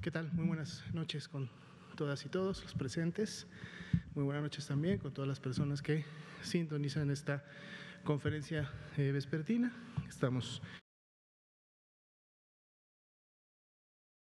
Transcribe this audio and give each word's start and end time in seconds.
¿Qué 0.00 0.10
tal? 0.10 0.32
Muy 0.32 0.46
buenas 0.46 0.82
noches 0.94 1.28
con 1.28 1.50
todas 1.94 2.24
y 2.24 2.30
todos 2.30 2.62
los 2.62 2.72
presentes. 2.72 3.46
Muy 4.14 4.24
buenas 4.24 4.42
noches 4.42 4.66
también 4.66 4.96
con 4.96 5.12
todas 5.12 5.28
las 5.28 5.40
personas 5.40 5.82
que 5.82 6.06
sintonizan 6.40 7.10
esta 7.10 7.44
conferencia 8.02 8.70
eh, 8.96 9.12
vespertina. 9.12 9.70
Estamos 10.08 10.62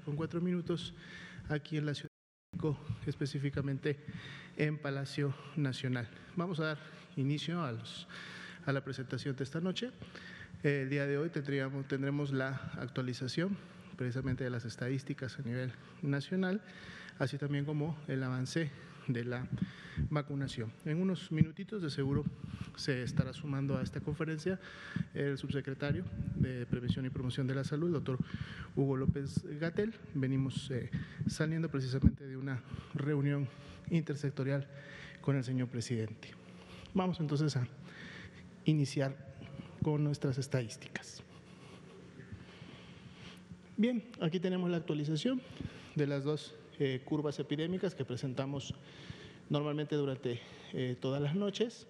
con 0.04 0.14
cuatro 0.14 0.40
minutos 0.40 0.94
aquí 1.48 1.76
en 1.76 1.86
la 1.86 1.94
Ciudad 1.94 2.10
de 2.12 2.56
México, 2.56 2.78
específicamente 3.04 3.98
en 4.56 4.78
Palacio 4.78 5.34
Nacional. 5.56 6.08
Vamos 6.36 6.60
a 6.60 6.66
dar 6.66 6.78
inicio 7.16 7.64
a, 7.64 7.72
los, 7.72 8.06
a 8.64 8.72
la 8.72 8.84
presentación 8.84 9.34
de 9.34 9.42
esta 9.42 9.60
noche. 9.60 9.90
El 10.62 10.88
día 10.88 11.04
de 11.04 11.18
hoy 11.18 11.30
tendremos 11.30 12.32
la 12.32 12.50
actualización 12.76 13.73
precisamente 13.94 14.44
de 14.44 14.50
las 14.50 14.64
estadísticas 14.64 15.38
a 15.38 15.42
nivel 15.42 15.72
nacional, 16.02 16.62
así 17.18 17.38
también 17.38 17.64
como 17.64 17.96
el 18.08 18.22
avance 18.22 18.70
de 19.06 19.24
la 19.24 19.46
vacunación. 20.10 20.72
En 20.84 21.00
unos 21.00 21.30
minutitos 21.30 21.82
de 21.82 21.90
seguro 21.90 22.24
se 22.76 23.02
estará 23.02 23.32
sumando 23.32 23.76
a 23.76 23.82
esta 23.82 24.00
conferencia 24.00 24.58
el 25.14 25.38
subsecretario 25.38 26.04
de 26.36 26.66
Prevención 26.66 27.06
y 27.06 27.10
Promoción 27.10 27.46
de 27.46 27.54
la 27.54 27.64
Salud, 27.64 27.92
doctor 27.92 28.18
Hugo 28.74 28.96
López 28.96 29.44
Gatel. 29.60 29.94
Venimos 30.14 30.70
eh, 30.70 30.90
saliendo 31.26 31.70
precisamente 31.70 32.26
de 32.26 32.36
una 32.36 32.60
reunión 32.94 33.48
intersectorial 33.90 34.66
con 35.20 35.36
el 35.36 35.44
señor 35.44 35.68
presidente. 35.68 36.30
Vamos 36.94 37.20
entonces 37.20 37.56
a 37.56 37.66
iniciar 38.64 39.16
con 39.82 40.02
nuestras 40.02 40.38
estadísticas. 40.38 41.22
Bien, 43.76 44.04
aquí 44.20 44.38
tenemos 44.38 44.70
la 44.70 44.76
actualización 44.76 45.42
de 45.96 46.06
las 46.06 46.22
dos 46.22 46.54
eh, 46.78 47.00
curvas 47.04 47.40
epidémicas 47.40 47.96
que 47.96 48.04
presentamos 48.04 48.72
normalmente 49.50 49.96
durante 49.96 50.38
eh, 50.72 50.96
todas 51.00 51.20
las 51.20 51.34
noches. 51.34 51.88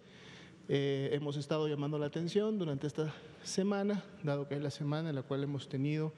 Eh, 0.71 1.11
hemos 1.13 1.37
estado 1.37 1.69
llamando 1.69 1.99
la 1.99 2.07
atención 2.07 2.59
durante 2.59 2.87
esta 2.87 3.13
semana, 3.43 4.03
dado 4.23 4.49
que 4.49 4.55
es 4.55 4.63
la 4.63 4.71
semana 4.71 5.11
en 5.11 5.15
la 5.15 5.25
cual 5.25 5.43
hemos 5.43 5.69
tenido 5.69 6.15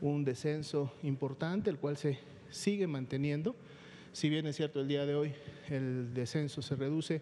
un 0.00 0.24
descenso 0.24 0.90
importante, 1.02 1.68
el 1.68 1.76
cual 1.76 1.98
se 1.98 2.18
sigue 2.48 2.86
manteniendo. 2.86 3.54
Si 4.14 4.30
bien 4.30 4.46
es 4.46 4.56
cierto, 4.56 4.80
el 4.80 4.88
día 4.88 5.04
de 5.04 5.14
hoy 5.14 5.34
el 5.68 6.14
descenso 6.14 6.62
se 6.62 6.74
reduce 6.74 7.20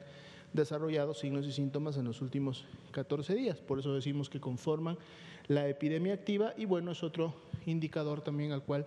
desarrollado 0.52 1.14
signos 1.14 1.46
y 1.46 1.52
síntomas 1.52 1.96
en 1.96 2.04
los 2.04 2.20
últimos 2.20 2.64
14 2.90 3.34
días. 3.34 3.58
Por 3.58 3.78
eso 3.78 3.94
decimos 3.94 4.28
que 4.28 4.40
conforman 4.40 4.98
la 5.46 5.68
epidemia 5.68 6.14
activa 6.14 6.52
y 6.56 6.64
bueno, 6.64 6.92
es 6.92 7.02
otro 7.02 7.34
indicador 7.66 8.20
también 8.20 8.52
al 8.52 8.62
cual 8.62 8.86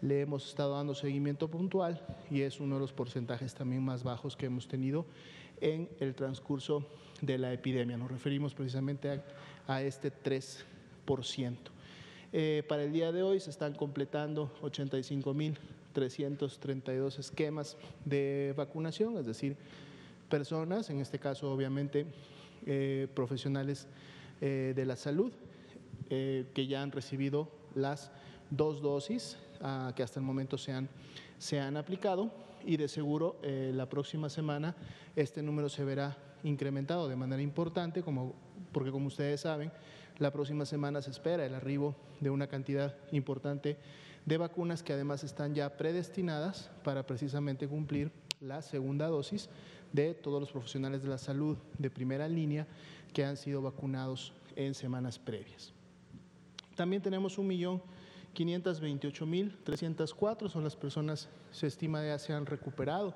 le 0.00 0.22
hemos 0.22 0.48
estado 0.48 0.76
dando 0.76 0.94
seguimiento 0.94 1.48
puntual 1.48 2.00
y 2.30 2.42
es 2.42 2.60
uno 2.60 2.76
de 2.76 2.80
los 2.80 2.92
porcentajes 2.92 3.54
también 3.54 3.84
más 3.84 4.02
bajos 4.02 4.36
que 4.36 4.46
hemos 4.46 4.66
tenido 4.66 5.04
en 5.60 5.88
el 6.00 6.14
transcurso 6.14 6.86
de 7.20 7.38
la 7.38 7.52
epidemia. 7.52 7.96
Nos 7.96 8.10
referimos 8.10 8.54
precisamente 8.54 9.10
a, 9.10 9.22
a 9.66 9.82
este 9.82 10.12
3%. 10.12 10.64
Eh, 12.32 12.62
para 12.68 12.84
el 12.84 12.92
día 12.92 13.10
de 13.10 13.24
hoy 13.24 13.40
se 13.40 13.50
están 13.50 13.74
completando 13.74 14.52
85.332 14.62 17.18
esquemas 17.18 17.76
de 18.04 18.54
vacunación, 18.56 19.18
es 19.18 19.26
decir, 19.26 19.56
personas, 20.28 20.90
en 20.90 21.00
este 21.00 21.18
caso 21.18 21.52
obviamente 21.52 22.06
eh, 22.66 23.08
profesionales 23.14 23.88
eh, 24.40 24.74
de 24.76 24.84
la 24.84 24.94
salud, 24.96 25.32
que 26.08 26.66
ya 26.68 26.82
han 26.82 26.90
recibido 26.90 27.48
las 27.76 28.10
dos 28.50 28.82
dosis 28.82 29.36
ah, 29.60 29.92
que 29.94 30.02
hasta 30.02 30.18
el 30.18 30.26
momento 30.26 30.58
se 30.58 30.72
han, 30.72 30.88
se 31.38 31.60
han 31.60 31.76
aplicado. 31.76 32.32
Y 32.64 32.76
de 32.76 32.88
seguro 32.88 33.36
la 33.42 33.88
próxima 33.88 34.28
semana 34.28 34.74
este 35.14 35.40
número 35.40 35.68
se 35.68 35.84
verá 35.84 36.16
incrementado 36.42 37.08
de 37.08 37.14
manera 37.14 37.40
importante, 37.40 38.02
como, 38.02 38.34
porque 38.72 38.90
como 38.90 39.08
ustedes 39.08 39.40
saben, 39.40 39.72
la 40.18 40.30
próxima 40.30 40.66
semana 40.66 41.02
se 41.02 41.10
espera 41.10 41.46
el 41.46 41.54
arribo 41.54 41.96
de 42.20 42.30
una 42.30 42.46
cantidad 42.46 42.94
importante 43.10 43.78
de 44.26 44.36
vacunas 44.36 44.82
que 44.82 44.92
además 44.92 45.24
están 45.24 45.54
ya 45.54 45.76
predestinadas 45.76 46.70
para 46.84 47.06
precisamente 47.06 47.66
cumplir 47.66 48.12
la 48.40 48.62
segunda 48.62 49.08
dosis 49.08 49.48
de 49.92 50.14
todos 50.14 50.40
los 50.40 50.52
profesionales 50.52 51.02
de 51.02 51.08
la 51.08 51.18
salud 51.18 51.56
de 51.78 51.90
primera 51.90 52.28
línea 52.28 52.66
que 53.12 53.24
han 53.24 53.36
sido 53.36 53.62
vacunados 53.62 54.32
en 54.56 54.74
semanas 54.74 55.18
previas. 55.18 55.72
También 56.76 57.02
tenemos 57.02 57.38
un 57.38 57.46
millón 57.46 57.82
528.304 58.34 60.48
son 60.48 60.64
las 60.64 60.76
personas, 60.76 61.28
se 61.50 61.66
estima 61.66 62.02
ya 62.04 62.18
se 62.18 62.32
han 62.32 62.46
recuperado 62.46 63.14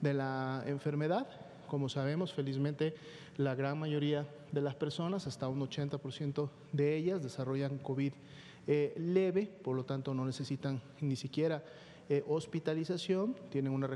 de 0.00 0.14
la 0.14 0.64
enfermedad 0.66 1.28
como 1.68 1.88
sabemos, 1.88 2.32
felizmente 2.32 2.94
la 3.36 3.54
gran 3.54 3.78
mayoría 3.78 4.26
de 4.50 4.60
las 4.60 4.74
personas, 4.74 5.26
hasta 5.26 5.48
un 5.48 5.60
80% 5.60 6.50
de 6.72 6.96
ellas, 6.96 7.22
desarrollan 7.22 7.78
COVID 7.78 8.12
eh, 8.66 8.94
leve, 8.98 9.46
por 9.62 9.76
lo 9.76 9.84
tanto 9.84 10.12
no 10.12 10.26
necesitan 10.26 10.82
ni 11.00 11.16
siquiera 11.16 11.62
eh, 12.10 12.24
hospitalización, 12.26 13.36
tienen 13.50 13.72
una 13.72 13.86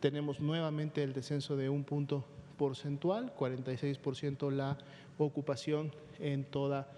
Tenemos 0.01 0.41
nuevamente 0.41 1.03
el 1.03 1.13
descenso 1.13 1.57
de 1.57 1.69
un 1.69 1.85
punto 1.85 2.25
porcentual, 2.57 3.35
46% 3.35 4.51
la 4.51 4.79
ocupación 5.19 5.93
en 6.21 6.45
toda 6.45 6.89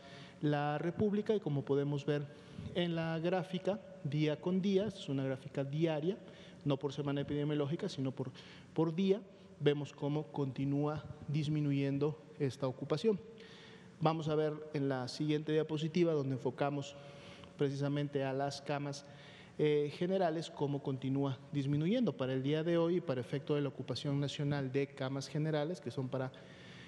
la 0.43 0.78
República 0.78 1.34
y 1.34 1.40
como 1.40 1.64
podemos 1.64 2.04
ver 2.04 2.26
en 2.75 2.94
la 2.94 3.19
gráfica, 3.19 3.81
día 4.04 4.40
con 4.40 4.60
día, 4.60 4.86
es 4.86 5.08
una 5.08 5.25
gráfica 5.25 5.64
diaria, 5.64 6.19
no 6.64 6.76
por 6.76 6.93
semana 6.93 7.22
epidemiológica, 7.22 7.88
sino 7.88 8.12
por, 8.12 8.31
por 8.75 8.94
día, 8.94 9.20
vemos 9.60 9.93
cómo 9.93 10.25
continúa 10.25 11.04
disminuyendo 11.28 12.19
esta 12.38 12.66
ocupación. 12.66 13.20
Vamos 14.02 14.29
a 14.29 14.35
ver 14.35 14.55
en 14.73 14.88
la 14.88 15.08
siguiente 15.08 15.52
diapositiva, 15.52 16.14
donde 16.14 16.35
enfocamos 16.35 16.97
precisamente 17.58 18.25
a 18.25 18.32
las 18.32 18.62
camas 18.62 19.05
eh, 19.58 19.93
generales, 19.94 20.49
cómo 20.49 20.82
continúa 20.82 21.38
disminuyendo. 21.52 22.17
Para 22.17 22.32
el 22.32 22.43
día 22.43 22.64
de 22.64 22.79
hoy, 22.79 23.02
para 23.02 23.20
efecto 23.20 23.56
de 23.56 23.61
la 23.61 23.69
ocupación 23.69 24.19
nacional 24.19 24.73
de 24.73 24.87
camas 24.87 25.29
generales, 25.29 25.82
que 25.82 25.91
son 25.91 26.08
para 26.08 26.32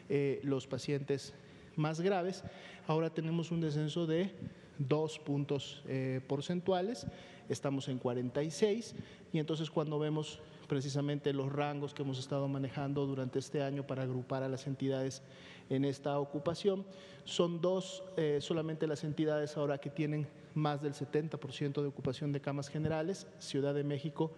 eh, 0.09 0.41
los 0.43 0.67
pacientes 0.67 1.35
más 1.77 2.01
graves, 2.01 2.45
ahora 2.87 3.11
tenemos 3.11 3.51
un 3.51 3.61
descenso 3.61 4.07
de 4.07 4.33
dos 4.79 5.19
puntos 5.19 5.83
eh, 5.89 6.23
porcentuales, 6.27 7.07
estamos 7.51 7.89
en 7.89 7.99
46 7.99 8.95
y 9.35 9.39
entonces 9.39 9.71
cuando 9.71 9.99
vemos 9.99 10.41
precisamente 10.67 11.35
los 11.35 11.53
rangos 11.53 11.93
que 11.93 12.01
hemos 12.01 12.19
estado 12.19 12.49
manejando 12.49 13.05
durante 13.05 13.39
este 13.39 13.63
año 13.63 13.87
para 13.87 14.05
agrupar 14.05 14.43
a 14.43 14.49
las 14.49 14.67
entidades 14.67 15.23
en 15.71 15.85
esta 15.85 16.19
ocupación. 16.19 16.85
Son 17.25 17.61
dos 17.61 18.03
eh, 18.17 18.39
solamente 18.41 18.87
las 18.87 19.05
entidades 19.05 19.57
ahora 19.57 19.79
que 19.79 19.91
tienen 19.91 20.27
más 20.55 20.83
del 20.83 20.95
70% 20.95 21.81
de 21.81 21.89
ocupación 21.89 22.33
de 22.33 22.41
camas 22.41 22.69
generales, 22.69 23.27
Ciudad 23.39 23.75
de 23.75 23.85
México 23.85 24.33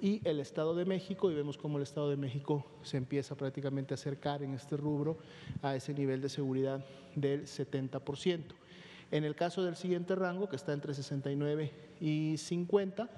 y 0.00 0.20
el 0.24 0.40
Estado 0.40 0.74
de 0.74 0.84
México, 0.84 1.30
y 1.30 1.34
vemos 1.34 1.58
cómo 1.58 1.78
el 1.78 1.82
Estado 1.82 2.08
de 2.08 2.16
México 2.16 2.64
se 2.82 2.96
empieza 2.96 3.34
prácticamente 3.36 3.94
a 3.94 3.96
acercar 3.96 4.42
en 4.42 4.54
este 4.54 4.76
rubro 4.76 5.18
a 5.62 5.74
ese 5.74 5.92
nivel 5.92 6.22
de 6.22 6.28
seguridad 6.28 6.84
del 7.14 7.46
70%. 7.46 8.42
En 9.10 9.24
el 9.24 9.34
caso 9.34 9.64
del 9.64 9.74
siguiente 9.74 10.14
rango, 10.14 10.48
que 10.48 10.56
está 10.56 10.72
entre 10.72 10.94
69 10.94 11.72
y 12.00 12.36
50, 12.36 13.08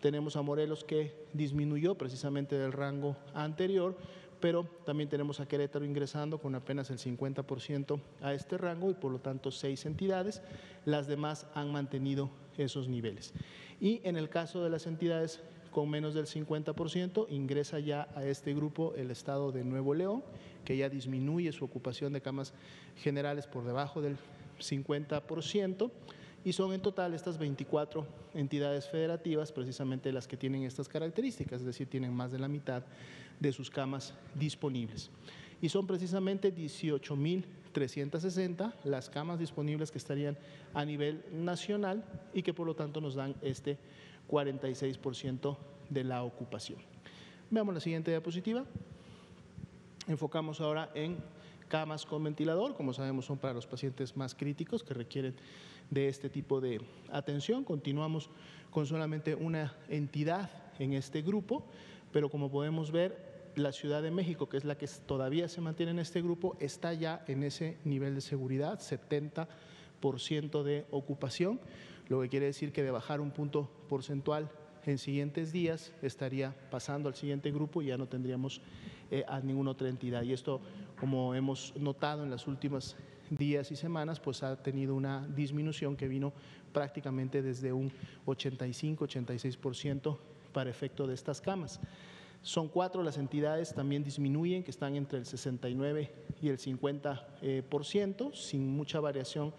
tenemos 0.00 0.36
a 0.36 0.42
Morelos 0.42 0.84
que 0.84 1.26
disminuyó 1.32 1.96
precisamente 1.96 2.56
del 2.56 2.72
rango 2.72 3.16
anterior, 3.34 3.96
pero 4.40 4.64
también 4.84 5.08
tenemos 5.08 5.40
a 5.40 5.46
Querétaro 5.46 5.84
ingresando 5.84 6.38
con 6.38 6.54
apenas 6.54 6.90
el 6.90 6.98
50% 6.98 8.00
a 8.22 8.34
este 8.34 8.58
rango 8.58 8.90
y 8.90 8.94
por 8.94 9.12
lo 9.12 9.18
tanto 9.18 9.50
seis 9.50 9.84
entidades, 9.86 10.42
las 10.84 11.06
demás 11.06 11.46
han 11.54 11.70
mantenido 11.70 12.30
esos 12.56 12.88
niveles. 12.88 13.32
Y 13.80 14.00
en 14.04 14.16
el 14.16 14.28
caso 14.28 14.62
de 14.62 14.70
las 14.70 14.86
entidades 14.86 15.40
con 15.70 15.88
menos 15.88 16.14
del 16.14 16.26
50%, 16.26 17.26
ingresa 17.30 17.78
ya 17.78 18.08
a 18.14 18.24
este 18.24 18.54
grupo 18.54 18.92
el 18.96 19.10
estado 19.10 19.52
de 19.52 19.64
Nuevo 19.64 19.94
León, 19.94 20.24
que 20.64 20.76
ya 20.76 20.88
disminuye 20.88 21.52
su 21.52 21.64
ocupación 21.64 22.12
de 22.12 22.20
camas 22.20 22.52
generales 22.96 23.46
por 23.46 23.64
debajo 23.64 24.00
del 24.00 24.16
50% 24.58 25.90
y 26.44 26.52
son 26.52 26.72
en 26.72 26.80
total 26.80 27.14
estas 27.14 27.38
24 27.38 28.06
entidades 28.34 28.88
federativas 28.88 29.52
precisamente 29.52 30.12
las 30.12 30.26
que 30.26 30.36
tienen 30.36 30.62
estas 30.62 30.88
características, 30.88 31.60
es 31.60 31.66
decir, 31.66 31.88
tienen 31.88 32.14
más 32.14 32.32
de 32.32 32.38
la 32.38 32.48
mitad 32.48 32.82
de 33.40 33.52
sus 33.52 33.70
camas 33.70 34.14
disponibles. 34.34 35.10
Y 35.60 35.68
son 35.68 35.86
precisamente 35.86 36.54
18.360 36.54 38.72
las 38.84 39.10
camas 39.10 39.38
disponibles 39.38 39.90
que 39.90 39.98
estarían 39.98 40.38
a 40.72 40.82
nivel 40.84 41.22
nacional 41.32 42.04
y 42.32 42.42
que 42.42 42.54
por 42.54 42.66
lo 42.66 42.74
tanto 42.74 43.00
nos 43.00 43.16
dan 43.16 43.34
este 43.42 43.76
46% 44.28 45.56
de 45.88 46.04
la 46.04 46.22
ocupación. 46.22 46.78
Veamos 47.50 47.74
la 47.74 47.80
siguiente 47.80 48.12
diapositiva. 48.12 48.64
Enfocamos 50.06 50.60
ahora 50.60 50.90
en 50.94 51.18
camas 51.68 52.04
con 52.04 52.22
ventilador, 52.24 52.74
como 52.74 52.92
sabemos 52.92 53.24
son 53.26 53.38
para 53.38 53.54
los 53.54 53.66
pacientes 53.66 54.16
más 54.16 54.34
críticos 54.34 54.82
que 54.82 54.94
requieren 54.94 55.36
de 55.90 56.08
este 56.08 56.30
tipo 56.30 56.60
de 56.60 56.80
atención. 57.10 57.64
Continuamos 57.64 58.30
con 58.70 58.86
solamente 58.86 59.34
una 59.34 59.74
entidad 59.88 60.50
en 60.78 60.94
este 60.94 61.22
grupo, 61.22 61.66
pero 62.12 62.30
como 62.30 62.50
podemos 62.50 62.90
ver, 62.90 63.29
la 63.56 63.72
Ciudad 63.72 64.02
de 64.02 64.10
México, 64.10 64.48
que 64.48 64.56
es 64.56 64.64
la 64.64 64.76
que 64.76 64.88
todavía 65.06 65.48
se 65.48 65.60
mantiene 65.60 65.92
en 65.92 65.98
este 65.98 66.22
grupo, 66.22 66.56
está 66.60 66.92
ya 66.94 67.24
en 67.26 67.42
ese 67.42 67.78
nivel 67.84 68.14
de 68.14 68.20
seguridad, 68.20 68.78
70% 68.80 70.62
de 70.62 70.86
ocupación, 70.90 71.60
lo 72.08 72.20
que 72.20 72.28
quiere 72.28 72.46
decir 72.46 72.72
que 72.72 72.82
de 72.82 72.90
bajar 72.90 73.20
un 73.20 73.30
punto 73.30 73.70
porcentual 73.88 74.50
en 74.84 74.98
siguientes 74.98 75.52
días 75.52 75.92
estaría 76.02 76.54
pasando 76.70 77.08
al 77.08 77.14
siguiente 77.14 77.50
grupo 77.50 77.82
y 77.82 77.86
ya 77.86 77.98
no 77.98 78.06
tendríamos 78.06 78.60
eh, 79.10 79.24
a 79.28 79.40
ninguna 79.40 79.72
otra 79.72 79.88
entidad. 79.88 80.22
Y 80.22 80.32
esto, 80.32 80.60
como 80.98 81.34
hemos 81.34 81.74
notado 81.76 82.24
en 82.24 82.30
las 82.30 82.46
últimas 82.46 82.96
días 83.30 83.70
y 83.70 83.76
semanas, 83.76 84.18
pues 84.20 84.42
ha 84.42 84.56
tenido 84.56 84.94
una 84.94 85.26
disminución 85.28 85.96
que 85.96 86.08
vino 86.08 86.32
prácticamente 86.72 87.42
desde 87.42 87.72
un 87.72 87.92
85-86% 88.26 90.18
para 90.52 90.70
efecto 90.70 91.06
de 91.06 91.14
estas 91.14 91.40
camas. 91.40 91.80
Son 92.42 92.68
cuatro 92.68 93.02
las 93.02 93.18
entidades, 93.18 93.74
también 93.74 94.02
disminuyen, 94.02 94.62
que 94.62 94.70
están 94.70 94.96
entre 94.96 95.18
el 95.18 95.26
69 95.26 96.10
y 96.40 96.48
el 96.48 96.58
50%, 96.58 97.22
eh, 97.42 97.62
por 97.68 97.84
ciento, 97.84 98.32
sin 98.34 98.66
mucha 98.66 98.98
variación, 98.98 99.52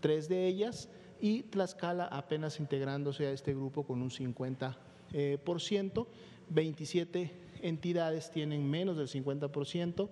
tres 0.00 0.28
de 0.28 0.46
ellas, 0.46 0.88
y 1.20 1.44
Tlaxcala 1.44 2.06
apenas 2.06 2.58
integrándose 2.58 3.26
a 3.26 3.30
este 3.30 3.54
grupo 3.54 3.84
con 3.84 4.02
un 4.02 4.10
50%, 4.10 4.76
eh, 5.12 5.38
por 5.44 5.60
ciento, 5.60 6.08
27 6.50 7.30
entidades 7.62 8.32
tienen 8.32 8.68
menos 8.68 8.96
del 8.96 9.08
50%, 9.08 10.08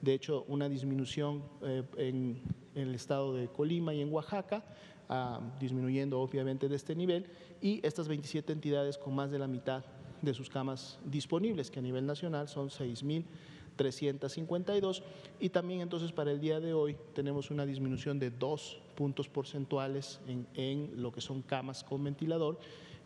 de 0.00 0.14
hecho 0.14 0.44
una 0.46 0.68
disminución 0.68 1.42
eh, 1.62 1.82
en, 1.96 2.40
el 2.76 2.94
estado 2.94 3.34
de 3.34 3.48
Colima 3.48 3.94
y 3.94 4.00
en 4.00 4.12
Oaxaca, 4.12 4.64
ah, 5.08 5.40
disminuyendo 5.60 6.20
obviamente 6.20 6.68
de 6.68 6.76
este 6.76 6.94
nivel, 6.94 7.26
y 7.60 7.84
estas 7.86 8.08
27 8.08 8.52
entidades 8.52 8.96
con 8.96 9.14
más 9.14 9.30
de 9.30 9.38
la 9.38 9.46
mitad 9.46 9.84
de 10.24 10.34
sus 10.34 10.50
camas 10.50 10.98
disponibles, 11.04 11.70
que 11.70 11.78
a 11.78 11.82
nivel 11.82 12.04
nacional 12.06 12.48
son 12.48 12.68
6.352, 12.68 15.04
y 15.40 15.50
también 15.50 15.80
entonces 15.80 16.10
para 16.12 16.32
el 16.32 16.40
día 16.40 16.60
de 16.60 16.72
hoy 16.72 16.96
tenemos 17.14 17.50
una 17.50 17.66
disminución 17.66 18.18
de 18.18 18.30
dos 18.30 18.78
puntos 18.94 19.28
porcentuales 19.28 20.20
en, 20.26 20.46
en 20.54 21.02
lo 21.02 21.12
que 21.12 21.20
son 21.20 21.42
camas 21.42 21.84
con 21.84 22.02
ventilador, 22.02 22.58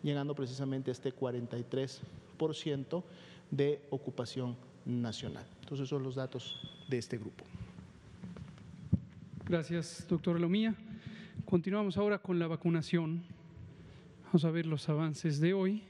llegando 0.03 0.35
precisamente 0.35 0.91
a 0.91 0.93
este 0.93 1.15
43% 1.15 3.03
de 3.50 3.81
ocupación 3.91 4.56
nacional. 4.85 5.47
Entonces, 5.61 5.88
son 5.88 6.03
los 6.03 6.15
datos 6.15 6.61
de 6.88 6.99
este 6.99 7.19
grupo. 7.19 7.44
Gracias, 9.44 10.06
doctor 10.09 10.41
Lomía. 10.41 10.75
Continuamos 11.44 11.96
ahora 11.96 12.19
con 12.19 12.39
la 12.39 12.46
vacunación. 12.46 13.22
Vamos 14.27 14.44
a 14.44 14.51
ver 14.51 14.67
los 14.67 14.89
avances 14.89 15.41
de 15.41 15.55
hoy 15.55 15.82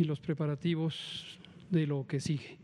y 0.00 0.04
los 0.04 0.18
preparativos 0.18 1.38
de 1.68 1.86
lo 1.86 2.06
que 2.06 2.20
sigue. 2.20 2.56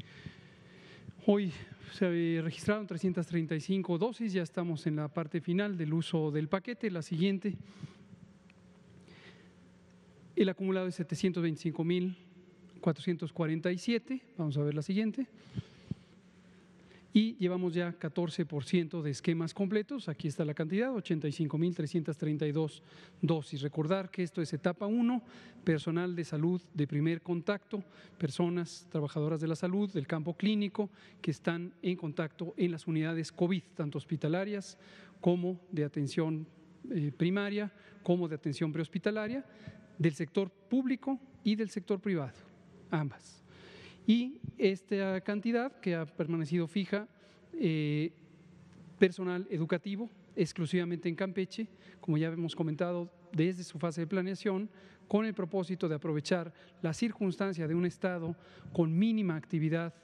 Hoy 1.27 1.53
se 1.93 2.41
registraron 2.43 2.87
335 2.87 3.99
dosis, 3.99 4.33
ya 4.33 4.43
estamos 4.43 4.87
en 4.87 4.97
la 4.97 5.09
parte 5.09 5.43
final 5.43 5.77
del 5.77 5.93
uso 5.93 6.31
del 6.31 6.49
paquete. 6.49 6.91
La 6.91 7.03
siguiente, 7.03 7.55
el 10.35 10.49
acumulado 10.49 10.87
es 10.87 10.95
725 10.95 11.85
mil 11.85 12.17
447, 12.81 14.23
vamos 14.39 14.57
a 14.57 14.63
ver 14.63 14.75
la 14.75 14.83
siguiente. 14.83 15.27
Y 17.17 17.35
llevamos 17.39 17.73
ya 17.73 17.99
14% 17.99 19.01
de 19.01 19.11
esquemas 19.11 19.55
completos, 19.55 20.07
aquí 20.11 20.29
está 20.29 20.45
la 20.45 20.53
cantidad, 20.53 20.91
85.332 20.91 22.83
dosis. 23.23 23.63
Recordar 23.63 24.11
que 24.11 24.23
esto 24.23 24.43
es 24.43 24.53
etapa 24.53 24.85
1, 24.85 25.23
personal 25.65 26.15
de 26.15 26.25
salud 26.25 26.61
de 26.75 26.87
primer 26.87 27.23
contacto, 27.23 27.83
personas 28.19 28.87
trabajadoras 28.91 29.41
de 29.41 29.49
la 29.49 29.57
salud, 29.57 29.91
del 29.91 30.07
campo 30.07 30.37
clínico, 30.37 30.91
que 31.23 31.31
están 31.31 31.73
en 31.81 31.97
contacto 31.97 32.53
en 32.59 32.73
las 32.73 32.87
unidades 32.87 33.33
COVID, 33.33 33.63
tanto 33.75 33.97
hospitalarias 33.97 34.77
como 35.19 35.59
de 35.73 35.85
atención 35.85 36.47
eh, 36.91 37.13
primaria, 37.17 37.73
como 38.03 38.29
de 38.29 38.35
atención 38.35 38.73
prehospitalaria, 38.73 39.43
del 39.97 40.13
sector 40.13 40.51
público 40.51 41.19
y 41.43 41.57
del 41.57 41.71
sector 41.71 41.99
privado 41.99 42.37
ambas. 42.91 43.46
Y 44.07 44.41
esta 44.57 45.21
cantidad 45.23 45.81
que 45.81 45.95
ha 45.95 46.07
permanecido 46.07 46.67
fija, 46.67 47.09
eh, 47.59 48.13
personal 48.99 49.47
educativo, 49.51 50.09
exclusivamente 50.37 51.09
en 51.09 51.17
Campeche, 51.17 51.67
como 52.01 52.17
ya 52.17 52.29
hemos 52.29 52.55
comentado 52.55 53.11
desde 53.33 53.65
su 53.65 53.79
fase 53.79 54.03
de 54.03 54.07
planeación, 54.07 54.71
con 55.09 55.25
el 55.25 55.35
propósito 55.35 55.89
de 55.89 55.97
aprovechar 55.97 56.53
la 56.83 56.93
circunstancia 56.93 57.67
de 57.67 57.75
un 57.75 57.87
estado 57.87 58.37
con 58.73 58.97
mínima 58.97 59.37
actividad 59.37 59.95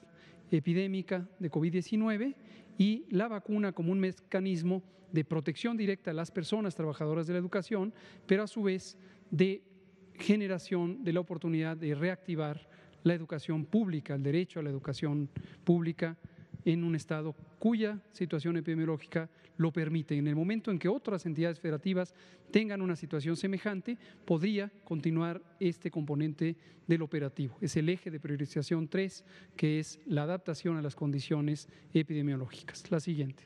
epidémica 0.51 1.27
de 1.39 1.51
COVID-19 1.51 2.35
y 2.77 3.05
la 3.09 3.27
vacuna 3.27 3.71
como 3.71 3.91
un 3.91 3.99
mecanismo 3.99 4.83
de 5.11 5.23
protección 5.23 5.77
directa 5.77 6.11
a 6.11 6.13
las 6.13 6.31
personas 6.31 6.75
trabajadoras 6.75 7.27
de 7.27 7.33
la 7.33 7.39
educación, 7.39 7.93
pero 8.25 8.43
a 8.43 8.47
su 8.47 8.63
vez 8.63 8.97
de 9.29 9.61
generación 10.15 11.03
de 11.03 11.13
la 11.13 11.19
oportunidad 11.19 11.77
de 11.77 11.95
reactivar 11.95 12.67
la 13.03 13.13
educación 13.13 13.65
pública, 13.65 14.15
el 14.15 14.23
derecho 14.23 14.59
a 14.59 14.63
la 14.63 14.69
educación 14.69 15.29
pública 15.63 16.17
en 16.65 16.83
un 16.83 16.95
estado 16.95 17.35
cuya 17.59 17.99
situación 18.11 18.57
epidemiológica 18.57 19.29
lo 19.57 19.71
permite. 19.71 20.17
En 20.17 20.27
el 20.27 20.35
momento 20.35 20.71
en 20.71 20.79
que 20.79 20.87
otras 20.87 21.25
entidades 21.25 21.59
federativas 21.59 22.13
tengan 22.51 22.81
una 22.81 22.95
situación 22.95 23.35
semejante, 23.35 23.97
podría 24.25 24.71
continuar 24.83 25.41
este 25.59 25.91
componente 25.91 26.55
del 26.87 27.01
operativo. 27.01 27.57
Es 27.61 27.75
el 27.77 27.89
eje 27.89 28.11
de 28.11 28.19
priorización 28.19 28.87
3, 28.87 29.23
que 29.55 29.79
es 29.79 29.99
la 30.05 30.23
adaptación 30.23 30.77
a 30.77 30.81
las 30.81 30.95
condiciones 30.95 31.67
epidemiológicas. 31.93 32.89
La 32.91 32.99
siguiente. 32.99 33.43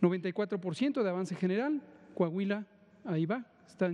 94% 0.00 1.02
de 1.02 1.08
avance 1.08 1.34
general, 1.34 1.82
Coahuila, 2.14 2.66
ahí 3.04 3.26
va, 3.26 3.46
está 3.66 3.90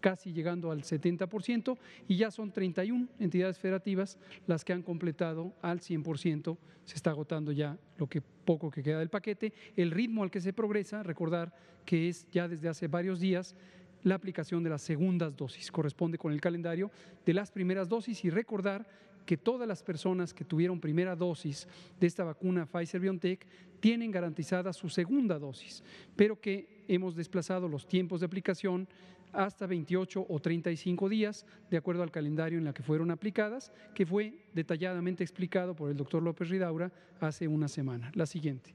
casi 0.00 0.32
llegando 0.32 0.70
al 0.70 0.82
70% 0.82 1.78
y 2.08 2.16
ya 2.16 2.30
son 2.30 2.52
31 2.52 3.08
entidades 3.18 3.58
federativas 3.58 4.18
las 4.46 4.64
que 4.64 4.72
han 4.72 4.82
completado 4.82 5.54
al 5.62 5.80
100%, 5.80 6.56
se 6.84 6.96
está 6.96 7.10
agotando 7.10 7.52
ya 7.52 7.78
lo 7.98 8.06
que 8.06 8.20
poco 8.20 8.70
que 8.70 8.82
queda 8.82 8.98
del 8.98 9.08
paquete. 9.08 9.52
El 9.76 9.90
ritmo 9.90 10.22
al 10.22 10.30
que 10.30 10.40
se 10.40 10.52
progresa, 10.52 11.02
recordar 11.02 11.54
que 11.84 12.08
es 12.08 12.26
ya 12.30 12.48
desde 12.48 12.68
hace 12.68 12.88
varios 12.88 13.20
días 13.20 13.54
la 14.02 14.14
aplicación 14.14 14.62
de 14.62 14.70
las 14.70 14.82
segundas 14.82 15.34
dosis, 15.34 15.72
corresponde 15.72 16.18
con 16.18 16.32
el 16.32 16.40
calendario 16.40 16.90
de 17.24 17.32
las 17.32 17.50
primeras 17.50 17.88
dosis 17.88 18.24
y 18.24 18.30
recordar 18.30 18.86
que 19.24 19.36
todas 19.38 19.66
las 19.66 19.82
personas 19.82 20.34
que 20.34 20.44
tuvieron 20.44 20.80
primera 20.80 21.16
dosis 21.16 21.66
de 21.98 22.06
esta 22.06 22.24
vacuna 22.24 22.66
Pfizer 22.66 23.00
BioNTech 23.00 23.46
tienen 23.80 24.10
garantizada 24.10 24.72
su 24.72 24.88
segunda 24.88 25.38
dosis, 25.38 25.82
pero 26.14 26.40
que 26.40 26.84
hemos 26.88 27.16
desplazado 27.16 27.68
los 27.68 27.86
tiempos 27.86 28.20
de 28.20 28.26
aplicación 28.26 28.86
hasta 29.34 29.66
28 29.66 30.26
o 30.28 30.40
35 30.40 31.08
días, 31.08 31.46
de 31.70 31.76
acuerdo 31.76 32.02
al 32.02 32.10
calendario 32.10 32.58
en 32.58 32.64
la 32.64 32.72
que 32.72 32.82
fueron 32.82 33.10
aplicadas, 33.10 33.72
que 33.94 34.06
fue 34.06 34.34
detalladamente 34.52 35.22
explicado 35.22 35.74
por 35.74 35.90
el 35.90 35.96
doctor 35.96 36.22
López 36.22 36.48
Ridaura 36.48 36.92
hace 37.20 37.48
una 37.48 37.68
semana. 37.68 38.10
La 38.14 38.26
siguiente. 38.26 38.74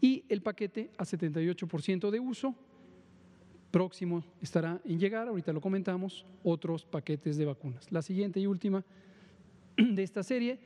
Y 0.00 0.24
el 0.28 0.40
paquete 0.40 0.90
a 0.96 1.04
78% 1.04 2.10
de 2.10 2.20
uso, 2.20 2.54
próximo 3.70 4.24
estará 4.40 4.80
en 4.84 4.98
llegar, 4.98 5.28
ahorita 5.28 5.52
lo 5.52 5.60
comentamos, 5.60 6.26
otros 6.42 6.84
paquetes 6.84 7.36
de 7.36 7.44
vacunas. 7.44 7.90
La 7.92 8.02
siguiente 8.02 8.40
y 8.40 8.46
última 8.46 8.84
de 9.76 10.02
esta 10.02 10.22
serie, 10.22 10.58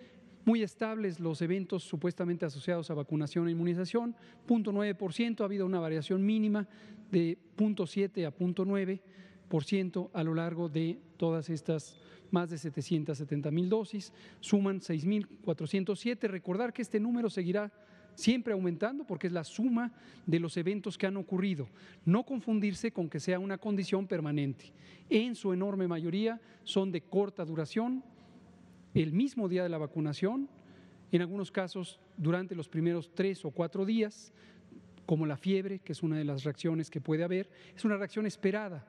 muy 0.45 0.63
estables 0.63 1.21
los 1.21 1.41
eventos 1.43 1.85
supuestamente 1.85 2.45
asociados 2.45 2.91
a 2.91 2.95
vacunación 2.95 3.49
e 3.49 3.53
inmunización, 3.53 4.15
0.9%, 4.47 5.41
ha 5.41 5.45
habido 5.45 5.67
una 5.67 5.81
variación 5.81 6.25
mínima 6.25 6.69
de 7.11 7.39
0.7 7.57 8.27
a 8.27 8.33
0.9% 8.33 10.11
a 10.13 10.23
lo 10.23 10.35
largo 10.35 10.69
de 10.69 10.99
todas 11.17 11.49
estas 11.51 11.97
más 12.31 12.51
de 12.51 12.59
770 12.59 13.51
mil 13.53 13.69
dosis, 13.69 14.13
suman 14.41 14.81
6.407. 14.81 16.29
Recordar 16.29 16.73
que 16.73 16.83
este 16.83 16.99
número 16.99 17.31
seguirá 17.31 17.73
siempre 18.17 18.53
aumentando 18.53 19.05
porque 19.05 19.29
es 19.29 19.33
la 19.33 19.45
suma 19.45 19.93
de 20.27 20.41
los 20.41 20.57
eventos 20.57 20.99
que 20.99 21.07
han 21.07 21.17
ocurrido. 21.17 21.69
No 22.05 22.25
confundirse 22.25 22.93
con 22.93 23.09
que 23.09 23.21
sea 23.21 23.39
una 23.39 23.59
condición 23.59 24.07
permanente. 24.07 24.73
En 25.09 25.35
su 25.35 25.53
enorme 25.53 25.87
mayoría 25.87 26.41
son 26.65 26.91
de 26.91 27.03
corta 27.03 27.45
duración, 27.45 28.03
el 28.95 29.13
mismo 29.13 29.49
día 29.49 29.63
de 29.63 29.69
la 29.69 29.79
vacunación, 29.79 30.49
en 31.11 31.21
algunos 31.21 31.51
casos 31.51 32.01
durante 32.17 32.55
los 32.55 32.69
primeros 32.69 33.11
tres 33.15 33.45
o 33.45 33.51
cuatro 33.51 33.85
días, 33.85 34.33
como 35.07 35.27
la 35.27 35.37
fiebre, 35.37 35.81
que 35.81 35.93
es 35.93 36.03
una 36.03 36.17
de 36.17 36.25
las 36.25 36.45
reacciones 36.45 36.91
que 36.91 37.01
puede 37.01 37.25
haber, 37.25 37.51
es 37.77 37.85
una 37.85 37.97
reacción 37.97 38.27
esperada 38.27 38.87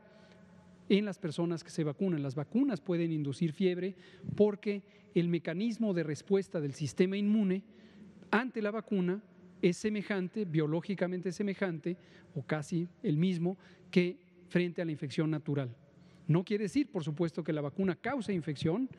en 0.88 1.05
las 1.05 1.17
personas 1.17 1.63
que 1.63 1.71
se 1.71 1.83
vacunan. 1.83 2.24
Las 2.24 2.35
vacunas 2.35 2.81
pueden 2.81 3.12
inducir 3.12 3.51
fiebre 3.51 3.95
porque 4.35 4.83
el 5.13 5.27
mecanismo 5.27 5.93
de 5.93 6.03
respuesta 6.03 6.62
del 6.62 6.74
sistema 6.74 7.17
inmune 7.17 7.63
ante 8.31 8.62
la 8.62 8.71
vacuna 8.71 9.21
es 9.62 9.77
semejante, 9.77 10.45
biológicamente 10.45 11.31
semejante, 11.31 11.97
o 12.35 12.43
casi 12.43 12.88
el 13.01 13.17
mismo, 13.17 13.57
que 13.89 14.17
frente 14.50 14.81
a 14.81 14.85
la 14.85 14.91
infección 14.91 15.31
natural. 15.31 15.75
No 16.27 16.43
quiere 16.43 16.63
decir, 16.63 16.91
por 16.91 17.03
supuesto, 17.03 17.43
que 17.43 17.53
la 17.53 17.62
vacuna 17.62 17.95
cause 17.95 18.33
infección, 18.33 18.89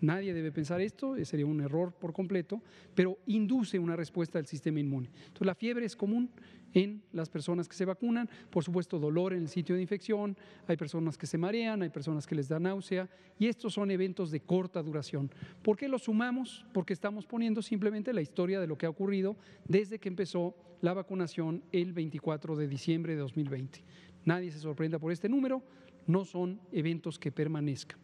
Nadie 0.00 0.34
debe 0.34 0.52
pensar 0.52 0.80
esto, 0.80 1.16
sería 1.24 1.46
un 1.46 1.60
error 1.60 1.92
por 1.92 2.12
completo, 2.12 2.60
pero 2.94 3.18
induce 3.26 3.78
una 3.78 3.96
respuesta 3.96 4.38
del 4.38 4.46
sistema 4.46 4.80
inmune. 4.80 5.08
Entonces, 5.18 5.46
la 5.46 5.54
fiebre 5.54 5.86
es 5.86 5.96
común 5.96 6.30
en 6.74 7.02
las 7.12 7.30
personas 7.30 7.66
que 7.66 7.74
se 7.74 7.86
vacunan, 7.86 8.28
por 8.50 8.62
supuesto, 8.62 8.98
dolor 8.98 9.32
en 9.32 9.42
el 9.42 9.48
sitio 9.48 9.74
de 9.74 9.80
infección, 9.80 10.36
hay 10.66 10.76
personas 10.76 11.16
que 11.16 11.26
se 11.26 11.38
marean, 11.38 11.80
hay 11.80 11.88
personas 11.88 12.26
que 12.26 12.34
les 12.34 12.48
da 12.48 12.60
náusea, 12.60 13.08
y 13.38 13.46
estos 13.46 13.72
son 13.72 13.90
eventos 13.90 14.30
de 14.30 14.40
corta 14.40 14.82
duración. 14.82 15.30
¿Por 15.62 15.78
qué 15.78 15.88
los 15.88 16.02
sumamos? 16.02 16.66
Porque 16.74 16.92
estamos 16.92 17.24
poniendo 17.24 17.62
simplemente 17.62 18.12
la 18.12 18.20
historia 18.20 18.60
de 18.60 18.66
lo 18.66 18.76
que 18.76 18.84
ha 18.84 18.90
ocurrido 18.90 19.36
desde 19.66 19.98
que 19.98 20.10
empezó 20.10 20.54
la 20.82 20.92
vacunación 20.92 21.62
el 21.72 21.94
24 21.94 22.56
de 22.56 22.68
diciembre 22.68 23.14
de 23.14 23.20
2020. 23.20 23.82
Nadie 24.26 24.50
se 24.50 24.58
sorprenda 24.58 24.98
por 24.98 25.12
este 25.12 25.30
número, 25.30 25.62
no 26.06 26.26
son 26.26 26.60
eventos 26.72 27.18
que 27.18 27.32
permanezcan. 27.32 27.98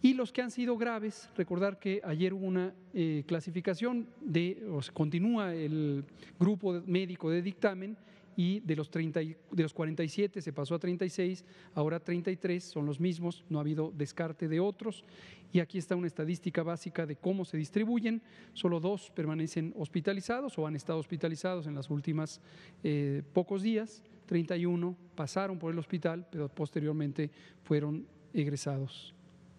Y 0.00 0.14
los 0.14 0.32
que 0.32 0.42
han 0.42 0.50
sido 0.52 0.76
graves, 0.76 1.28
recordar 1.36 1.78
que 1.80 2.00
ayer 2.04 2.32
hubo 2.32 2.46
una 2.46 2.72
eh, 2.94 3.24
clasificación 3.26 4.08
de, 4.20 4.64
o 4.70 4.80
se 4.80 4.92
continúa 4.92 5.52
el 5.54 6.04
grupo 6.38 6.80
médico 6.86 7.30
de 7.30 7.42
dictamen 7.42 7.96
y 8.36 8.60
de 8.60 8.76
los, 8.76 8.88
30, 8.88 9.18
de 9.18 9.62
los 9.64 9.74
47 9.74 10.40
se 10.40 10.52
pasó 10.52 10.76
a 10.76 10.78
36, 10.78 11.44
ahora 11.74 11.98
33 11.98 12.62
son 12.62 12.86
los 12.86 13.00
mismos, 13.00 13.44
no 13.48 13.58
ha 13.58 13.62
habido 13.62 13.92
descarte 13.96 14.46
de 14.46 14.60
otros. 14.60 15.04
Y 15.52 15.58
aquí 15.58 15.78
está 15.78 15.96
una 15.96 16.06
estadística 16.06 16.62
básica 16.62 17.04
de 17.04 17.16
cómo 17.16 17.44
se 17.44 17.56
distribuyen. 17.56 18.22
Solo 18.52 18.78
dos 18.78 19.10
permanecen 19.10 19.74
hospitalizados 19.76 20.56
o 20.56 20.68
han 20.68 20.76
estado 20.76 21.00
hospitalizados 21.00 21.66
en 21.66 21.74
los 21.74 21.90
últimos 21.90 22.40
eh, 22.84 23.24
pocos 23.32 23.62
días. 23.62 24.04
31 24.26 24.96
pasaron 25.16 25.58
por 25.58 25.72
el 25.72 25.78
hospital, 25.80 26.24
pero 26.30 26.48
posteriormente 26.48 27.32
fueron 27.64 28.06
egresados 28.32 29.17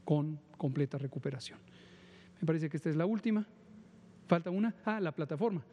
con 0.09 0.41
completa 0.57 0.97
recuperación. 0.97 1.59
Me 2.41 2.47
parece 2.47 2.67
que 2.67 2.77
esta 2.77 2.89
es 2.89 2.95
la 2.95 3.05
última. 3.05 3.45
Falta 4.25 4.49
una. 4.49 4.73
Ah, 4.83 4.99
la 4.99 5.11
plataforma. 5.11 5.63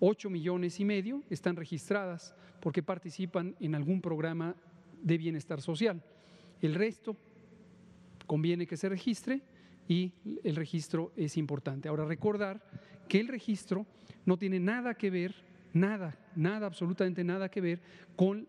8 0.00 0.30
millones 0.30 0.80
y 0.80 0.86
medio 0.86 1.22
están 1.28 1.54
registradas 1.54 2.34
porque 2.60 2.82
participan 2.82 3.56
en 3.60 3.74
algún 3.74 4.00
programa 4.00 4.56
de 5.02 5.18
bienestar 5.18 5.60
social. 5.60 6.02
El 6.62 6.74
resto 6.74 7.14
conviene 8.26 8.66
que 8.66 8.78
se 8.78 8.88
registre 8.88 9.42
y 9.86 10.14
el 10.44 10.56
registro 10.56 11.12
es 11.14 11.36
importante. 11.36 11.90
Ahora, 11.90 12.06
recordar 12.06 12.64
que 13.06 13.20
el 13.20 13.28
registro 13.28 13.84
no 14.24 14.38
tiene 14.38 14.60
nada 14.60 14.94
que 14.94 15.10
ver, 15.10 15.34
nada, 15.74 16.16
nada, 16.36 16.66
absolutamente 16.66 17.22
nada 17.22 17.50
que 17.50 17.60
ver 17.60 17.82
con 18.16 18.48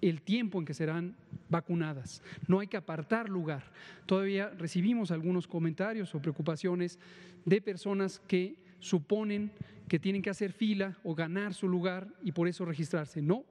el 0.00 0.22
tiempo 0.22 0.58
en 0.58 0.64
que 0.64 0.74
serán 0.74 1.16
vacunadas. 1.48 2.22
No 2.46 2.60
hay 2.60 2.66
que 2.66 2.76
apartar 2.76 3.28
lugar. 3.28 3.64
Todavía 4.06 4.50
recibimos 4.50 5.10
algunos 5.10 5.46
comentarios 5.46 6.14
o 6.14 6.22
preocupaciones 6.22 6.98
de 7.44 7.60
personas 7.60 8.20
que 8.26 8.56
suponen 8.78 9.52
que 9.90 9.98
tienen 9.98 10.22
que 10.22 10.30
hacer 10.30 10.52
fila 10.52 10.96
o 11.02 11.16
ganar 11.16 11.52
su 11.52 11.68
lugar 11.68 12.06
y 12.22 12.30
por 12.30 12.46
eso 12.46 12.64
registrarse. 12.64 13.20
No, 13.20 13.44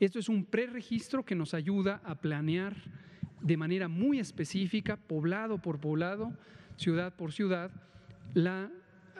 esto 0.00 0.18
es 0.18 0.30
un 0.30 0.46
preregistro 0.46 1.26
que 1.26 1.34
nos 1.34 1.52
ayuda 1.52 2.00
a 2.04 2.14
planear 2.14 2.74
de 3.42 3.58
manera 3.58 3.86
muy 3.86 4.18
específica, 4.18 4.96
poblado 4.96 5.58
por 5.58 5.78
poblado, 5.78 6.32
ciudad 6.78 7.14
por 7.14 7.32
ciudad, 7.32 7.70
la 8.32 8.70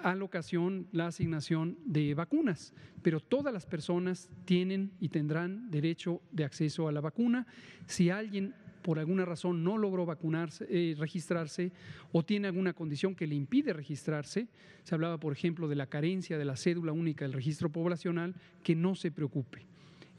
alocación, 0.04 0.86
la 0.92 1.06
asignación 1.06 1.78
de 1.84 2.14
vacunas, 2.14 2.72
pero 3.02 3.20
todas 3.20 3.52
las 3.52 3.66
personas 3.66 4.28
tienen 4.44 4.92
y 5.00 5.08
tendrán 5.08 5.70
derecho 5.70 6.20
de 6.30 6.44
acceso 6.44 6.88
a 6.88 6.92
la 6.92 7.00
vacuna. 7.00 7.46
Si 7.86 8.10
alguien 8.10 8.54
por 8.82 8.98
alguna 8.98 9.24
razón 9.24 9.64
no 9.64 9.78
logró 9.78 10.04
vacunarse, 10.04 10.66
eh, 10.68 10.94
registrarse 10.98 11.72
o 12.12 12.22
tiene 12.22 12.48
alguna 12.48 12.74
condición 12.74 13.14
que 13.14 13.26
le 13.26 13.34
impide 13.34 13.72
registrarse, 13.72 14.46
se 14.82 14.94
hablaba, 14.94 15.18
por 15.18 15.32
ejemplo, 15.32 15.68
de 15.68 15.74
la 15.74 15.86
carencia 15.86 16.36
de 16.36 16.44
la 16.44 16.56
cédula 16.56 16.92
única 16.92 17.24
del 17.24 17.32
registro 17.32 17.70
poblacional, 17.70 18.34
que 18.62 18.76
no 18.76 18.94
se 18.94 19.10
preocupe. 19.10 19.66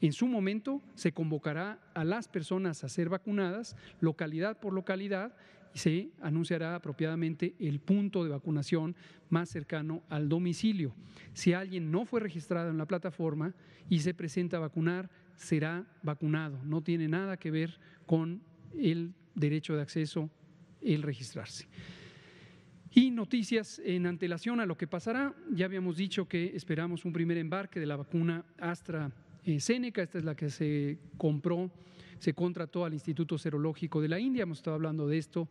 En 0.00 0.12
su 0.12 0.26
momento 0.26 0.82
se 0.94 1.12
convocará 1.12 1.78
a 1.94 2.04
las 2.04 2.28
personas 2.28 2.84
a 2.84 2.88
ser 2.88 3.08
vacunadas, 3.08 3.76
localidad 4.00 4.58
por 4.58 4.72
localidad, 4.72 5.34
se 5.76 6.08
anunciará 6.20 6.74
apropiadamente 6.74 7.54
el 7.58 7.80
punto 7.80 8.24
de 8.24 8.30
vacunación 8.30 8.96
más 9.28 9.48
cercano 9.50 10.02
al 10.08 10.28
domicilio. 10.28 10.94
Si 11.34 11.52
alguien 11.52 11.90
no 11.90 12.04
fue 12.06 12.20
registrado 12.20 12.70
en 12.70 12.78
la 12.78 12.86
plataforma 12.86 13.54
y 13.88 14.00
se 14.00 14.14
presenta 14.14 14.56
a 14.56 14.60
vacunar, 14.60 15.10
será 15.36 15.86
vacunado. 16.02 16.58
No 16.64 16.82
tiene 16.82 17.08
nada 17.08 17.36
que 17.36 17.50
ver 17.50 17.78
con 18.06 18.40
el 18.78 19.12
derecho 19.34 19.76
de 19.76 19.82
acceso, 19.82 20.30
el 20.80 21.02
registrarse. 21.02 21.68
Y 22.90 23.10
noticias 23.10 23.78
en 23.84 24.06
antelación 24.06 24.58
a 24.60 24.66
lo 24.66 24.78
que 24.78 24.86
pasará. 24.86 25.34
Ya 25.52 25.66
habíamos 25.66 25.98
dicho 25.98 26.26
que 26.26 26.56
esperamos 26.56 27.04
un 27.04 27.12
primer 27.12 27.36
embarque 27.36 27.78
de 27.78 27.84
la 27.84 27.96
vacuna 27.96 28.46
AstraZeneca. 28.58 30.02
Esta 30.02 30.18
es 30.18 30.24
la 30.24 30.34
que 30.34 30.48
se 30.48 30.98
compró, 31.18 31.70
se 32.18 32.34
contrató 32.34 32.84
al 32.84 32.94
Instituto 32.94 33.38
Serológico 33.38 34.00
de 34.00 34.08
la 34.08 34.18
India. 34.18 34.42
Hemos 34.42 34.58
estado 34.58 34.76
hablando 34.76 35.06
de 35.06 35.18
esto 35.18 35.48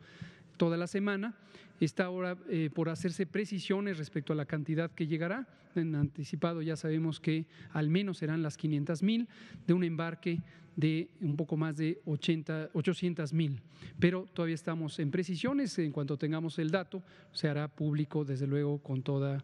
toda 0.57 0.77
la 0.77 0.88
semana. 0.88 1.36
Está 1.79 2.05
ahora 2.05 2.38
eh, 2.50 2.69
por 2.74 2.89
hacerse 2.89 3.25
precisiones 3.25 3.98
respecto 3.98 4.34
a 4.34 4.36
la 4.36 4.45
cantidad 4.45 4.91
que 4.91 5.07
llegará. 5.07 5.48
En 5.75 5.93
anticipado 5.95 6.62
ya 6.62 6.77
sabemos 6.77 7.19
que 7.19 7.45
al 7.74 7.89
menos 7.89 8.19
serán 8.19 8.41
las 8.41 8.55
500 8.55 9.03
mil 9.03 9.27
de 9.67 9.74
un 9.74 9.84
embarque 9.84 10.39
de 10.75 11.10
un 11.22 11.36
poco 11.36 11.57
más 11.57 11.77
de 11.77 12.01
80, 12.05 12.69
800 12.74 13.34
mil. 13.34 13.62
Pero 14.00 14.25
todavía 14.34 14.55
estamos 14.55 15.00
en 15.00 15.12
precisiones. 15.12 15.77
En 15.79 15.91
cuanto 15.91 16.17
tengamos 16.17 16.60
el 16.60 16.72
dato, 16.72 17.03
se 17.34 17.48
hará 17.48 17.67
público, 17.67 18.24
desde 18.24 18.48
luego, 18.48 18.79
con 18.79 19.01
toda 19.01 19.43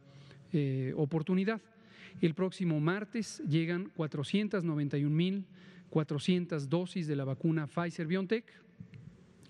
eh, 0.53 0.93
oportunidad. 0.95 1.61
El 2.21 2.33
próximo 2.33 2.79
martes 2.79 3.41
llegan 3.47 3.91
491 3.95 5.09
mil 5.09 5.45
400 5.91 6.67
dosis 6.67 7.05
de 7.05 7.15
la 7.15 7.25
vacuna 7.25 7.67
Pfizer 7.67 8.07
BioNTech 8.07 8.45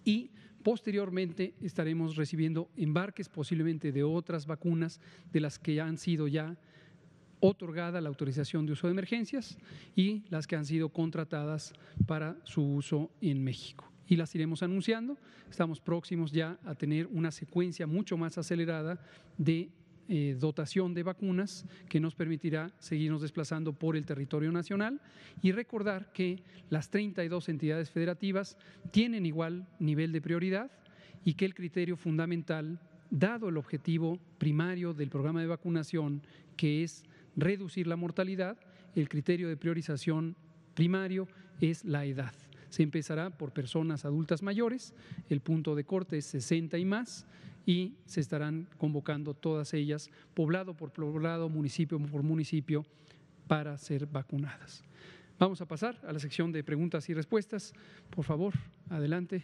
y 0.03 0.31
Posteriormente 0.63 1.55
estaremos 1.62 2.15
recibiendo 2.15 2.69
embarques 2.77 3.29
posiblemente 3.29 3.91
de 3.91 4.03
otras 4.03 4.45
vacunas 4.45 5.00
de 5.31 5.39
las 5.39 5.57
que 5.57 5.81
han 5.81 5.98
sido 5.98 6.27
ya 6.27 6.55
otorgada 7.39 8.00
la 8.00 8.10
autorización 8.10 8.67
de 8.67 8.74
uso 8.74 8.86
de 8.86 8.91
emergencias 8.91 9.57
y 9.95 10.24
las 10.29 10.45
que 10.45 10.55
han 10.55 10.65
sido 10.65 10.89
contratadas 10.89 11.74
para 12.05 12.38
su 12.43 12.63
uso 12.63 13.10
en 13.21 13.43
México. 13.43 13.91
Y 14.07 14.17
las 14.17 14.36
iremos 14.36 14.62
anunciando. 14.62 15.17
Estamos 15.50 15.79
próximos 15.79 16.31
ya 16.31 16.60
a 16.63 16.75
tener 16.75 17.07
una 17.07 17.31
secuencia 17.31 17.88
mucho 17.88 18.15
más 18.15 18.38
acelerada 18.38 19.03
de 19.38 19.69
eh, 20.13 20.35
dotación 20.37 20.93
de 20.93 21.03
vacunas 21.03 21.65
que 21.87 22.01
nos 22.01 22.15
permitirá 22.15 22.69
seguirnos 22.79 23.21
desplazando 23.21 23.71
por 23.71 23.95
el 23.95 24.05
territorio 24.05 24.51
nacional 24.51 24.99
y 25.41 25.53
recordar 25.53 26.11
que 26.11 26.43
las 26.69 26.89
32 26.89 27.47
entidades 27.47 27.91
federativas 27.91 28.57
tienen 28.91 29.25
igual 29.25 29.65
nivel 29.79 30.11
de 30.11 30.19
prioridad 30.19 30.69
y 31.23 31.35
que 31.35 31.45
el 31.45 31.55
criterio 31.55 31.95
fundamental, 31.95 32.77
dado 33.09 33.47
el 33.47 33.55
objetivo 33.55 34.19
primario 34.37 34.93
del 34.93 35.07
programa 35.07 35.39
de 35.39 35.47
vacunación, 35.47 36.21
que 36.57 36.83
es 36.83 37.05
reducir 37.37 37.87
la 37.87 37.95
mortalidad, 37.95 38.57
el 38.97 39.07
criterio 39.07 39.47
de 39.47 39.55
priorización 39.55 40.35
primario 40.73 41.29
es 41.61 41.85
la 41.85 42.03
edad. 42.03 42.33
Se 42.67 42.83
empezará 42.83 43.29
por 43.29 43.53
personas 43.53 44.03
adultas 44.03 44.43
mayores, 44.43 44.93
el 45.29 45.39
punto 45.39 45.73
de 45.73 45.85
corte 45.85 46.17
es 46.17 46.25
60 46.25 46.77
y 46.79 46.83
más, 46.83 47.25
y 47.65 47.95
se 48.05 48.21
estarán 48.21 48.67
convocando 48.77 49.33
todas 49.33 49.74
ellas, 49.74 50.09
poblado 50.33 50.74
por 50.74 50.91
poblado, 50.91 51.50
municipio 51.50 52.00
por 52.00 52.24
municipio, 52.24 52.85
para 53.47 53.77
ser 53.77 54.05
vacunadas. 54.05 54.83
Vamos 55.39 55.59
a 55.61 55.65
pasar 55.65 55.97
a 56.07 56.13
la 56.13 56.19
sección 56.19 56.51
de 56.51 56.63
preguntas 56.63 57.09
y 57.09 57.13
respuestas. 57.13 57.74
Por 58.09 58.24
favor, 58.24 58.53
adelante. 58.89 59.43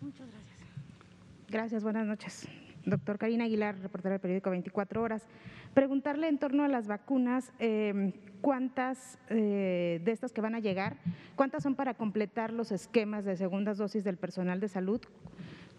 Muchas 0.00 0.28
gracias. 0.28 0.58
Gracias, 1.48 1.82
buenas 1.82 2.06
noches. 2.06 2.48
Doctor 2.84 3.18
Karina 3.18 3.44
Aguilar, 3.44 3.78
reportera 3.78 4.14
del 4.14 4.20
periódico 4.20 4.50
24 4.50 5.02
Horas. 5.02 5.22
Preguntarle 5.74 6.28
en 6.28 6.38
torno 6.38 6.64
a 6.64 6.68
las 6.68 6.86
vacunas, 6.88 7.52
eh, 7.58 8.12
¿cuántas 8.40 9.18
eh, 9.28 10.00
de 10.04 10.12
estas 10.12 10.32
que 10.32 10.40
van 10.40 10.54
a 10.54 10.60
llegar, 10.60 10.96
cuántas 11.36 11.62
son 11.62 11.74
para 11.74 11.94
completar 11.94 12.52
los 12.52 12.72
esquemas 12.72 13.24
de 13.24 13.36
segundas 13.36 13.78
dosis 13.78 14.04
del 14.04 14.16
personal 14.16 14.60
de 14.60 14.68
salud? 14.68 15.00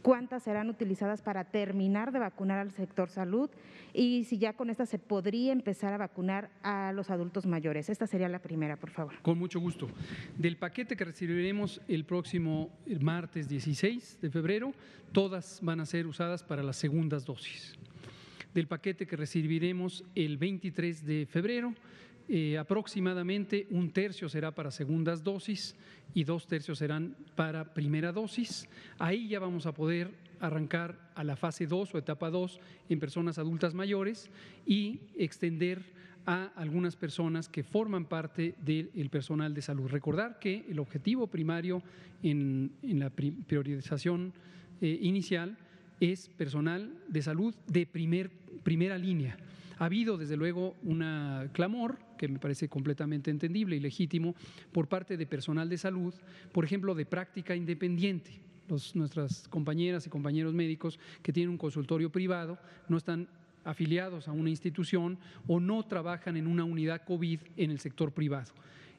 cuántas 0.02 0.44
serán 0.44 0.70
utilizadas 0.70 1.22
para 1.22 1.46
terminar 1.46 2.12
de 2.12 2.20
vacunar 2.20 2.60
al 2.60 2.72
sector 2.72 3.10
salud 3.10 3.50
y 3.94 4.24
si 4.26 4.38
ya 4.38 4.54
con 4.54 4.70
estas 4.70 4.90
se 4.90 5.00
podría 5.00 5.52
empezar 5.52 5.94
a 5.94 5.98
vacunar 5.98 6.50
a 6.64 6.92
los 6.94 7.10
adultos 7.10 7.46
mayores. 7.46 7.90
Esta 7.90 8.08
sería 8.08 8.30
la 8.30 8.40
primera, 8.40 8.78
por 8.78 8.92
favor. 8.92 9.14
Con 9.22 9.38
mucho 9.38 9.60
gusto. 9.60 9.90
Del 10.38 10.58
paquete 10.58 10.96
que 10.96 11.06
recibiremos 11.06 11.82
el 11.88 12.06
próximo 12.06 12.70
martes 13.02 13.50
16 13.50 14.20
de 14.22 14.30
febrero, 14.30 14.74
todas 15.12 15.60
van 15.62 15.80
a 15.80 15.86
ser 15.86 16.08
usadas 16.08 16.44
para 16.44 16.64
las 16.64 16.78
segundas 16.78 17.26
dosis. 17.26 17.76
Del 18.54 18.68
paquete 18.68 19.06
que 19.06 19.16
recibiremos 19.16 20.04
el 20.16 20.38
23 20.38 21.06
de 21.06 21.26
febrero, 21.28 21.74
eh, 22.32 22.60
aproximadamente 22.60 23.66
un 23.72 23.90
tercio 23.90 24.30
será 24.30 24.54
para 24.54 24.70
segundas 24.70 25.24
dosis 25.24 25.76
y 26.14 26.26
dos 26.26 26.46
tercios 26.46 26.78
serán 26.78 27.16
para 27.36 27.74
primera 27.74 28.12
dosis. 28.12 28.70
Ahí 29.00 29.28
ya 29.28 29.40
vamos 29.40 29.66
a 29.66 29.74
poder 29.74 30.12
arrancar 30.40 31.12
a 31.16 31.24
la 31.24 31.36
fase 31.36 31.66
2 31.66 31.96
o 31.96 31.98
etapa 31.98 32.30
2 32.30 32.60
en 32.90 33.00
personas 33.00 33.40
adultas 33.40 33.74
mayores 33.74 34.30
y 34.68 35.02
extender 35.18 35.82
a 36.28 36.52
algunas 36.56 36.96
personas 36.96 37.50
que 37.50 37.64
forman 37.64 38.06
parte 38.06 38.54
del 38.62 39.10
personal 39.10 39.56
de 39.56 39.64
salud. 39.64 39.90
Recordar 39.90 40.38
que 40.38 40.66
el 40.70 40.78
objetivo 40.78 41.26
primario 41.26 41.82
en, 42.22 42.72
la 42.84 43.10
priorización 43.10 44.34
eh, 44.82 45.00
inicial 45.02 45.58
es 46.00 46.30
personal 46.30 46.94
de 47.08 47.24
salud 47.24 47.56
de 47.66 47.88
primer, 47.88 48.30
primera 48.62 49.00
línea. 49.00 49.36
Ha 49.80 49.86
habido, 49.86 50.16
desde 50.16 50.38
luego, 50.38 50.76
un 50.84 51.04
clamor 51.54 51.98
que 52.20 52.28
me 52.28 52.38
parece 52.38 52.68
completamente 52.68 53.32
entendible 53.32 53.78
y 53.78 53.80
legítimo 53.80 54.36
por 54.74 54.88
parte 54.88 55.16
de 55.16 55.26
personal 55.26 55.70
de 55.70 55.78
salud, 55.78 56.14
por 56.52 56.66
ejemplo, 56.66 56.94
de 56.94 57.06
práctica 57.06 57.56
independiente. 57.56 58.42
nuestras 58.94 59.48
compañeras 59.48 60.06
y 60.06 60.10
compañeros 60.10 60.54
médicos 60.54 61.00
que 61.24 61.34
tienen 61.34 61.50
un 61.50 61.58
consultorio 61.58 62.12
privado 62.12 62.60
no 62.90 62.98
están 62.98 63.28
afiliados 63.64 64.28
a 64.28 64.32
una 64.32 64.50
institución 64.50 65.18
o 65.48 65.60
no 65.60 65.84
trabajan 65.86 66.36
en 66.36 66.46
una 66.46 66.66
unidad 66.66 67.04
COVID 67.06 67.40
en 67.56 67.72
el 67.72 67.80
sector 67.80 68.12
privado. 68.12 68.52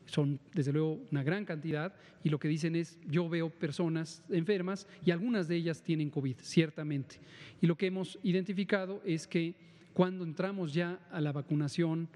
Son, 0.07 0.41
desde 0.55 0.73
luego, 0.73 0.99
una 1.13 1.23
gran 1.23 1.45
cantidad 1.45 1.95
y 2.25 2.31
lo 2.31 2.39
que 2.39 2.49
dicen 2.49 2.75
es, 2.75 2.99
yo 3.07 3.29
veo 3.29 3.51
personas 3.51 4.25
enfermas 4.31 4.89
y 5.05 5.11
algunas 5.11 5.47
de 5.47 5.57
ellas 5.57 5.83
tienen 5.83 6.11
COVID, 6.11 6.37
ciertamente. 6.41 7.17
Y 7.61 7.67
lo 7.67 7.77
que 7.77 7.87
hemos 7.87 8.19
identificado 8.23 9.03
es 9.05 9.29
que 9.29 9.55
cuando 9.93 10.25
entramos 10.25 10.73
ya 10.73 10.99
a 11.13 11.21
la 11.21 11.33
vacunación 11.33 12.09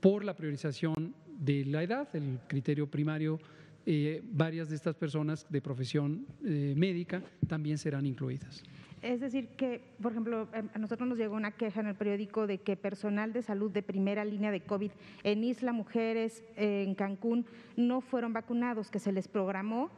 por 0.00 0.24
la 0.24 0.34
priorización 0.34 1.14
de 1.38 1.64
la 1.64 1.82
edad, 1.82 2.08
el 2.14 2.38
criterio 2.46 2.90
primario, 2.90 3.38
eh, 3.86 4.22
varias 4.32 4.68
de 4.68 4.76
estas 4.76 4.94
personas 4.94 5.46
de 5.48 5.62
profesión 5.62 6.26
eh, 6.44 6.74
médica 6.76 7.22
también 7.48 7.78
serán 7.78 8.06
incluidas. 8.06 8.62
Es 9.02 9.20
decir, 9.20 9.48
que, 9.56 9.94
por 10.02 10.12
ejemplo, 10.12 10.48
em, 10.52 10.68
a 10.74 10.78
nosotros 10.78 11.08
nos 11.08 11.16
llegó 11.16 11.34
una 11.34 11.52
queja 11.52 11.80
en 11.80 11.86
el 11.86 11.94
periódico 11.94 12.46
de 12.46 12.58
que 12.58 12.76
personal 12.76 13.32
de 13.32 13.40
salud 13.40 13.70
de 13.70 13.82
primera 13.82 14.24
línea 14.24 14.50
de 14.50 14.60
COVID 14.60 14.90
en 15.24 15.44
Isla 15.44 15.72
Mujeres, 15.72 16.44
en 16.56 16.94
Cancún, 16.94 17.46
no 17.76 18.02
fueron 18.02 18.34
vacunados, 18.34 18.90
que 18.90 18.98
se 18.98 19.12
les 19.12 19.28
programó 19.28 19.90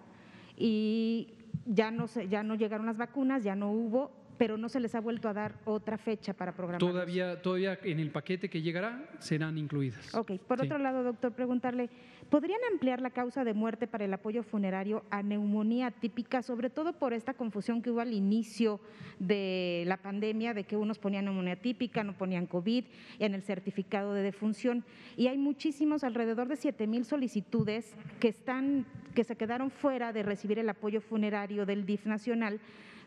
y 0.56 1.34
ya 1.66 1.90
no, 1.90 2.06
ya 2.06 2.44
no 2.44 2.54
llegaron 2.54 2.86
las 2.86 2.96
vacunas, 2.96 3.42
ya 3.42 3.56
no 3.56 3.72
hubo 3.72 4.21
pero 4.42 4.58
no 4.58 4.68
se 4.68 4.80
les 4.80 4.92
ha 4.96 5.00
vuelto 5.00 5.28
a 5.28 5.32
dar 5.32 5.54
otra 5.66 5.96
fecha 5.96 6.32
para 6.32 6.50
programar. 6.50 6.80
Todavía, 6.80 7.40
todavía 7.40 7.78
en 7.84 8.00
el 8.00 8.10
paquete 8.10 8.50
que 8.50 8.60
llegará 8.60 9.08
serán 9.20 9.56
incluidas. 9.56 10.12
Ok, 10.16 10.32
por 10.48 10.60
otro 10.60 10.78
lado, 10.78 11.04
doctor, 11.04 11.30
preguntarle, 11.30 11.88
¿podrían 12.28 12.58
ampliar 12.72 13.00
la 13.00 13.10
causa 13.10 13.44
de 13.44 13.54
muerte 13.54 13.86
para 13.86 14.04
el 14.04 14.12
apoyo 14.12 14.42
funerario 14.42 15.04
a 15.10 15.22
neumonía 15.22 15.92
típica, 15.92 16.42
sobre 16.42 16.70
todo 16.70 16.92
por 16.94 17.12
esta 17.12 17.34
confusión 17.34 17.82
que 17.82 17.92
hubo 17.92 18.00
al 18.00 18.12
inicio 18.12 18.80
de 19.20 19.84
la 19.86 19.98
pandemia, 19.98 20.54
de 20.54 20.64
que 20.64 20.76
unos 20.76 20.98
ponían 20.98 21.26
neumonía 21.26 21.54
típica, 21.54 22.02
no 22.02 22.18
ponían 22.18 22.48
COVID 22.48 22.84
en 23.20 23.34
el 23.34 23.42
certificado 23.44 24.12
de 24.12 24.22
defunción? 24.22 24.84
Y 25.16 25.28
hay 25.28 25.38
muchísimos, 25.38 26.02
alrededor 26.02 26.48
de 26.48 26.56
7 26.56 26.88
mil 26.88 27.04
solicitudes 27.04 27.94
que, 28.18 28.26
están, 28.26 28.86
que 29.14 29.22
se 29.22 29.36
quedaron 29.36 29.70
fuera 29.70 30.12
de 30.12 30.24
recibir 30.24 30.58
el 30.58 30.68
apoyo 30.68 31.00
funerario 31.00 31.64
del 31.64 31.86
DIF 31.86 32.06
nacional 32.06 32.58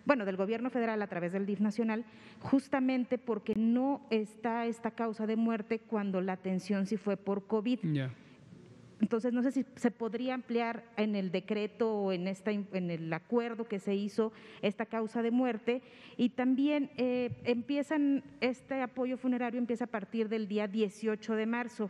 bueno, 0.05 0.25
del 0.25 0.37
gobierno 0.37 0.69
federal 0.69 1.01
a 1.01 1.07
través 1.07 1.33
del 1.33 1.45
DIF 1.45 1.59
nacional, 1.59 2.05
justamente 2.39 3.17
porque 3.17 3.53
no 3.55 4.01
está 4.09 4.65
esta 4.65 4.91
causa 4.91 5.25
de 5.27 5.35
muerte 5.35 5.79
cuando 5.79 6.21
la 6.21 6.33
atención 6.33 6.85
sí 6.85 6.97
fue 6.97 7.17
por 7.17 7.47
COVID. 7.47 7.79
Entonces, 9.01 9.33
no 9.33 9.43
sé 9.43 9.51
si 9.51 9.65
se 9.75 9.91
podría 9.91 10.33
ampliar 10.33 10.83
en 10.97 11.15
el 11.15 11.31
decreto 11.31 11.93
o 11.93 12.11
en, 12.11 12.27
esta, 12.27 12.51
en 12.51 12.89
el 12.89 13.11
acuerdo 13.11 13.67
que 13.67 13.79
se 13.79 13.95
hizo 13.95 14.31
esta 14.61 14.85
causa 14.85 15.21
de 15.21 15.31
muerte. 15.31 15.81
Y 16.17 16.29
también 16.29 16.89
eh, 16.97 17.31
empiezan, 17.43 18.23
este 18.41 18.81
apoyo 18.81 19.17
funerario 19.17 19.59
empieza 19.59 19.85
a 19.85 19.87
partir 19.87 20.29
del 20.29 20.47
día 20.47 20.67
18 20.67 21.35
de 21.35 21.45
marzo. 21.45 21.89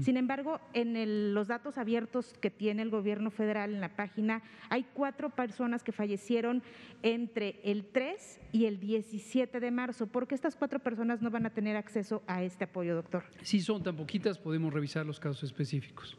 Sin 0.00 0.16
embargo, 0.16 0.58
en 0.72 1.34
los 1.34 1.48
datos 1.48 1.76
abiertos 1.76 2.34
que 2.40 2.50
tiene 2.50 2.80
el 2.80 2.88
gobierno 2.90 3.30
federal 3.30 3.74
en 3.74 3.82
la 3.82 3.94
página, 3.94 4.42
hay 4.70 4.86
cuatro 4.94 5.28
personas 5.30 5.82
que 5.82 5.92
fallecieron 5.92 6.62
entre 7.02 7.60
el 7.62 7.84
3 7.84 8.40
y 8.52 8.64
el 8.64 8.80
17 8.80 9.60
de 9.60 9.70
marzo. 9.70 10.06
¿Por 10.06 10.26
qué 10.26 10.34
estas 10.34 10.56
cuatro 10.56 10.78
personas 10.78 11.20
no 11.20 11.30
van 11.30 11.44
a 11.44 11.50
tener 11.50 11.76
acceso 11.76 12.22
a 12.26 12.42
este 12.42 12.64
apoyo, 12.64 12.94
doctor? 12.94 13.24
Si 13.42 13.60
son 13.60 13.82
tan 13.82 13.96
poquitas, 13.96 14.38
podemos 14.38 14.72
revisar 14.72 15.04
los 15.04 15.20
casos 15.20 15.42
específicos. 15.44 16.16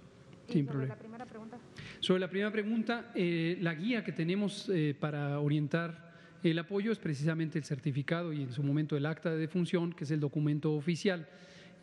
Sin 0.49 0.65
sobre 0.65 0.87
la 0.87 0.95
primera 0.95 1.25
pregunta. 1.25 1.57
Sobre 1.99 2.19
la 2.19 2.29
primera 2.29 2.51
pregunta, 2.51 3.11
eh, 3.15 3.57
la 3.61 3.73
guía 3.73 4.03
que 4.03 4.11
tenemos 4.11 4.69
eh, 4.69 4.95
para 4.97 5.39
orientar 5.39 6.07
el 6.43 6.59
apoyo 6.59 6.91
es 6.91 6.99
precisamente 6.99 7.57
el 7.57 7.65
certificado 7.65 8.31
y 8.31 8.43
en 8.43 8.51
su 8.51 8.63
momento 8.63 8.95
el 8.95 9.05
acta 9.05 9.29
de 9.31 9.37
defunción, 9.37 9.93
que 9.93 10.03
es 10.03 10.11
el 10.11 10.19
documento 10.19 10.73
oficial. 10.73 11.27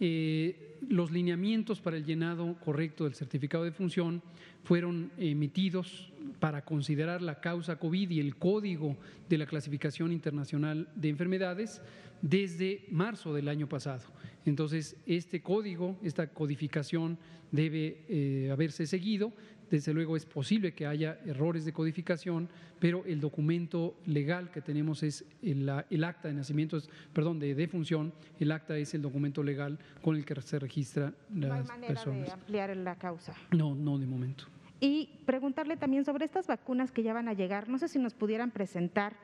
Eh, 0.00 0.76
los 0.88 1.12
lineamientos 1.12 1.80
para 1.80 1.96
el 1.96 2.04
llenado 2.04 2.56
correcto 2.60 3.04
del 3.04 3.14
certificado 3.14 3.64
de 3.64 3.72
función 3.72 4.22
fueron 4.64 5.12
emitidos 5.18 6.12
para 6.40 6.64
considerar 6.64 7.22
la 7.22 7.40
causa 7.40 7.76
COVID 7.76 8.10
y 8.10 8.20
el 8.20 8.36
código 8.36 8.96
de 9.28 9.38
la 9.38 9.46
clasificación 9.46 10.10
internacional 10.10 10.88
de 10.96 11.08
enfermedades 11.08 11.80
desde 12.22 12.86
marzo 12.90 13.34
del 13.34 13.48
año 13.48 13.68
pasado. 13.68 14.02
Entonces, 14.46 14.96
este 15.06 15.40
código, 15.40 15.96
esta 16.02 16.26
codificación 16.26 17.18
debe 17.50 18.04
eh, 18.08 18.50
haberse 18.52 18.86
seguido. 18.86 19.32
Desde 19.70 19.94
luego 19.94 20.16
es 20.16 20.26
posible 20.26 20.72
que 20.72 20.86
haya 20.86 21.18
errores 21.24 21.64
de 21.64 21.72
codificación, 21.72 22.48
pero 22.78 23.04
el 23.06 23.20
documento 23.20 23.96
legal 24.06 24.50
que 24.50 24.60
tenemos 24.60 25.02
es 25.02 25.24
el, 25.42 25.68
acta 26.04 26.28
de 26.28 26.34
nacimiento, 26.34 26.78
perdón, 27.12 27.38
de 27.38 27.54
defunción. 27.54 28.12
El 28.38 28.52
acta 28.52 28.76
es 28.76 28.92
el 28.94 29.02
documento 29.02 29.42
legal 29.42 29.78
con 30.02 30.16
el 30.16 30.24
que 30.24 30.40
se 30.42 30.58
registra 30.58 31.14
las 31.34 31.48
no 31.48 31.54
hay 31.54 31.62
manera 31.64 32.04
De 32.04 32.30
ampliar 32.30 32.76
la 32.76 32.96
causa. 32.96 33.34
No, 33.52 33.74
no 33.74 33.98
de 33.98 34.06
momento. 34.06 34.44
Y 34.80 35.08
preguntarle 35.24 35.78
también 35.78 36.04
sobre 36.04 36.26
estas 36.26 36.46
vacunas 36.46 36.92
que 36.92 37.02
ya 37.02 37.14
van 37.14 37.28
a 37.28 37.32
llegar. 37.32 37.68
No 37.68 37.78
sé 37.78 37.88
si 37.88 37.98
nos 37.98 38.12
pudieran 38.12 38.50
presentar 38.50 39.14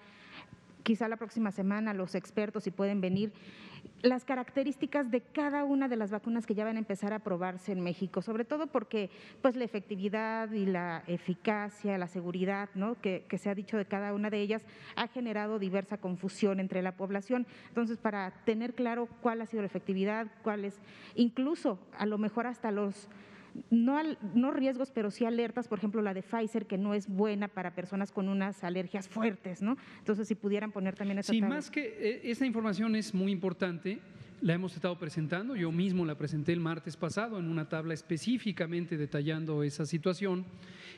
quizá 0.83 1.09
la 1.09 1.17
próxima 1.17 1.53
semana 1.53 1.93
los 1.95 2.15
expertos 2.15 2.65
si 2.65 2.71
pueden 2.71 3.01
venir, 3.01 3.33
las 4.03 4.25
características 4.25 5.11
de 5.11 5.21
cada 5.21 5.65
una 5.65 5.89
de 5.89 5.97
las 5.97 6.11
vacunas 6.11 6.47
que 6.47 6.55
ya 6.55 6.65
van 6.65 6.77
a 6.77 6.79
empezar 6.79 7.13
a 7.13 7.19
probarse 7.19 7.73
en 7.73 7.81
México, 7.81 8.23
sobre 8.23 8.45
todo 8.45 8.67
porque 8.67 9.11
pues 9.43 9.57
la 9.57 9.65
efectividad 9.65 10.51
y 10.53 10.67
la 10.67 11.03
eficacia, 11.07 11.99
la 11.99 12.09
seguridad 12.09 12.71
¿no? 12.75 13.01
que, 13.01 13.25
que 13.29 13.39
se 13.39 13.51
ha 13.51 13.55
dicho 13.55 13.77
de 13.77 13.85
cada 13.85 14.15
una 14.15 14.31
de 14.31 14.41
ellas 14.41 14.63
ha 14.97 15.09
generado 15.09 15.59
diversa 15.59 15.99
confusión 15.99 16.61
entre 16.61 16.83
la 16.83 16.97
población. 16.97 17.47
Entonces, 17.69 17.99
para 17.99 18.31
tener 18.45 18.75
claro 18.75 19.09
cuál 19.21 19.43
ha 19.43 19.47
sido 19.47 19.63
la 19.63 19.67
efectividad, 19.67 20.27
cuáles, 20.43 20.81
incluso 21.15 21.79
a 21.99 22.07
lo 22.07 22.19
mejor 22.19 22.47
hasta 22.47 22.71
los 22.71 23.09
no, 23.71 24.01
no 24.35 24.51
riesgos, 24.51 24.91
pero 24.91 25.11
sí 25.11 25.25
alertas, 25.25 25.69
por 25.69 25.79
ejemplo, 25.79 26.03
la 26.03 26.15
de 26.15 26.23
Pfizer, 26.23 26.67
que 26.67 26.79
no 26.79 26.95
es 26.95 27.09
buena 27.09 27.49
para 27.49 27.75
personas 27.75 28.13
con 28.13 28.29
unas 28.29 28.63
alergias 28.65 29.09
fuertes, 29.09 29.63
¿no? 29.63 29.77
Entonces, 29.99 30.29
si 30.29 30.35
pudieran 30.35 30.73
poner 30.73 30.95
también 30.95 31.19
esa 31.19 31.33
Sí, 31.33 31.43
más 31.43 31.71
que 31.71 31.97
eh, 31.99 32.21
esa 32.25 32.47
información 32.47 32.97
es 32.97 33.15
muy 33.15 33.33
importante, 33.33 33.99
la 34.41 34.55
hemos 34.55 34.75
estado 34.75 34.99
presentando, 34.99 35.55
yo 35.55 35.71
mismo 35.71 36.07
la 36.07 36.17
presenté 36.17 36.53
el 36.53 36.61
martes 36.61 36.97
pasado 36.97 37.39
en 37.39 37.51
una 37.51 37.69
tabla 37.69 37.95
específicamente 37.95 38.97
detallando 38.97 39.63
esa 39.63 39.85
situación. 39.85 40.45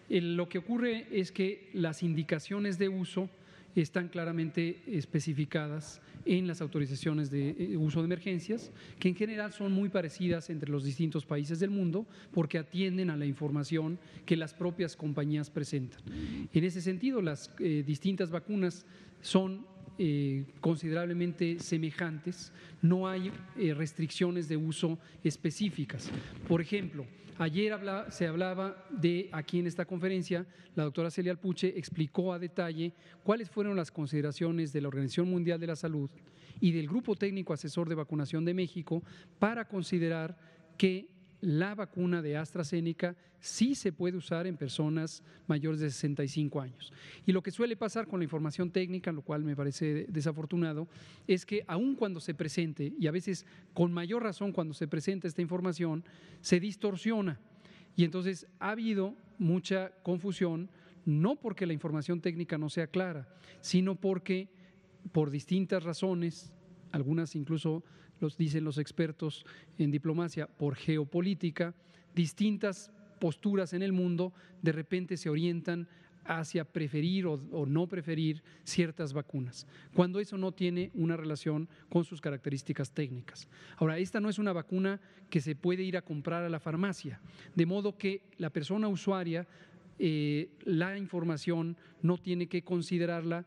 lo 0.09 0.49
que 0.49 0.59
ocurre 0.59 1.07
es 1.11 1.33
que 1.33 1.71
las 1.73 2.03
indicaciones 2.03 2.79
de 2.79 2.89
uso 2.89 3.29
están 3.75 4.09
claramente 4.09 4.83
especificadas 4.87 6.01
en 6.25 6.47
las 6.47 6.61
autorizaciones 6.61 7.31
de 7.31 7.51
eh, 7.51 7.77
uso 7.77 8.01
de 8.01 8.07
emergencias, 8.07 8.71
que 8.99 9.09
en 9.09 9.15
general 9.15 9.53
son 9.53 9.73
muy 9.73 9.89
parecidas 9.89 10.51
entre 10.51 10.71
los 10.71 10.85
distintos 10.85 11.25
países 11.25 11.59
del 11.59 11.71
mundo 11.71 12.07
porque 12.33 12.59
atienden 12.59 13.11
a 13.11 13.17
la 13.17 13.27
información 13.27 13.99
que 14.25 14.37
las 14.37 14.55
propias 14.55 14.97
compañías 14.97 15.51
presentan. 15.51 16.01
En 16.53 16.65
ese 16.65 16.81
sentido, 16.81 17.23
las 17.23 17.51
eh, 17.59 17.83
distintas 17.87 18.31
vacunas 18.31 18.87
son 19.21 19.67
eh, 19.99 20.45
considerablemente 20.61 21.59
semejantes, 21.59 22.53
no 22.81 23.09
hay 23.09 23.31
restricciones 23.75 24.49
de 24.49 24.57
uso 24.57 24.99
específicas. 25.23 26.11
Por 26.49 26.61
ejemplo, 26.61 27.07
Ayer 27.43 27.77
se 28.11 28.29
hablaba 28.29 28.87
de, 28.89 29.29
aquí 29.33 29.59
en 29.59 29.67
esta 29.67 29.85
conferencia, 29.85 30.47
la 30.77 30.85
doctora 30.85 31.11
Celia 31.11 31.33
Alpuche 31.33 31.77
explicó 31.77 32.33
a 32.33 32.39
detalle 32.39 32.93
cuáles 33.25 33.51
fueron 33.51 33.75
las 33.75 33.91
consideraciones 33.91 34.73
de 34.73 34.81
la 34.81 34.87
Organización 34.87 35.29
Mundial 35.29 35.59
de 35.59 35.67
la 35.67 35.75
Salud 35.75 36.09
y 36.61 36.71
del 36.71 36.87
Grupo 36.87 37.17
Técnico 37.17 37.53
Asesor 37.53 37.89
de 37.89 37.97
Vacunación 37.97 38.45
de 38.45 38.55
México 38.55 39.03
para 39.41 39.67
considerar 39.67 40.39
que 40.79 41.09
la 41.43 41.75
vacuna 41.75 42.23
de 42.23 42.37
AstraZeneca 42.37 43.17
sí 43.41 43.75
se 43.75 43.93
puede 43.93 44.17
usar 44.17 44.47
en 44.47 44.57
personas 44.57 45.25
mayores 45.49 45.81
de 45.81 45.91
65 45.91 46.61
años. 46.61 46.93
Y 47.27 47.33
lo 47.33 47.43
que 47.43 47.51
suele 47.51 47.77
pasar 47.77 48.07
con 48.07 48.21
la 48.21 48.25
información 48.25 48.71
técnica, 48.71 49.11
lo 49.11 49.23
cual 49.23 49.43
me 49.43 49.57
parece 49.57 50.07
desafortunado, 50.09 50.89
es 51.27 51.45
que 51.45 51.65
aun 51.67 51.97
cuando 51.97 52.21
se 52.21 52.33
presente, 52.33 52.93
y 52.97 53.09
a 53.09 53.11
veces 53.11 53.45
con 53.75 53.93
mayor 53.93 54.23
razón 54.23 54.53
cuando 54.53 54.73
se 54.73 54.87
presenta 54.87 55.27
esta 55.27 55.43
información, 55.43 56.05
se 56.41 56.61
distorsiona. 56.61 57.41
Y 57.97 58.05
entonces 58.05 58.47
ha 58.61 58.71
habido 58.71 59.17
mucha 59.37 59.91
confusión, 60.05 60.71
no 61.05 61.35
porque 61.35 61.67
la 61.67 61.73
información 61.73 62.21
técnica 62.21 62.57
no 62.57 62.71
sea 62.71 62.87
clara, 62.87 63.29
sino 63.61 63.97
porque 63.97 64.49
por 65.11 65.31
distintas 65.31 65.83
razones, 65.83 66.53
algunas 66.93 67.35
incluso 67.35 67.83
los 68.23 68.37
dicen 68.37 68.65
los 68.65 68.79
expertos 68.79 69.45
en 69.79 69.91
diplomacia, 69.91 70.47
por 70.47 70.77
geopolítica, 70.77 71.75
distintas 72.15 72.91
posturas 73.19 73.73
en 73.73 73.83
el 73.83 73.93
mundo 73.93 74.33
de 74.63 74.73
repente 74.73 75.17
se 75.17 75.29
orientan 75.29 75.89
hacia 76.25 76.65
preferir 76.65 77.27
o, 77.27 77.67
no 77.67 77.89
preferir 77.89 78.43
ciertas 78.63 79.13
vacunas, 79.13 79.67
cuando 79.93 80.21
eso 80.21 80.39
no 80.39 80.53
tiene 80.53 80.91
una 80.95 81.17
relación 81.17 81.69
con 81.89 82.05
sus 82.05 82.21
características 82.21 82.93
técnicas. 82.93 83.49
Ahora, 83.77 83.99
esta 83.99 84.21
no 84.21 84.29
es 84.29 84.39
una 84.39 84.53
vacuna 84.53 85.01
que 85.31 85.41
se 85.41 85.57
puede 85.57 85.83
ir 85.83 85.97
a 85.97 86.03
comprar 86.03 86.45
a 86.45 86.49
la 86.49 86.61
farmacia, 86.61 87.21
de 87.55 87.67
modo 87.67 87.99
que 87.99 88.23
la 88.39 88.51
persona 88.51 88.87
usuaria, 88.87 89.49
eh, 89.99 90.49
la 90.65 90.97
información 90.97 91.77
no 92.03 92.19
tiene 92.19 92.47
que 92.47 92.63
considerarla 92.63 93.45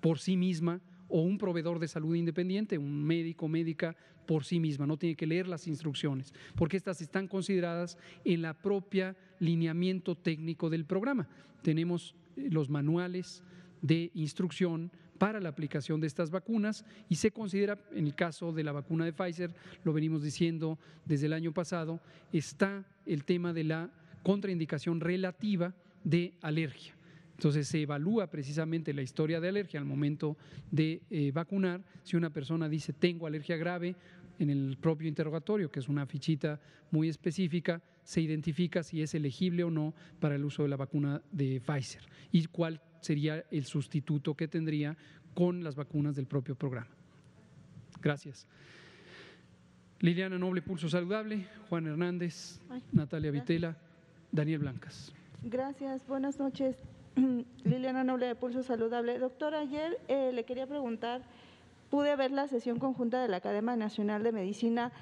por 0.00 0.18
sí 0.18 0.36
misma 0.36 0.80
o 1.08 1.20
un 1.20 1.38
proveedor 1.38 1.78
de 1.78 1.88
salud 1.88 2.14
independiente, 2.14 2.78
un 2.78 3.04
médico, 3.04 3.48
médica 3.48 3.96
por 4.26 4.44
sí 4.44 4.58
misma, 4.58 4.86
no 4.86 4.96
tiene 4.96 5.16
que 5.16 5.26
leer 5.26 5.46
las 5.46 5.66
instrucciones, 5.66 6.32
porque 6.54 6.76
estas 6.76 7.00
están 7.00 7.28
consideradas 7.28 7.98
en 8.24 8.42
la 8.42 8.54
propia 8.54 9.16
lineamiento 9.38 10.14
técnico 10.14 10.70
del 10.70 10.84
programa. 10.84 11.28
Tenemos 11.62 12.14
eh, 12.36 12.48
los 12.50 12.70
manuales 12.70 13.42
de 13.82 14.10
instrucción 14.14 14.90
para 15.18 15.40
la 15.40 15.48
aplicación 15.48 16.00
de 16.00 16.06
estas 16.06 16.30
vacunas 16.30 16.84
y 17.08 17.16
se 17.16 17.30
considera, 17.30 17.78
en 17.92 18.06
el 18.06 18.14
caso 18.14 18.52
de 18.52 18.64
la 18.64 18.72
vacuna 18.72 19.04
de 19.04 19.12
Pfizer, 19.12 19.54
lo 19.84 19.92
venimos 19.92 20.22
diciendo 20.22 20.78
desde 21.04 21.26
el 21.26 21.32
año 21.32 21.52
pasado, 21.52 22.00
está 22.32 22.84
el 23.06 23.24
tema 23.24 23.52
de 23.52 23.64
la 23.64 23.90
contraindicación 24.22 25.00
relativa 25.00 25.74
de 26.02 26.34
alergia. 26.40 26.94
Entonces 27.36 27.66
se 27.68 27.82
evalúa 27.82 28.28
precisamente 28.28 28.94
la 28.94 29.02
historia 29.02 29.40
de 29.40 29.48
alergia 29.48 29.80
al 29.80 29.86
momento 29.86 30.36
de 30.70 31.02
eh, 31.10 31.32
vacunar. 31.32 31.82
Si 32.02 32.16
una 32.16 32.30
persona 32.30 32.68
dice 32.68 32.92
tengo 32.92 33.26
alergia 33.26 33.56
grave, 33.56 33.96
en 34.38 34.50
el 34.50 34.76
propio 34.80 35.08
interrogatorio, 35.08 35.70
que 35.70 35.80
es 35.80 35.88
una 35.88 36.06
fichita 36.06 36.60
muy 36.90 37.08
específica, 37.08 37.82
se 38.02 38.20
identifica 38.20 38.82
si 38.82 39.02
es 39.02 39.14
elegible 39.14 39.64
o 39.64 39.70
no 39.70 39.94
para 40.20 40.34
el 40.34 40.44
uso 40.44 40.62
de 40.62 40.68
la 40.68 40.76
vacuna 40.76 41.22
de 41.32 41.60
Pfizer 41.60 42.02
y 42.32 42.46
cuál 42.46 42.80
sería 43.00 43.44
el 43.50 43.64
sustituto 43.64 44.34
que 44.34 44.48
tendría 44.48 44.96
con 45.34 45.64
las 45.64 45.74
vacunas 45.74 46.16
del 46.16 46.26
propio 46.26 46.54
programa. 46.54 46.90
Gracias. 48.00 48.46
Liliana 50.00 50.38
Noble, 50.38 50.60
Pulso 50.62 50.88
Saludable, 50.88 51.46
Juan 51.68 51.86
Hernández, 51.86 52.60
Natalia 52.92 53.30
Vitela, 53.30 53.76
Daniel 54.30 54.60
Blancas. 54.60 55.12
Gracias, 55.42 56.06
buenas 56.06 56.38
noches. 56.38 56.76
Liliana 57.64 58.04
Noble 58.04 58.26
de 58.26 58.34
Pulso 58.34 58.62
Saludable. 58.62 59.18
Doctor, 59.18 59.54
ayer 59.54 59.98
eh, 60.08 60.32
le 60.32 60.44
quería 60.44 60.66
preguntar, 60.66 61.22
pude 61.90 62.14
ver 62.16 62.30
la 62.30 62.48
sesión 62.48 62.78
conjunta 62.78 63.22
de 63.22 63.28
la 63.28 63.38
Academia 63.38 63.76
Nacional 63.76 64.22
de 64.22 64.32
Medicina 64.32 64.92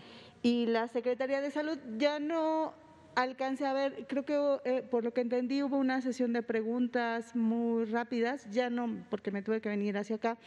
y 0.43 0.67
la 0.67 0.89
Secretaría 0.89 1.41
de 1.41 1.51
Salud 1.51 1.79
ya 1.97 2.19
no 2.19 2.75
alcancé 3.15 3.67
a 3.67 3.73
ver, 3.73 4.07
creo 4.09 4.25
que 4.25 4.59
eh, 4.65 4.83
por 4.83 5.05
lo 5.05 5.13
que 5.13 5.21
entendí 5.21 5.63
hubo 5.63 5.77
una 5.77 6.01
sesión 6.01 6.33
de 6.33 6.43
preguntas 6.43 7.37
muy 7.37 7.85
rápidas, 7.85 8.49
ya 8.51 8.71
no 8.71 9.05
porque 9.11 9.31
me 9.31 9.43
tuve 9.43 9.61
que 9.61 9.69
venir 9.69 9.99
hacia 9.99 10.17
acá, 10.17 10.39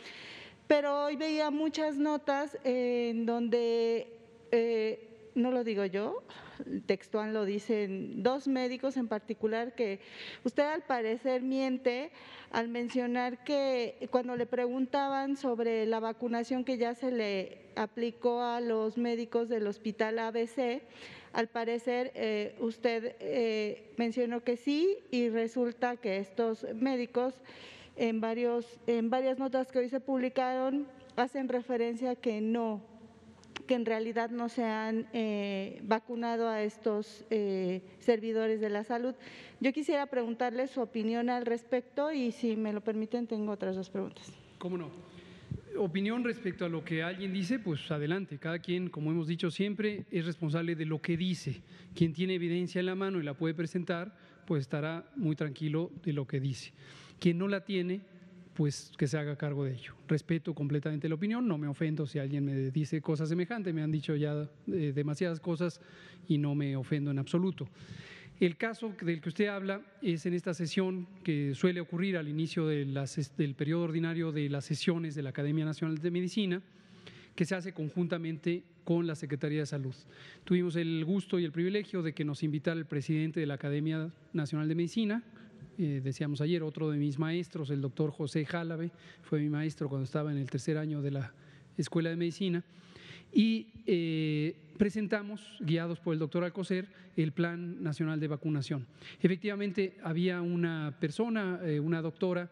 pero 0.67 1.05
hoy 1.05 1.15
veía 1.15 1.51
muchas 1.51 1.97
notas 1.97 2.57
en 2.63 3.27
donde, 3.27 4.17
eh, 4.51 5.31
no 5.35 5.51
lo 5.51 5.63
digo 5.63 5.85
yo, 5.85 6.23
textual 6.85 7.33
lo 7.33 7.45
dicen 7.45 8.23
dos 8.23 8.47
médicos 8.47 8.97
en 8.97 9.07
particular 9.07 9.75
que 9.75 9.99
usted 10.43 10.63
al 10.63 10.81
parecer 10.83 11.41
miente 11.41 12.11
al 12.51 12.67
mencionar 12.67 13.43
que 13.43 14.07
cuando 14.11 14.35
le 14.35 14.45
preguntaban 14.45 15.35
sobre 15.35 15.85
la 15.85 15.99
vacunación 15.99 16.63
que 16.63 16.77
ya 16.77 16.95
se 16.95 17.11
le 17.11 17.65
aplicó 17.75 18.41
a 18.41 18.61
los 18.61 18.97
médicos 18.97 19.49
del 19.49 19.67
hospital 19.67 20.19
ABC, 20.19 20.81
al 21.33 21.47
parecer 21.49 22.11
eh, 22.15 22.55
usted 22.59 23.15
eh, 23.19 23.91
mencionó 23.97 24.41
que 24.43 24.55
sí 24.55 24.99
y 25.11 25.29
resulta 25.29 25.97
que 25.97 26.17
estos 26.17 26.65
médicos 26.75 27.33
en, 27.97 28.21
varios, 28.21 28.79
en 28.87 29.09
varias 29.09 29.37
notas 29.37 29.71
que 29.71 29.79
hoy 29.79 29.89
se 29.89 29.99
publicaron 29.99 30.87
hacen 31.17 31.49
referencia 31.49 32.15
que 32.15 32.41
no, 32.41 32.81
que 33.65 33.73
en 33.73 33.85
realidad 33.85 34.29
no 34.29 34.49
se 34.49 34.63
han 34.63 35.07
eh, 35.13 35.81
vacunado 35.83 36.47
a 36.47 36.63
estos 36.63 37.25
eh, 37.29 37.81
servidores 37.99 38.61
de 38.61 38.69
la 38.69 38.83
salud. 38.83 39.15
Yo 39.59 39.73
quisiera 39.73 40.05
preguntarle 40.05 40.67
su 40.67 40.81
opinión 40.81 41.29
al 41.29 41.45
respecto 41.45 42.11
y 42.11 42.31
si 42.31 42.55
me 42.55 42.73
lo 42.73 42.81
permiten 42.81 43.27
tengo 43.27 43.51
otras 43.51 43.75
dos 43.75 43.89
preguntas. 43.89 44.31
¿Cómo 44.57 44.77
no? 44.77 44.89
Opinión 45.77 46.23
respecto 46.23 46.65
a 46.65 46.69
lo 46.69 46.85
que 46.85 47.03
alguien 47.03 47.33
dice, 47.33 47.59
pues 47.59 47.91
adelante. 47.91 48.37
Cada 48.37 48.59
quien, 48.59 48.89
como 48.89 49.11
hemos 49.11 49.27
dicho 49.27 49.51
siempre, 49.51 50.05
es 50.09 50.25
responsable 50.25 50.75
de 50.75 50.85
lo 50.85 51.01
que 51.01 51.17
dice. 51.17 51.61
Quien 51.93 52.13
tiene 52.13 52.35
evidencia 52.35 52.79
en 52.79 52.85
la 52.85 52.95
mano 52.95 53.19
y 53.19 53.23
la 53.23 53.33
puede 53.33 53.53
presentar, 53.53 54.15
pues 54.47 54.61
estará 54.61 55.11
muy 55.17 55.35
tranquilo 55.35 55.91
de 56.03 56.13
lo 56.13 56.27
que 56.27 56.39
dice. 56.39 56.71
Quien 57.19 57.37
no 57.37 57.47
la 57.47 57.65
tiene, 57.65 58.01
pues 58.55 58.91
que 58.97 59.07
se 59.07 59.17
haga 59.17 59.35
cargo 59.35 59.65
de 59.65 59.73
ello. 59.73 59.93
Respeto 60.07 60.55
completamente 60.55 61.09
la 61.09 61.15
opinión, 61.15 61.47
no 61.47 61.57
me 61.57 61.67
ofendo 61.67 62.07
si 62.07 62.19
alguien 62.19 62.45
me 62.45 62.71
dice 62.71 63.01
cosas 63.01 63.29
semejantes, 63.29 63.73
me 63.73 63.83
han 63.83 63.91
dicho 63.91 64.15
ya 64.15 64.49
eh, 64.67 64.93
demasiadas 64.95 65.39
cosas 65.39 65.81
y 66.27 66.37
no 66.37 66.55
me 66.55 66.75
ofendo 66.75 67.11
en 67.11 67.19
absoluto. 67.19 67.67
El 68.39 68.57
caso 68.57 68.93
del 69.01 69.21
que 69.21 69.29
usted 69.29 69.47
habla 69.47 69.81
es 70.01 70.25
en 70.25 70.33
esta 70.33 70.53
sesión 70.53 71.07
que 71.23 71.53
suele 71.53 71.79
ocurrir 71.79 72.17
al 72.17 72.27
inicio 72.27 72.67
del 72.67 73.55
periodo 73.55 73.83
ordinario 73.83 74.31
de 74.31 74.49
las 74.49 74.65
sesiones 74.65 75.15
de 75.15 75.23
la 75.23 75.29
Academia 75.29 75.63
Nacional 75.63 75.99
de 75.99 76.11
Medicina, 76.11 76.61
que 77.35 77.45
se 77.45 77.55
hace 77.55 77.73
conjuntamente 77.73 78.63
con 78.83 79.07
la 79.07 79.15
Secretaría 79.15 79.59
de 79.59 79.65
Salud. 79.65 79.95
Tuvimos 80.43 80.75
el 80.75 81.03
gusto 81.05 81.39
y 81.39 81.45
el 81.45 81.51
privilegio 81.51 82.01
de 82.01 82.13
que 82.13 82.25
nos 82.25 82.43
invitara 82.43 82.77
el 82.77 82.85
presidente 82.85 83.39
de 83.39 83.45
la 83.45 83.55
Academia 83.55 84.09
Nacional 84.33 84.67
de 84.67 84.75
Medicina, 84.75 85.23
eh, 85.77 86.01
decíamos 86.03 86.41
ayer, 86.41 86.63
otro 86.63 86.89
de 86.89 86.97
mis 86.97 87.19
maestros, 87.19 87.69
el 87.69 87.81
doctor 87.81 88.11
José 88.11 88.45
Jálave, 88.45 88.91
fue 89.21 89.39
mi 89.39 89.49
maestro 89.49 89.89
cuando 89.89 90.05
estaba 90.05 90.31
en 90.31 90.37
el 90.37 90.49
tercer 90.49 90.77
año 90.77 91.01
de 91.01 91.11
la 91.11 91.33
Escuela 91.77 92.09
de 92.09 92.15
Medicina, 92.15 92.63
y 93.33 93.67
eh, 93.85 94.55
presentamos, 94.77 95.41
guiados 95.59 95.99
por 95.99 96.13
el 96.13 96.19
doctor 96.19 96.43
Alcocer, 96.43 96.87
el 97.17 97.33
Plan 97.33 97.83
Nacional 97.83 98.19
de 98.19 98.27
Vacunación. 98.27 98.87
Efectivamente, 99.21 99.97
había 100.03 100.41
una 100.41 100.95
persona, 100.99 101.59
eh, 101.63 101.79
una 101.79 102.01
doctora, 102.01 102.49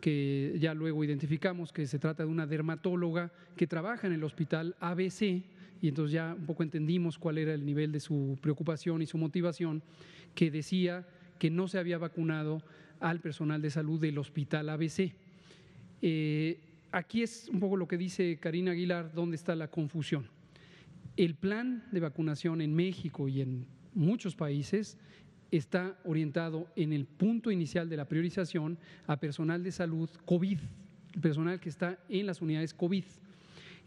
que 0.00 0.56
ya 0.58 0.72
luego 0.72 1.04
identificamos 1.04 1.72
que 1.72 1.86
se 1.86 1.98
trata 1.98 2.22
de 2.22 2.30
una 2.30 2.46
dermatóloga 2.46 3.32
que 3.56 3.66
trabaja 3.66 4.06
en 4.06 4.14
el 4.14 4.24
hospital 4.24 4.76
ABC, 4.80 5.42
y 5.82 5.88
entonces 5.88 6.12
ya 6.12 6.34
un 6.38 6.46
poco 6.46 6.62
entendimos 6.62 7.18
cuál 7.18 7.38
era 7.38 7.52
el 7.52 7.64
nivel 7.64 7.92
de 7.92 8.00
su 8.00 8.38
preocupación 8.40 9.02
y 9.02 9.06
su 9.06 9.18
motivación, 9.18 9.82
que 10.34 10.50
decía 10.50 11.06
que 11.40 11.50
no 11.50 11.66
se 11.68 11.78
había 11.78 11.96
vacunado 11.96 12.62
al 13.00 13.20
personal 13.20 13.62
de 13.62 13.70
salud 13.70 13.98
del 13.98 14.18
hospital 14.18 14.68
ABC. 14.68 15.14
Eh, 16.02 16.60
aquí 16.92 17.22
es 17.22 17.48
un 17.50 17.58
poco 17.60 17.78
lo 17.78 17.88
que 17.88 17.96
dice 17.96 18.38
Karina 18.38 18.72
Aguilar, 18.72 19.12
dónde 19.14 19.36
está 19.36 19.56
la 19.56 19.68
confusión. 19.68 20.28
El 21.16 21.34
plan 21.34 21.82
de 21.92 22.00
vacunación 22.00 22.60
en 22.60 22.74
México 22.74 23.26
y 23.26 23.40
en 23.40 23.64
muchos 23.94 24.36
países 24.36 24.98
está 25.50 25.98
orientado 26.04 26.68
en 26.76 26.92
el 26.92 27.06
punto 27.06 27.50
inicial 27.50 27.88
de 27.88 27.96
la 27.96 28.06
priorización 28.06 28.78
a 29.06 29.18
personal 29.18 29.64
de 29.64 29.72
salud 29.72 30.10
COVID, 30.26 30.58
personal 31.22 31.58
que 31.58 31.70
está 31.70 31.98
en 32.10 32.26
las 32.26 32.42
unidades 32.42 32.74
COVID. 32.74 33.04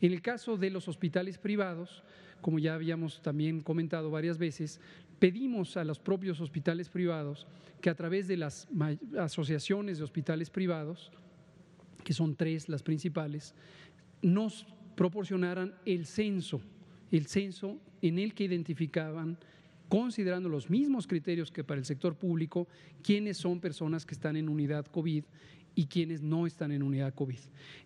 En 0.01 0.11
el 0.11 0.23
caso 0.23 0.57
de 0.57 0.71
los 0.71 0.87
hospitales 0.87 1.37
privados, 1.37 2.03
como 2.41 2.59
ya 2.59 2.75
habíamos 2.75 3.21
también 3.21 3.61
comentado 3.61 4.11
varias 4.11 4.37
veces, 4.37 4.81
pedimos 5.19 5.77
a 5.77 5.83
los 5.83 5.99
propios 5.99 6.39
hospitales 6.41 6.89
privados 6.89 7.47
que 7.81 7.89
a 7.89 7.95
través 7.95 8.27
de 8.27 8.37
las 8.37 8.67
asociaciones 9.19 9.97
de 9.97 10.03
hospitales 10.03 10.49
privados, 10.49 11.11
que 12.03 12.13
son 12.13 12.35
tres 12.35 12.69
las 12.69 12.83
principales, 12.83 13.53
nos 14.21 14.65
proporcionaran 14.95 15.73
el 15.85 16.05
censo, 16.05 16.61
el 17.11 17.27
censo 17.27 17.79
en 18.01 18.19
el 18.19 18.33
que 18.33 18.45
identificaban 18.45 19.37
considerando 19.89 20.49
los 20.49 20.69
mismos 20.69 21.07
criterios 21.07 21.51
que 21.51 21.63
para 21.63 21.79
el 21.79 21.85
sector 21.85 22.15
público, 22.15 22.67
quiénes 23.03 23.37
son 23.37 23.59
personas 23.59 24.05
que 24.05 24.15
están 24.15 24.37
en 24.37 24.49
unidad 24.49 24.85
COVID 24.87 25.23
y 25.75 25.85
quienes 25.85 26.21
no 26.21 26.47
están 26.47 26.71
en 26.71 26.83
unidad 26.83 27.13
COVID. 27.13 27.37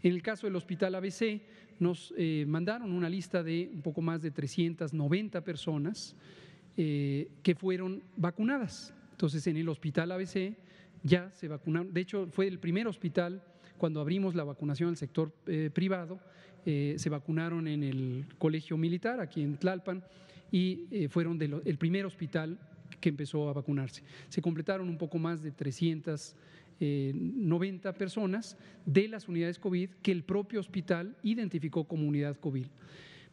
En 0.03 0.13
el 0.13 0.21
caso 0.21 0.47
del 0.47 0.55
Hospital 0.55 0.95
ABC, 0.95 1.41
nos 1.79 2.13
eh, 2.17 2.45
mandaron 2.47 2.91
una 2.91 3.09
lista 3.09 3.43
de 3.43 3.69
un 3.73 3.81
poco 3.81 4.01
más 4.01 4.21
de 4.21 4.31
390 4.31 5.43
personas 5.43 6.15
eh, 6.77 7.27
que 7.43 7.55
fueron 7.55 8.03
vacunadas. 8.15 8.93
Entonces, 9.11 9.45
en 9.47 9.57
el 9.57 9.67
Hospital 9.67 10.11
ABC 10.11 10.55
ya 11.03 11.31
se 11.31 11.47
vacunaron. 11.47 11.93
De 11.93 12.01
hecho, 12.01 12.27
fue 12.27 12.47
el 12.47 12.59
primer 12.59 12.87
hospital 12.87 13.43
cuando 13.77 13.99
abrimos 13.99 14.35
la 14.35 14.43
vacunación 14.43 14.89
al 14.89 14.97
sector 14.97 15.33
eh, 15.47 15.69
privado. 15.73 16.19
se 16.65 17.09
vacunaron 17.09 17.67
en 17.67 17.81
el 17.83 18.25
Colegio 18.37 18.77
Militar, 18.77 19.21
aquí 19.21 19.41
en 19.41 19.57
Tlalpan, 19.57 20.03
y 20.51 21.07
fueron 21.09 21.39
el 21.41 21.77
primer 21.77 22.05
hospital 22.05 22.57
que 22.99 23.09
empezó 23.09 23.49
a 23.49 23.53
vacunarse. 23.53 24.03
Se 24.27 24.41
completaron 24.41 24.89
un 24.89 24.97
poco 24.97 25.17
más 25.17 25.41
de 25.41 25.51
300 25.51 26.35
90 26.79 27.93
personas 27.93 28.57
de 28.85 29.07
las 29.07 29.27
unidades 29.27 29.59
COVID 29.59 29.89
que 30.01 30.11
el 30.11 30.23
propio 30.23 30.59
hospital 30.59 31.15
identificó 31.23 31.85
como 31.85 32.07
unidad 32.07 32.37
COVID. 32.37 32.67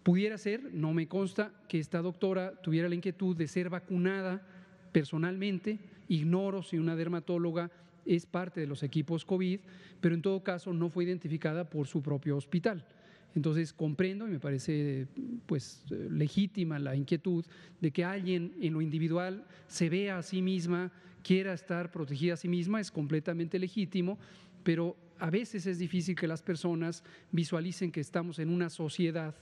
Pudiera 0.04 0.36
ser, 0.36 0.72
no 0.74 0.92
me 0.92 1.08
consta, 1.08 1.50
que 1.66 1.78
esta 1.80 2.02
doctora 2.02 2.60
tuviera 2.62 2.90
la 2.90 2.94
inquietud 2.94 3.34
de 3.34 3.48
ser 3.48 3.70
vacunada 3.70 4.46
personalmente, 4.92 5.78
ignoro 6.08 6.62
si 6.62 6.78
una 6.78 6.94
dermatóloga 6.94 7.70
es 8.04 8.26
parte 8.26 8.60
de 8.60 8.66
los 8.66 8.82
equipos 8.82 9.24
COVID, 9.24 9.60
pero 10.02 10.14
en 10.14 10.20
todo 10.20 10.44
caso 10.44 10.74
no 10.74 10.90
fue 10.90 11.04
identificada 11.04 11.70
por 11.70 11.86
su 11.86 12.02
propio 12.02 12.36
hospital. 12.36 12.86
Entonces 13.34 13.72
comprendo 13.72 14.28
y 14.28 14.30
me 14.30 14.38
parece 14.38 15.08
pues 15.46 15.82
legítima 15.88 16.78
la 16.78 16.94
inquietud 16.94 17.42
de 17.80 17.90
que 17.90 18.04
alguien 18.04 18.52
en 18.60 18.74
lo 18.74 18.82
individual 18.82 19.46
se 19.66 19.88
vea 19.88 20.18
a 20.18 20.22
sí 20.22 20.42
misma 20.42 20.92
quiera 21.22 21.54
estar 21.54 21.90
protegida 21.90 22.34
a 22.34 22.36
sí 22.36 22.48
misma, 22.48 22.78
es 22.78 22.90
completamente 22.90 23.58
legítimo, 23.58 24.18
pero 24.62 24.96
a 25.18 25.30
veces 25.30 25.66
es 25.66 25.78
difícil 25.78 26.14
que 26.14 26.28
las 26.28 26.42
personas 26.42 27.02
visualicen 27.32 27.90
que 27.90 28.00
estamos 28.00 28.38
en 28.38 28.50
una 28.50 28.68
sociedad 28.68 29.34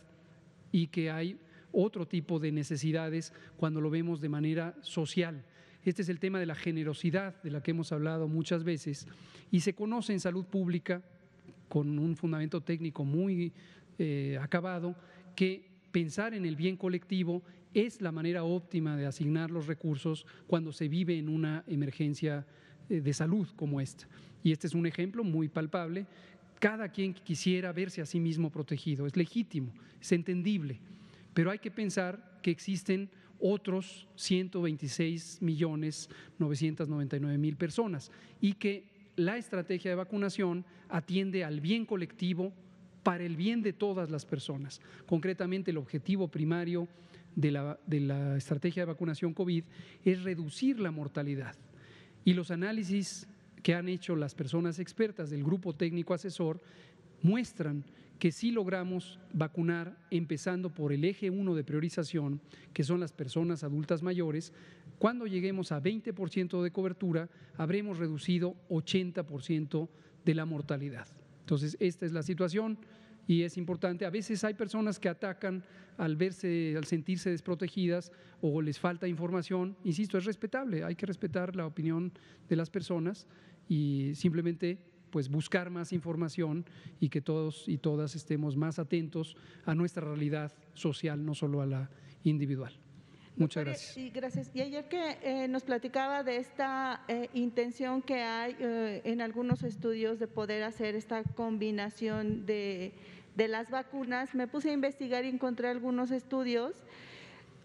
y 0.72 0.88
que 0.88 1.10
hay 1.10 1.38
otro 1.70 2.06
tipo 2.06 2.38
de 2.38 2.50
necesidades 2.50 3.32
cuando 3.56 3.80
lo 3.80 3.90
vemos 3.90 4.20
de 4.20 4.28
manera 4.28 4.74
social. 4.82 5.44
Este 5.84 6.02
es 6.02 6.08
el 6.08 6.20
tema 6.20 6.38
de 6.38 6.46
la 6.46 6.54
generosidad 6.54 7.40
de 7.42 7.50
la 7.50 7.62
que 7.62 7.72
hemos 7.72 7.92
hablado 7.92 8.28
muchas 8.28 8.64
veces 8.64 9.06
y 9.50 9.60
se 9.60 9.74
conoce 9.74 10.12
en 10.12 10.20
salud 10.20 10.44
pública 10.46 11.02
con 11.68 11.98
un 11.98 12.16
fundamento 12.16 12.60
técnico 12.60 13.04
muy 13.04 13.52
eh, 13.98 14.38
acabado 14.40 14.94
que 15.34 15.68
pensar 15.90 16.34
en 16.34 16.46
el 16.46 16.56
bien 16.56 16.76
colectivo 16.76 17.42
es 17.74 18.00
la 18.00 18.12
manera 18.12 18.44
óptima 18.44 18.96
de 18.96 19.06
asignar 19.06 19.50
los 19.50 19.66
recursos 19.66 20.26
cuando 20.46 20.72
se 20.72 20.88
vive 20.88 21.18
en 21.18 21.28
una 21.28 21.64
emergencia 21.66 22.46
eh, 22.88 23.00
de 23.00 23.12
salud 23.12 23.48
como 23.56 23.80
esta. 23.80 24.06
Y 24.44 24.52
este 24.52 24.66
es 24.66 24.74
un 24.74 24.86
ejemplo 24.86 25.24
muy 25.24 25.48
palpable. 25.48 26.06
Cada 26.62 26.90
quien 26.90 27.12
quisiera 27.12 27.72
verse 27.72 28.02
a 28.02 28.06
sí 28.06 28.20
mismo 28.20 28.48
protegido, 28.48 29.04
es 29.04 29.16
legítimo, 29.16 29.72
es 30.00 30.12
entendible, 30.12 30.78
pero 31.34 31.50
hay 31.50 31.58
que 31.58 31.72
pensar 31.72 32.38
que 32.40 32.52
existen 32.52 33.10
otros 33.40 34.06
126 34.14 35.42
millones 35.42 36.08
999 36.38 37.36
mil 37.36 37.56
personas 37.56 38.12
y 38.40 38.52
que 38.52 38.84
la 39.16 39.38
estrategia 39.38 39.90
de 39.90 39.96
vacunación 39.96 40.64
atiende 40.88 41.42
al 41.42 41.60
bien 41.60 41.84
colectivo 41.84 42.52
para 43.02 43.24
el 43.24 43.34
bien 43.34 43.60
de 43.62 43.72
todas 43.72 44.08
las 44.08 44.24
personas. 44.24 44.80
Concretamente, 45.06 45.72
el 45.72 45.78
objetivo 45.78 46.28
primario 46.28 46.86
de 47.34 47.50
la, 47.50 48.36
estrategia 48.36 48.82
de 48.82 48.92
vacunación 48.92 49.34
COVID 49.34 49.64
es 50.04 50.22
reducir 50.22 50.78
la 50.78 50.92
mortalidad. 50.92 51.56
Y 52.24 52.34
los 52.34 52.52
análisis 52.52 53.26
que 53.62 53.74
han 53.74 53.88
hecho 53.88 54.16
las 54.16 54.34
personas 54.34 54.78
expertas 54.78 55.30
del 55.30 55.44
grupo 55.44 55.74
técnico 55.74 56.14
asesor 56.14 56.60
muestran 57.22 57.84
que 58.18 58.30
si 58.30 58.52
logramos 58.52 59.18
vacunar 59.32 59.98
empezando 60.10 60.72
por 60.72 60.92
el 60.92 61.04
eje 61.04 61.30
1 61.30 61.54
de 61.54 61.64
priorización, 61.64 62.40
que 62.72 62.84
son 62.84 63.00
las 63.00 63.12
personas 63.12 63.64
adultas 63.64 64.02
mayores, 64.02 64.52
Cuando 65.02 65.26
lleguemos 65.26 65.72
a 65.72 65.82
20% 65.82 66.62
de 66.62 66.70
cobertura, 66.70 67.28
habremos 67.56 67.98
reducido 67.98 68.54
80% 68.70 69.88
de 70.24 70.34
la 70.36 70.44
mortalidad. 70.44 71.08
Entonces, 71.40 71.76
esta 71.80 72.06
es 72.06 72.12
la 72.12 72.22
situación 72.22 72.78
y 73.26 73.42
es 73.42 73.56
importante. 73.56 74.06
A 74.06 74.10
veces 74.10 74.44
hay 74.44 74.54
personas 74.54 75.00
que 75.00 75.08
atacan 75.08 75.64
al 75.98 76.14
verse, 76.14 76.74
al 76.76 76.84
sentirse 76.84 77.30
desprotegidas 77.30 78.12
o 78.40 78.62
les 78.62 78.78
falta 78.78 79.08
información. 79.08 79.76
Insisto, 79.82 80.18
es 80.18 80.24
respetable, 80.24 80.84
hay 80.84 80.94
que 80.94 81.06
respetar 81.06 81.56
la 81.56 81.66
opinión 81.66 82.12
de 82.48 82.54
las 82.54 82.70
personas 82.70 83.26
y 83.68 84.12
simplemente 84.14 84.78
pues 85.10 85.28
buscar 85.28 85.70
más 85.70 85.92
información 85.92 86.64
y 86.98 87.10
que 87.10 87.20
todos 87.20 87.68
y 87.68 87.76
todas 87.76 88.16
estemos 88.16 88.56
más 88.56 88.78
atentos 88.78 89.36
a 89.66 89.74
nuestra 89.74 90.06
realidad 90.06 90.52
social, 90.74 91.24
no 91.24 91.34
solo 91.34 91.60
a 91.60 91.66
la 91.66 91.90
individual. 92.24 92.72
Muchas 93.36 93.64
gracias. 93.64 93.96
Y 93.96 94.10
gracias. 94.10 94.50
Y 94.54 94.60
ayer 94.60 94.88
que 94.88 95.18
eh, 95.22 95.48
nos 95.48 95.62
platicaba 95.62 96.22
de 96.22 96.36
esta 96.36 97.02
eh, 97.08 97.28
intención 97.34 98.02
que 98.02 98.22
hay 98.22 98.56
eh, 98.58 99.02
en 99.04 99.20
algunos 99.20 99.62
estudios 99.62 100.18
de 100.18 100.28
poder 100.28 100.62
hacer 100.62 100.94
esta 100.94 101.22
combinación 101.22 102.44
de, 102.44 102.92
de, 103.36 103.48
las 103.48 103.70
vacunas, 103.70 104.34
me 104.34 104.48
puse 104.48 104.70
a 104.70 104.72
investigar 104.72 105.24
y 105.24 105.28
encontré 105.28 105.68
algunos 105.68 106.10
estudios. 106.10 106.74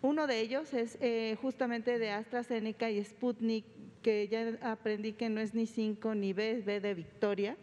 Uno 0.02 0.28
de 0.28 0.40
ellos 0.40 0.74
es 0.74 0.98
justamente 1.40 1.98
de 1.98 2.12
AstraZeneca 2.12 2.92
y 2.92 3.04
Sputnik, 3.04 3.66
que 4.08 4.26
ya 4.30 4.58
aprendí 4.62 5.12
que 5.12 5.28
no 5.28 5.42
es 5.42 5.54
ni 5.54 5.66
5 5.66 6.16
ni 6.16 6.32
B, 6.32 6.52
es 6.52 6.64
B 6.64 6.80
de 6.80 6.94
Victoria, 6.94 7.58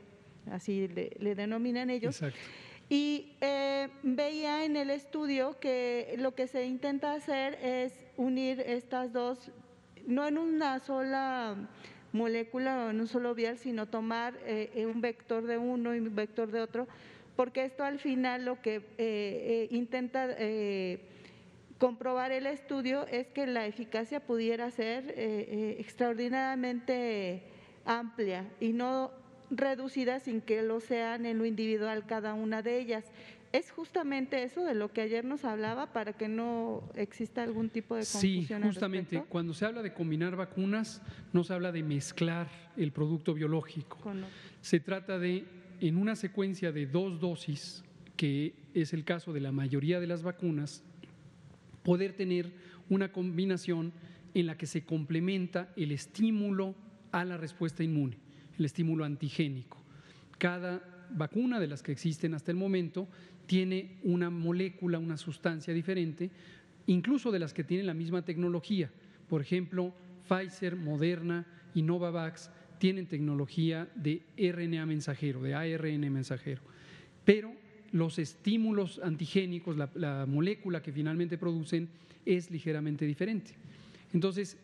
así 0.51 0.89
le, 0.89 1.17
le 1.19 1.35
denominan 1.35 1.89
ellos. 1.89 2.17
Exacto. 2.17 2.39
Y 2.91 3.33
eh, 3.41 3.89
veía 4.03 4.67
en 4.67 4.77
el 4.77 4.91
estudio 4.91 5.59
que 5.59 6.17
lo 6.19 6.35
que 6.35 6.47
se 6.47 6.67
intenta 6.67 7.15
hacer 7.15 7.55
es 7.63 7.99
unir 8.19 8.61
estas 8.61 9.15
dos, 9.15 9.53
no 10.07 10.29
en 10.29 10.37
una 10.37 10.81
sola 10.81 11.57
molécula 12.13 12.85
o 12.85 12.91
en 12.91 13.01
un 13.01 13.09
solo 13.09 13.35
vial, 13.35 13.57
sino 13.57 13.87
tomar 13.87 14.35
eh, 14.45 14.87
un 14.87 15.01
vector 15.01 15.47
de 15.47 15.57
uno 15.57 15.95
y 15.95 16.01
un 16.01 16.15
vector 16.15 16.51
de 16.51 16.61
otro, 16.61 16.87
porque 17.37 17.65
esto 17.65 17.85
al 17.85 17.99
final 17.99 18.45
lo 18.45 18.61
que 18.61 18.83
eh, 18.99 19.67
intenta 19.71 20.29
comprobar 21.79 22.33
el 22.33 22.47
estudio 22.47 23.07
es 23.07 23.29
que 23.29 23.47
la 23.47 23.67
eficacia 23.67 24.21
pudiera 24.21 24.71
ser 24.71 25.15
extraordinariamente 25.17 27.43
amplia 27.85 28.49
y 28.61 28.73
no 28.73 29.11
reducidas 29.51 30.25
sin 30.25 30.41
que 30.41 30.63
lo 30.63 30.81
sean 30.81 31.27
en 31.27 31.39
lo 31.39 31.45
individual 31.45 32.07
cada 32.07 32.35
una 32.35 32.63
de 32.63 32.79
ellas. 32.79 33.05
Es 33.53 33.71
justamente 33.71 34.43
eso 34.43 34.65
de 34.65 34.75
lo 34.75 34.93
que 34.93 35.01
ayer 35.01 35.25
nos 35.25 35.45
hablaba 35.45 35.93
para 35.93 36.13
que 36.13 36.27
no 36.27 36.83
exista 36.97 37.45
algún 37.45 37.71
tipo 37.71 37.95
de 37.95 38.01
confusión. 38.01 38.63
Sí, 38.63 38.67
justamente. 38.67 39.23
Cuando 39.29 39.55
se 39.55 39.65
habla 39.65 39.83
de 39.83 39.95
combinar 39.95 40.35
vacunas, 40.35 41.01
no 41.33 41.45
se 41.45 41.53
habla 41.53 41.71
de 41.71 41.85
mezclar 41.85 42.49
el 42.77 42.91
producto 42.91 43.33
biológico. 43.33 43.99
Se 44.61 44.81
trata 44.81 45.21
de, 45.21 45.45
en 45.81 45.99
una 45.99 46.17
secuencia 46.17 46.73
de 46.73 46.87
dos 46.87 47.21
dosis, 47.21 47.85
que 48.17 48.55
es 48.75 48.93
el 48.93 49.05
caso 49.05 49.33
de 49.33 49.41
la 49.41 49.53
mayoría 49.53 50.01
de 50.01 50.09
las 50.09 50.25
vacunas, 50.25 50.83
poder 51.85 52.15
tener 52.15 52.53
una 52.89 53.13
combinación 53.13 53.93
en 54.35 54.47
la 54.47 54.57
que 54.57 54.67
se 54.67 54.85
complementa 54.85 55.73
el 55.77 55.93
estímulo 55.93 56.75
a 57.13 57.25
la 57.25 57.37
respuesta 57.37 57.85
inmune 57.85 58.19
el 58.59 58.65
estímulo 58.65 59.05
antigénico. 59.05 59.79
Cada 60.39 61.07
vacuna 61.11 61.61
de 61.61 61.67
las 61.67 61.83
que 61.83 61.93
existen 61.93 62.35
hasta 62.35 62.51
el 62.51 62.57
momento 62.57 63.09
tiene 63.47 63.99
una 64.03 64.31
molécula, 64.31 64.99
una 64.99 65.17
sustancia 65.17 65.75
diferente, 65.75 66.31
incluso 66.87 67.31
de 67.31 67.39
las 67.39 67.53
que 67.53 67.65
tienen 67.65 67.87
la 67.87 67.95
misma 67.95 68.25
tecnología. 68.25 68.91
Por 69.29 69.41
ejemplo, 69.41 69.95
Pfizer, 70.29 70.77
Moderna 70.77 71.47
y 71.75 71.83
Novavax 71.83 72.51
tienen 72.79 73.07
tecnología 73.07 73.89
de 73.95 74.23
RNA 74.37 74.87
mensajero, 74.87 75.43
de 75.43 75.55
ARN 75.55 76.13
mensajero. 76.13 76.63
Pero 77.25 77.53
los 77.95 78.19
estímulos 78.19 79.01
antigénicos, 79.05 79.77
la, 79.77 79.89
la 79.95 80.27
molécula 80.27 80.83
que 80.83 80.91
finalmente 80.91 81.39
producen, 81.39 81.89
es 82.27 82.51
ligeramente 82.51 83.07
diferente. 83.07 83.53
Entonces, 84.13 84.57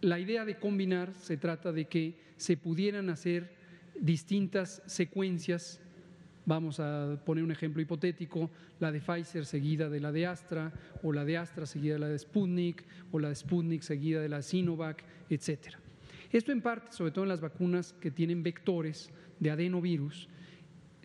la 0.00 0.18
idea 0.18 0.46
de 0.46 0.56
combinar 0.56 1.12
se 1.12 1.36
trata 1.36 1.72
de 1.72 1.84
que 1.84 2.14
se 2.38 2.56
pudieran 2.56 3.10
hacer 3.10 3.50
distintas 4.00 4.82
secuencias. 4.86 5.78
Vamos 6.46 6.80
a 6.80 7.20
poner 7.26 7.44
un 7.44 7.50
ejemplo 7.50 7.82
hipotético, 7.82 8.48
la 8.78 8.90
de 8.90 9.00
Pfizer 9.00 9.44
seguida 9.44 9.90
de 9.90 10.00
la 10.00 10.10
de 10.10 10.26
Astra, 10.26 10.72
o 11.02 11.12
la 11.12 11.26
de 11.26 11.36
Astra 11.36 11.66
seguida 11.66 11.94
de 11.94 12.00
la 12.00 12.08
de 12.08 12.18
Sputnik, 12.18 12.82
o 13.12 13.18
la 13.18 13.28
de 13.28 13.34
Sputnik 13.34 13.82
seguida 13.82 14.22
de 14.22 14.30
la 14.30 14.40
Sinovac, 14.40 15.04
etcétera. 15.28 15.78
Esto 16.32 16.50
en 16.50 16.62
parte, 16.62 16.92
sobre 16.92 17.10
todo 17.10 17.24
en 17.24 17.28
las 17.28 17.42
vacunas 17.42 17.92
que 18.00 18.10
tienen 18.10 18.42
vectores 18.42 19.10
de 19.38 19.50
adenovirus, 19.50 20.30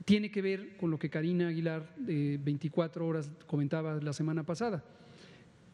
tiene 0.05 0.29
que 0.29 0.41
ver 0.41 0.77
con 0.77 0.91
lo 0.91 0.99
que 0.99 1.09
Karina 1.09 1.47
Aguilar 1.47 1.93
de 1.97 2.39
24 2.41 3.05
horas 3.05 3.31
comentaba 3.47 3.95
la 3.95 4.13
semana 4.13 4.45
pasada. 4.45 4.83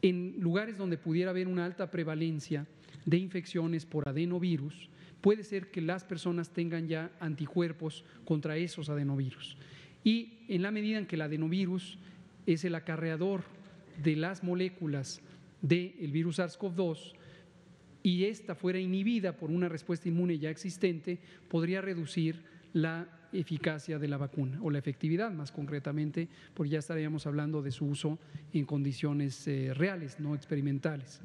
En 0.02 0.36
lugares 0.40 0.78
donde 0.78 0.98
pudiera 0.98 1.32
haber 1.32 1.48
una 1.48 1.66
alta 1.66 1.92
prevalencia 1.92 2.66
de 3.06 3.18
infecciones 3.18 3.86
por 3.86 4.08
adenovirus, 4.08 4.90
puede 5.20 5.44
ser 5.44 5.70
que 5.70 5.82
las 5.82 6.06
personas 6.06 6.50
tengan 6.50 6.88
ya 6.88 7.12
anticuerpos 7.20 8.06
contra 8.26 8.58
esos 8.58 8.90
adenovirus. 8.90 9.58
Y 10.04 10.40
en 10.48 10.62
la 10.62 10.72
medida 10.72 10.98
en 10.98 11.06
que 11.06 11.18
el 11.18 11.22
adenovirus 11.22 12.00
es 12.46 12.64
el 12.64 12.74
acarreador 12.74 13.44
de 14.02 14.16
las 14.16 14.44
moléculas 14.44 15.22
del 15.62 16.12
virus 16.12 16.40
SARS-CoV-2 16.40 17.14
y 18.02 18.24
esta 18.26 18.56
fuera 18.56 18.80
inhibida 18.80 19.38
por 19.38 19.52
una 19.52 19.70
respuesta 19.70 20.10
inmune 20.10 20.40
ya 20.40 20.50
existente, 20.50 21.20
podría 21.50 21.82
reducir 21.82 22.44
la 22.74 23.08
eficacia 23.34 23.98
de 23.98 24.08
la 24.08 24.18
vacuna 24.18 24.60
o 24.62 24.70
la 24.70 24.80
efectividad 24.80 25.32
más 25.32 25.52
concretamente, 25.52 26.28
porque 26.54 26.72
ya 26.72 26.80
estaríamos 26.80 27.26
hablando 27.28 27.62
de 27.62 27.72
su 27.72 27.86
uso 27.86 28.20
en 28.54 28.66
condiciones 28.66 29.48
eh, 29.48 29.74
reales, 29.74 30.20
no 30.20 30.36
experimentales. 30.36 31.22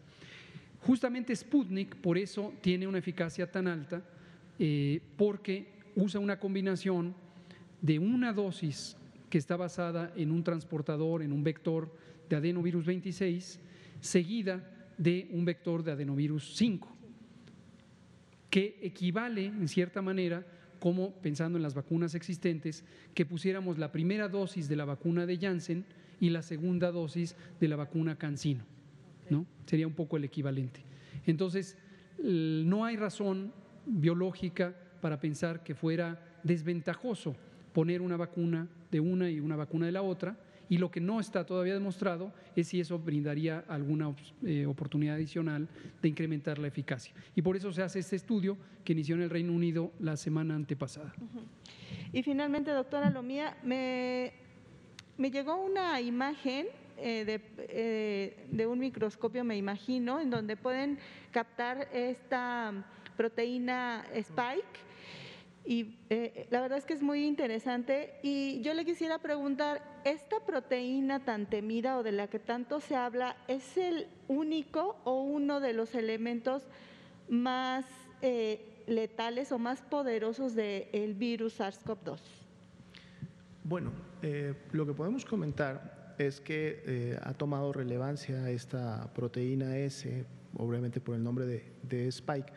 Justamente 0.80 1.34
Sputnik 1.34 1.96
por 1.96 2.16
eso 2.16 2.52
tiene 2.60 2.86
una 2.86 2.98
eficacia 2.98 3.50
tan 3.50 3.66
alta, 3.66 4.02
eh, 4.58 5.00
porque 5.16 5.66
usa 5.96 6.20
una 6.20 6.38
combinación 6.38 7.14
de 7.82 7.98
una 7.98 8.32
dosis 8.32 8.96
que 9.28 9.38
está 9.38 9.56
basada 9.56 10.12
en 10.16 10.30
un 10.30 10.44
transportador, 10.44 11.22
en 11.22 11.32
un 11.32 11.42
vector 11.42 11.92
de 12.28 12.36
adenovirus 12.36 12.86
26, 12.86 13.60
seguida 14.00 14.62
de 14.96 15.28
un 15.32 15.44
vector 15.44 15.82
de 15.82 15.92
adenovirus 15.92 16.54
5, 16.56 16.96
que 18.48 18.78
equivale 18.82 19.46
en 19.46 19.68
cierta 19.68 20.00
manera, 20.00 20.46
como 20.86 21.10
pensando 21.14 21.58
en 21.58 21.64
las 21.64 21.74
vacunas 21.74 22.14
existentes, 22.14 22.84
que 23.12 23.26
pusiéramos 23.26 23.76
la 23.76 23.90
primera 23.90 24.28
dosis 24.28 24.68
de 24.68 24.76
la 24.76 24.84
vacuna 24.84 25.26
de 25.26 25.36
Janssen 25.36 25.84
y 26.20 26.30
la 26.30 26.42
segunda 26.42 26.92
dosis 26.92 27.34
de 27.58 27.66
la 27.66 27.74
vacuna 27.74 28.14
CanSino. 28.14 28.62
¿no? 29.28 29.46
Sería 29.66 29.88
un 29.88 29.94
poco 29.94 30.16
el 30.16 30.22
equivalente. 30.22 30.84
Entonces, 31.26 31.76
no 32.22 32.84
hay 32.84 32.94
razón 32.94 33.52
biológica 33.84 34.76
para 35.00 35.18
pensar 35.18 35.64
que 35.64 35.74
fuera 35.74 36.24
desventajoso 36.44 37.34
poner 37.72 38.00
una 38.00 38.16
vacuna 38.16 38.68
de 38.92 39.00
una 39.00 39.28
y 39.28 39.40
una 39.40 39.56
vacuna 39.56 39.86
de 39.86 39.92
la 39.92 40.02
otra, 40.02 40.38
y 40.68 40.78
lo 40.78 40.90
que 40.90 41.00
no 41.00 41.20
está 41.20 41.44
todavía 41.44 41.74
demostrado 41.74 42.32
es 42.54 42.68
si 42.68 42.80
eso 42.80 42.98
brindaría 42.98 43.64
alguna 43.68 44.14
eh, 44.44 44.66
oportunidad 44.66 45.16
adicional 45.16 45.68
de 46.02 46.08
incrementar 46.08 46.58
la 46.58 46.68
eficacia. 46.68 47.14
Y 47.34 47.42
por 47.42 47.56
eso 47.56 47.72
se 47.72 47.82
hace 47.82 48.00
este 48.00 48.16
estudio 48.16 48.56
que 48.84 48.92
inició 48.92 49.14
en 49.14 49.22
el 49.22 49.30
Reino 49.30 49.52
Unido 49.52 49.92
la 50.00 50.16
semana 50.16 50.54
antepasada. 50.54 51.14
Y 52.12 52.22
finalmente, 52.22 52.70
doctora 52.70 53.10
Lomía, 53.10 53.56
me, 53.62 54.32
me 55.18 55.30
llegó 55.30 55.56
una 55.56 56.00
imagen 56.00 56.66
eh, 56.98 57.40
eh, 57.58 58.46
de, 58.50 58.66
un 58.66 58.78
microscopio, 58.78 59.44
me 59.44 59.56
imagino, 59.56 60.18
en 60.18 60.30
donde 60.30 60.56
pueden 60.56 60.98
captar 61.30 61.88
esta 61.92 62.72
proteína 63.16 64.04
spike. 64.14 64.85
Y 65.66 65.98
eh, 66.10 66.46
la 66.50 66.60
verdad 66.60 66.78
es 66.78 66.84
que 66.84 66.94
es 66.94 67.02
muy 67.02 67.24
interesante. 67.26 68.14
Y 68.22 68.60
yo 68.62 68.72
le 68.74 68.84
quisiera 68.84 69.18
preguntar, 69.18 69.82
¿esta 70.04 70.40
proteína 70.40 71.24
tan 71.24 71.46
temida 71.46 71.98
o 71.98 72.02
de 72.02 72.12
la 72.12 72.28
que 72.28 72.38
tanto 72.38 72.80
se 72.80 72.94
habla 72.94 73.36
es 73.48 73.76
el 73.76 74.06
único 74.28 74.96
o 75.04 75.22
uno 75.22 75.60
de 75.60 75.72
los 75.72 75.94
elementos 75.94 76.62
más 77.28 77.84
letales 78.86 79.52
o 79.52 79.58
más 79.58 79.82
poderosos 79.82 80.54
del 80.54 81.14
virus 81.14 81.60
SARS-CoV-2? 81.60 82.18
Bueno, 83.62 83.92
lo 84.72 84.86
que 84.86 84.92
podemos 84.94 85.24
comentar 85.24 85.96
es 86.18 86.40
que 86.40 86.82
eh, 86.86 87.18
ha 87.22 87.34
tomado 87.34 87.72
relevancia 87.72 88.50
esta 88.50 89.12
proteína 89.12 89.76
S, 89.78 90.24
obviamente 90.56 91.00
por 91.00 91.14
el 91.14 91.22
nombre 91.22 91.62
de, 91.82 92.08
Spike, 92.08 92.52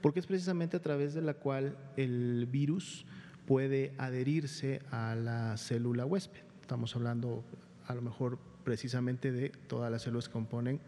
porque 0.00 0.20
es 0.20 0.26
precisamente 0.26 0.76
a 0.76 0.82
través 0.82 1.14
de 1.14 1.22
la 1.22 1.34
cual 1.34 1.76
el 1.96 2.46
virus 2.46 3.04
puede 3.46 3.92
adherirse 3.98 4.80
a 4.90 5.14
la 5.14 5.56
célula 5.56 6.06
huésped. 6.06 6.40
Estamos 6.60 6.94
hablando 6.96 7.44
a 7.86 7.94
lo 7.94 8.02
mejor 8.02 8.38
precisamente 8.64 9.32
de 9.32 9.48
todas 9.48 9.90
las 9.90 10.02
células 10.02 10.28
que 10.28 10.32
componen 10.32 10.80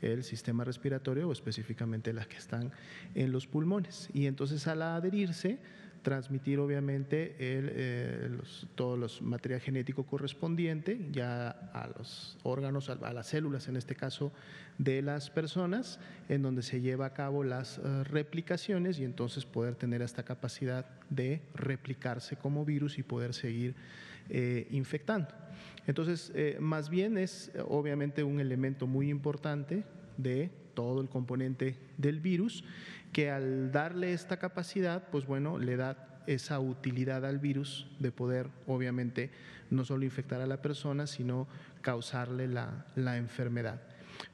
el 0.00 0.24
sistema 0.24 0.64
respiratorio 0.64 1.28
o 1.28 1.32
específicamente 1.32 2.12
las 2.12 2.26
que 2.26 2.36
están 2.36 2.72
en 3.14 3.32
los 3.32 3.46
pulmones. 3.46 4.08
Y 4.12 4.26
entonces 4.26 4.66
al 4.66 4.82
adherirse, 4.82 5.58
transmitir 6.02 6.58
obviamente 6.58 7.36
el, 7.38 7.70
eh, 7.72 8.38
todos 8.74 8.98
los 8.98 9.22
material 9.22 9.60
genético 9.60 10.04
correspondiente 10.04 11.08
ya 11.10 11.50
a 11.50 11.88
los 11.96 12.38
órganos, 12.42 12.90
a, 12.90 13.12
las 13.12 13.26
células 13.26 13.68
en 13.68 13.76
este 13.76 13.94
caso 13.94 14.32
de 14.78 15.02
las 15.02 15.30
personas, 15.30 16.00
en 16.28 16.42
donde 16.42 16.62
se 16.62 16.80
lleva 16.80 17.06
a 17.06 17.14
cabo 17.14 17.44
las 17.44 17.78
eh, 17.78 18.04
replicaciones 18.04 18.98
y 18.98 19.04
entonces 19.04 19.44
poder 19.44 19.74
tener 19.74 20.02
esta 20.02 20.22
capacidad 20.22 20.86
de 21.10 21.42
replicarse 21.54 22.36
como 22.36 22.64
virus 22.64 22.98
y 22.98 23.02
poder 23.02 23.34
seguir 23.34 23.74
eh, 24.30 24.66
infectando. 24.70 25.28
Entonces, 25.86 26.32
más 26.60 26.90
bien 26.90 27.16
es 27.16 27.50
obviamente 27.66 28.22
un 28.22 28.40
elemento 28.40 28.86
muy 28.86 29.08
importante 29.08 29.84
de 30.18 30.50
todo 30.78 31.00
el 31.00 31.08
componente 31.08 31.74
del 31.96 32.20
virus 32.20 32.62
que 33.12 33.32
al 33.32 33.72
darle 33.72 34.12
esta 34.12 34.36
capacidad, 34.36 35.08
pues 35.10 35.26
bueno, 35.26 35.58
le 35.58 35.76
da 35.76 36.22
esa 36.28 36.60
utilidad 36.60 37.26
al 37.26 37.40
virus 37.40 37.88
de 37.98 38.12
poder, 38.12 38.46
obviamente, 38.68 39.32
no 39.70 39.84
solo 39.84 40.04
infectar 40.04 40.40
a 40.40 40.46
la 40.46 40.62
persona, 40.62 41.08
sino 41.08 41.48
causarle 41.80 42.46
la, 42.46 43.16
enfermedad. 43.16 43.82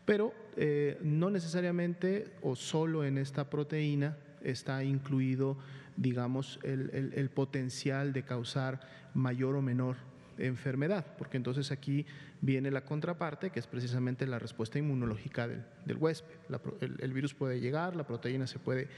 Pero 0.05 0.35
eh, 0.59 0.99
no 1.03 1.31
necesariamente 1.31 2.35
o 2.43 2.57
solo 2.57 3.05
en 3.05 3.17
esta 3.17 3.49
proteína 3.49 4.19
está 4.43 4.85
incluido, 4.85 5.57
digamos, 5.97 6.61
el 6.63 7.31
potencial 7.31 8.13
de 8.13 8.23
causar 8.23 8.81
mayor 9.15 9.57
o 9.57 9.63
menor 9.63 9.97
enfermedad, 10.39 11.07
porque 11.17 11.37
entonces 11.37 11.71
aquí 11.71 12.07
viene 12.45 12.71
la 12.71 12.85
contraparte, 12.85 13.51
que 13.51 13.59
es 13.59 13.67
precisamente 13.67 14.27
la 14.27 14.39
respuesta 14.39 14.79
inmunológica 14.79 15.49
del, 15.49 15.97
huésped. 15.97 16.35
el, 16.81 17.13
virus 17.15 17.33
puede 17.33 17.59
llegar, 17.59 17.97
la 17.97 18.07
proteína 18.07 18.47
se 18.47 18.59
puede 18.59 18.89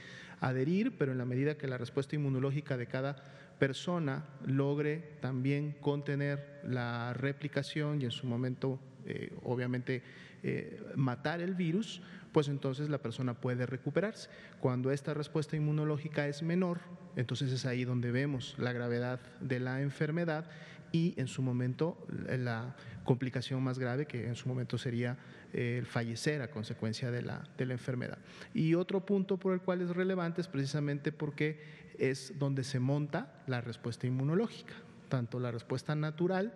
adherir, 0.40 0.98
pero 0.98 1.12
en 1.12 1.18
la 1.18 1.24
medida 1.24 1.56
que 1.56 1.68
la 1.68 1.78
respuesta 1.78 2.16
inmunológica 2.16 2.76
de 2.76 2.86
cada 2.86 3.16
persona 3.60 4.24
logre 4.44 5.18
también 5.20 5.76
contener 5.80 6.60
la 6.64 7.12
replicación 7.14 8.02
y 8.02 8.04
en 8.06 8.10
su 8.10 8.26
momento, 8.26 8.80
eh, 9.06 9.32
obviamente, 9.44 10.02
eh, 10.42 10.82
matar 10.96 11.40
el 11.40 11.54
virus, 11.54 12.02
pues 12.32 12.48
entonces 12.48 12.90
la 12.90 12.98
persona 12.98 13.34
puede 13.34 13.64
recuperarse. 13.64 14.28
Cuando 14.60 14.90
esta 14.90 15.14
respuesta 15.14 15.56
inmunológica 15.56 16.26
es 16.26 16.42
menor, 16.42 16.80
entonces 17.14 17.52
es 17.52 17.64
ahí 17.64 17.84
donde 17.84 18.10
vemos 18.10 18.56
la 18.58 18.72
gravedad 18.72 19.20
de 19.40 19.60
la 19.60 19.80
enfermedad 19.80 20.50
y 20.96 21.14
en 21.18 21.28
su 21.28 21.42
momento 21.42 22.06
la 22.08 22.74
complicación 23.04 23.62
más 23.62 23.78
grave 23.78 24.06
que 24.06 24.26
en 24.26 24.34
su 24.34 24.48
momento 24.48 24.78
sería 24.78 25.18
eh, 25.52 25.76
el 25.78 25.84
fallecer 25.84 26.40
a 26.40 26.50
consecuencia 26.50 27.10
de 27.10 27.20
la, 27.20 27.46
de 27.58 27.66
la 27.66 27.74
enfermedad. 27.74 28.18
Y 28.54 28.74
otro 28.74 29.04
punto 29.04 29.36
por 29.36 29.52
el 29.52 29.60
cual 29.60 29.82
es 29.82 29.90
relevante 29.90 30.40
es 30.40 30.48
precisamente 30.48 31.12
porque 31.12 31.60
es 31.98 32.38
donde 32.38 32.64
se 32.64 32.80
monta 32.80 33.42
la 33.46 33.60
respuesta 33.60 34.06
inmunológica, 34.06 34.72
tanto 35.10 35.38
la 35.38 35.50
respuesta 35.50 35.94
natural 35.94 36.54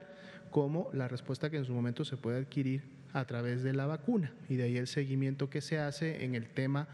como 0.50 0.88
la 0.94 1.06
respuesta 1.06 1.50
que 1.50 1.58
en 1.58 1.66
su 1.66 1.74
momento 1.74 2.04
se 2.06 2.16
puede 2.16 2.38
adquirir 2.38 2.82
a 3.12 3.26
través 3.26 3.62
de 3.62 3.74
la 3.74 3.86
vacuna. 3.86 4.32
Y 4.48 4.56
de 4.56 4.64
ahí 4.64 4.76
el 4.78 4.86
seguimiento 4.86 5.50
que 5.50 5.60
se 5.60 5.78
hace 5.78 6.24
en 6.24 6.34
el 6.34 6.48
tema 6.48 6.88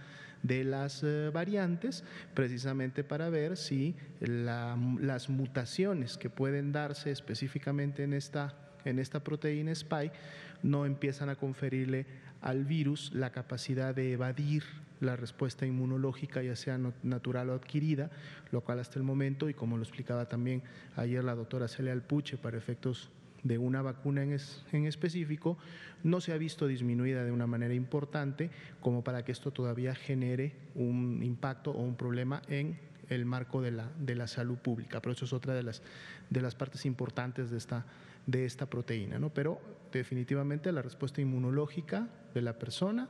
de 0.47 0.65
las 0.65 1.03
eh, 1.03 1.31
variantes, 1.33 2.05
precisamente 2.35 3.05
para 3.05 3.29
ver 3.31 3.57
si 3.57 3.95
las 4.21 5.29
mutaciones 5.29 6.17
que 6.19 6.31
pueden 6.31 6.73
darse 6.73 7.11
específicamente 7.11 8.05
en 8.05 8.13
esta, 8.13 8.55
en 8.85 8.99
esta 8.99 9.23
proteína 9.23 9.73
spike 9.73 10.15
no 10.63 10.87
empiezan 10.87 11.29
a 11.29 11.37
conferirle 11.37 12.07
al 12.41 12.65
virus 12.65 13.13
la 13.15 13.31
capacidad 13.31 13.95
de 13.95 14.13
evadir 14.13 14.63
la 15.01 15.17
respuesta 15.17 15.67
inmunológica, 15.67 16.43
ya 16.43 16.57
sea 16.57 16.79
natural 17.03 17.51
o 17.51 17.55
adquirida, 17.55 18.11
lo 18.51 18.63
cual 18.63 18.81
hasta 18.81 18.99
el 18.99 19.05
momento, 19.05 19.49
y 19.49 19.55
como 19.55 19.77
lo 19.77 19.83
explicaba 19.83 20.27
también 20.29 20.63
ayer 20.97 21.23
la 21.23 21.35
doctora 21.35 21.69
Celia 21.69 21.93
Alpuche, 21.93 22.39
para 22.39 22.57
efectos 22.57 23.11
de 23.47 23.59
una 23.59 23.83
vacuna 23.83 24.23
en, 24.23 24.37
en, 24.73 24.87
específico 24.87 25.59
no 26.03 26.21
se 26.21 26.33
ha 26.33 26.39
visto 26.39 26.67
disminuida 26.67 27.25
de 27.25 27.33
una 27.33 27.47
manera 27.47 27.75
importante 27.75 28.51
como 28.81 29.03
para 29.05 29.25
que 29.25 29.33
esto 29.33 29.53
todavía 29.53 29.95
genere 29.95 30.55
un 30.75 31.23
impacto 31.23 31.71
o 31.71 31.83
un 31.83 31.97
problema 31.97 32.43
en 32.49 32.79
el 33.09 33.25
marco 33.25 33.63
de 33.63 33.71
la, 33.71 33.91
de 33.99 34.15
la 34.15 34.27
salud 34.27 34.59
pública. 34.59 35.01
Pero 35.01 35.13
eso 35.13 35.25
es 35.25 35.33
otra 35.33 35.55
de 35.55 35.63
las, 35.63 35.83
de 36.31 36.41
las 36.41 36.55
partes 36.55 36.87
importantes 36.87 37.51
de 37.51 37.59
esta, 37.59 37.87
de 38.27 38.45
esta 38.45 38.67
proteína. 38.67 39.19
¿no? 39.19 39.31
Pero 39.31 39.61
definitivamente 39.93 40.73
la 40.73 40.83
respuesta 40.83 41.21
inmunológica 41.21 42.09
de 42.35 42.43
la 42.43 42.59
persona, 42.59 43.09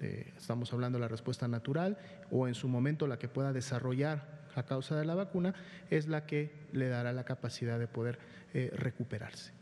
eh, 0.00 0.32
estamos 0.36 0.72
hablando 0.72 0.98
de 0.98 1.02
la 1.02 1.08
respuesta 1.08 1.48
natural 1.48 1.98
o 2.30 2.48
en 2.48 2.54
su 2.54 2.68
momento 2.68 3.06
la 3.06 3.18
que 3.18 3.28
pueda 3.28 3.52
desarrollar 3.52 4.44
a 4.54 4.64
causa 4.64 4.96
de 4.96 5.04
la 5.04 5.14
vacuna, 5.14 5.54
es 5.90 6.06
la 6.06 6.26
que 6.26 6.52
le 6.72 6.88
dará 6.88 7.12
la 7.12 7.24
capacidad 7.24 7.78
de 7.78 7.88
poder 7.88 8.18
eh, 8.52 8.70
recuperarse. 8.76 9.53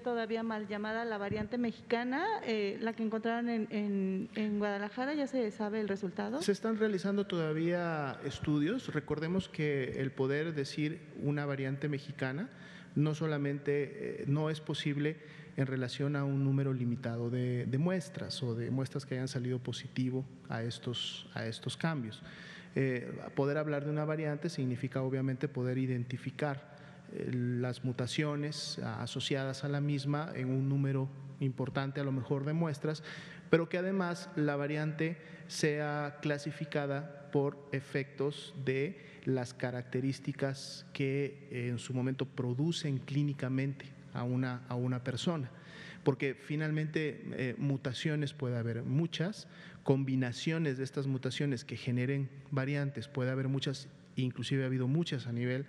Todavía 0.00 0.42
mal 0.42 0.68
llamada 0.68 1.04
la 1.04 1.18
variante 1.18 1.58
mexicana, 1.58 2.24
eh, 2.44 2.78
la 2.80 2.92
que 2.92 3.02
encontraron 3.02 3.48
en, 3.48 4.28
en, 4.34 4.58
Guadalajara, 4.58 5.14
¿ya 5.14 5.26
se 5.26 5.50
sabe 5.50 5.80
el 5.80 5.88
resultado? 5.88 6.42
Se 6.42 6.52
están 6.52 6.78
realizando 6.78 7.26
todavía 7.26 8.20
estudios. 8.24 8.92
Recordemos 8.92 9.48
que 9.48 10.00
el 10.00 10.12
poder 10.12 10.54
decir 10.54 11.00
una 11.22 11.46
variante 11.46 11.88
mexicana 11.88 12.50
no 12.94 13.14
solamente 13.14 14.22
eh, 14.22 14.24
no 14.26 14.50
es 14.50 14.60
posible 14.60 15.16
en 15.56 15.66
relación 15.66 16.14
a 16.14 16.24
un 16.24 16.44
número 16.44 16.72
limitado 16.72 17.30
de, 17.30 17.66
muestras 17.78 18.42
o 18.42 18.54
de 18.54 18.70
muestras 18.70 19.06
que 19.06 19.14
hayan 19.14 19.28
salido 19.28 19.58
positivo 19.58 20.24
a 20.48 20.62
estos, 20.62 21.28
a 21.34 21.46
estos 21.46 21.76
cambios. 21.76 22.22
Eh, 22.76 23.10
poder 23.34 23.58
hablar 23.58 23.84
de 23.84 23.90
una 23.90 24.04
variante 24.04 24.50
significa 24.50 25.02
obviamente 25.02 25.48
poder 25.48 25.78
identificar 25.78 26.77
las 27.12 27.84
mutaciones 27.84 28.78
asociadas 28.78 29.64
a 29.64 29.68
la 29.68 29.80
misma 29.80 30.30
en 30.34 30.50
un 30.50 30.68
número 30.68 31.08
importante 31.40 32.00
a 32.00 32.04
lo 32.04 32.12
mejor 32.12 32.44
de 32.44 32.52
muestras, 32.52 33.02
pero 33.50 33.68
que 33.68 33.78
además 33.78 34.30
la 34.36 34.56
variante 34.56 35.16
sea 35.46 36.18
clasificada 36.20 37.30
por 37.30 37.58
efectos 37.72 38.54
de 38.64 38.98
las 39.24 39.54
características 39.54 40.86
que 40.92 41.48
en 41.50 41.78
su 41.78 41.94
momento 41.94 42.26
producen 42.26 42.98
clínicamente 42.98 43.86
a 44.14 44.22
una, 44.22 44.62
a 44.68 44.74
una 44.74 45.04
persona. 45.04 45.50
Porque 46.04 46.34
finalmente 46.34 47.22
eh, 47.32 47.54
mutaciones 47.58 48.32
puede 48.32 48.56
haber 48.56 48.82
muchas, 48.82 49.48
combinaciones 49.82 50.78
de 50.78 50.84
estas 50.84 51.06
mutaciones 51.06 51.64
que 51.64 51.76
generen 51.76 52.28
variantes 52.50 53.08
puede 53.08 53.30
haber 53.30 53.48
muchas, 53.48 53.88
inclusive 54.16 54.62
ha 54.62 54.66
habido 54.66 54.86
muchas 54.86 55.26
a 55.26 55.32
nivel, 55.32 55.66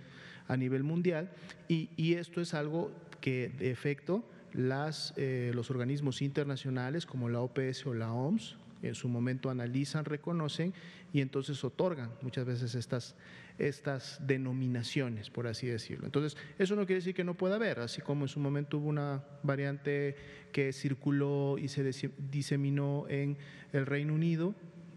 a 0.49 0.57
nivel 0.57 0.83
mundial, 0.83 1.31
y, 1.69 1.89
y 1.95 2.15
esto 2.15 2.41
es 2.41 2.53
algo 2.53 2.91
que 3.21 3.49
de 3.57 3.71
efecto 3.71 4.25
las, 4.53 5.13
eh, 5.15 5.51
los 5.53 5.69
organismos 5.69 6.21
internacionales 6.21 7.05
como 7.05 7.29
la 7.29 7.39
OPS 7.39 7.85
o 7.85 7.93
la 7.93 8.11
OMS 8.11 8.57
en 8.81 8.95
su 8.95 9.09
momento 9.09 9.49
analizan, 9.49 10.05
reconocen 10.05 10.73
y 11.11 11.21
entonces 11.21 11.63
otorgan 11.63 12.11
muchas 12.21 12.45
veces 12.45 12.75
estas, 12.75 13.15
estas 13.57 14.25
denominaciones, 14.25 15.29
por 15.29 15.47
así 15.47 15.67
decirlo. 15.67 16.05
Entonces, 16.05 16.37
eso 16.57 16.75
no 16.75 16.85
quiere 16.85 16.99
decir 16.99 17.13
que 17.13 17.23
no 17.23 17.33
pueda 17.33 17.55
haber, 17.55 17.79
así 17.79 18.01
como 18.01 18.23
en 18.23 18.29
su 18.29 18.39
momento 18.39 18.77
hubo 18.77 18.87
una 18.87 19.23
variante 19.43 20.15
que 20.51 20.71
circuló 20.71 21.57
y 21.57 21.67
se 21.67 21.83
diseminó 22.31 23.05
en 23.09 23.37
el 23.73 23.85
Reino 23.85 24.13
Unido, 24.13 24.55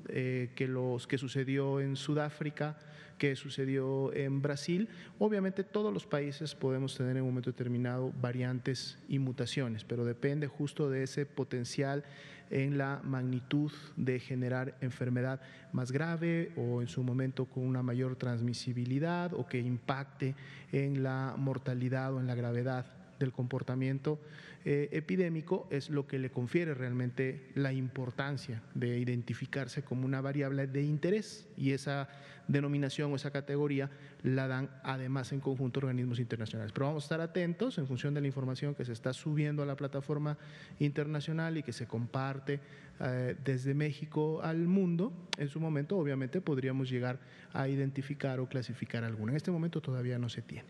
eh, 0.08 0.50
que, 0.54 0.68
los, 0.68 1.06
que 1.06 1.18
sucedió 1.18 1.80
en 1.80 1.96
Sudáfrica, 1.96 2.78
que 3.22 3.36
sucedió 3.36 4.12
en 4.14 4.42
Brasil. 4.42 4.88
Obviamente 5.20 5.62
todos 5.62 5.94
los 5.94 6.08
países 6.08 6.56
podemos 6.56 6.96
tener 6.96 7.16
en 7.16 7.22
un 7.22 7.28
momento 7.28 7.52
determinado 7.52 8.12
variantes 8.20 8.98
y 9.08 9.20
mutaciones, 9.20 9.84
pero 9.84 10.04
depende 10.04 10.48
justo 10.48 10.90
de 10.90 11.04
ese 11.04 11.24
potencial 11.24 12.02
en 12.50 12.78
la 12.78 13.00
magnitud 13.04 13.70
de 13.94 14.18
generar 14.18 14.76
enfermedad 14.80 15.40
más 15.72 15.92
grave 15.92 16.50
o 16.56 16.82
en 16.82 16.88
su 16.88 17.04
momento 17.04 17.44
con 17.44 17.64
una 17.64 17.80
mayor 17.80 18.16
transmisibilidad 18.16 19.32
o 19.34 19.46
que 19.46 19.60
impacte 19.60 20.34
en 20.72 21.04
la 21.04 21.36
mortalidad 21.38 22.12
o 22.12 22.18
en 22.18 22.26
la 22.26 22.34
gravedad 22.34 22.86
del 23.20 23.30
comportamiento 23.30 24.18
eh, 24.64 24.88
epidémico 24.90 25.68
es 25.70 25.90
lo 25.90 26.08
que 26.08 26.18
le 26.18 26.30
confiere 26.30 26.74
realmente 26.74 27.50
la 27.54 27.72
importancia 27.72 28.62
de 28.74 28.98
identificarse 28.98 29.82
como 29.82 30.06
una 30.06 30.20
variable 30.20 30.66
de 30.66 30.82
interés 30.82 31.48
y 31.56 31.70
esa 31.70 32.08
denominación 32.48 33.12
o 33.12 33.16
esa 33.16 33.30
categoría 33.30 33.90
la 34.22 34.48
dan 34.48 34.70
además 34.82 35.32
en 35.32 35.40
conjunto 35.40 35.80
organismos 35.80 36.18
internacionales. 36.18 36.72
Pero 36.72 36.86
vamos 36.86 37.04
a 37.04 37.06
estar 37.06 37.20
atentos 37.20 37.78
en 37.78 37.86
función 37.86 38.14
de 38.14 38.20
la 38.20 38.26
información 38.26 38.74
que 38.74 38.84
se 38.84 38.92
está 38.92 39.12
subiendo 39.12 39.62
a 39.62 39.66
la 39.66 39.76
plataforma 39.76 40.38
internacional 40.78 41.56
y 41.56 41.62
que 41.62 41.72
se 41.72 41.86
comparte 41.86 42.60
eh, 43.00 43.36
desde 43.44 43.74
México 43.74 44.40
al 44.42 44.58
mundo. 44.58 45.12
En 45.38 45.48
su 45.48 45.60
momento, 45.60 45.96
obviamente, 45.96 46.40
podríamos 46.40 46.90
llegar 46.90 47.18
a 47.52 47.68
identificar 47.68 48.40
o 48.40 48.48
clasificar 48.48 49.04
alguna. 49.04 49.32
En 49.32 49.36
este 49.36 49.50
momento 49.50 49.80
todavía 49.80 50.18
no 50.18 50.28
se 50.28 50.42
tiene. 50.42 50.68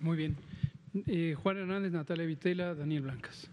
Muy 0.00 0.16
bien. 0.16 0.36
Eh, 1.06 1.36
Juan 1.40 1.58
Hernández, 1.58 1.92
Natalia 1.92 2.26
Vitela, 2.26 2.74
Daniel 2.74 3.02
Blancas. 3.02 3.50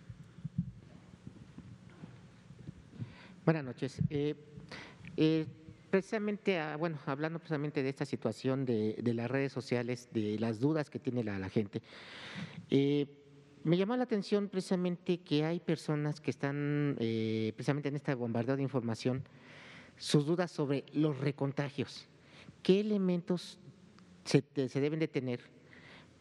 Buenas 3.47 3.63
noches. 3.63 4.01
Eh, 4.09 4.36
eh, 5.15 5.45
precisamente, 5.97 6.59
ah, 6.59 6.75
bueno, 6.77 6.99
hablando 7.07 7.39
precisamente 7.39 7.81
de 7.81 7.89
esta 7.89 8.05
situación 8.05 8.65
de, 8.65 8.99
de, 9.01 9.13
las 9.15 9.31
redes 9.31 9.51
sociales, 9.51 10.09
de 10.13 10.37
las 10.37 10.59
dudas 10.59 10.91
que 10.91 10.99
tiene 10.99 11.23
la, 11.23 11.39
la 11.39 11.49
gente, 11.49 11.81
eh, 12.69 13.07
me 13.63 13.77
llamó 13.77 13.97
la 13.97 14.03
atención 14.03 14.47
precisamente 14.47 15.17
que 15.21 15.43
hay 15.43 15.59
personas 15.59 16.21
que 16.21 16.29
están 16.29 16.93
precisamente 16.99 17.89
en 17.89 17.95
este 17.95 18.13
bombardeo 18.13 18.57
de 18.57 18.61
información, 18.61 19.23
sus 19.97 20.27
dudas 20.27 20.51
sobre 20.51 20.85
los 20.93 21.17
recontagios. 21.17 22.07
¿Qué 22.61 22.79
elementos 22.79 23.57
se, 24.23 24.43
se 24.69 24.79
deben 24.79 24.99
de 24.99 25.07
tener 25.07 25.39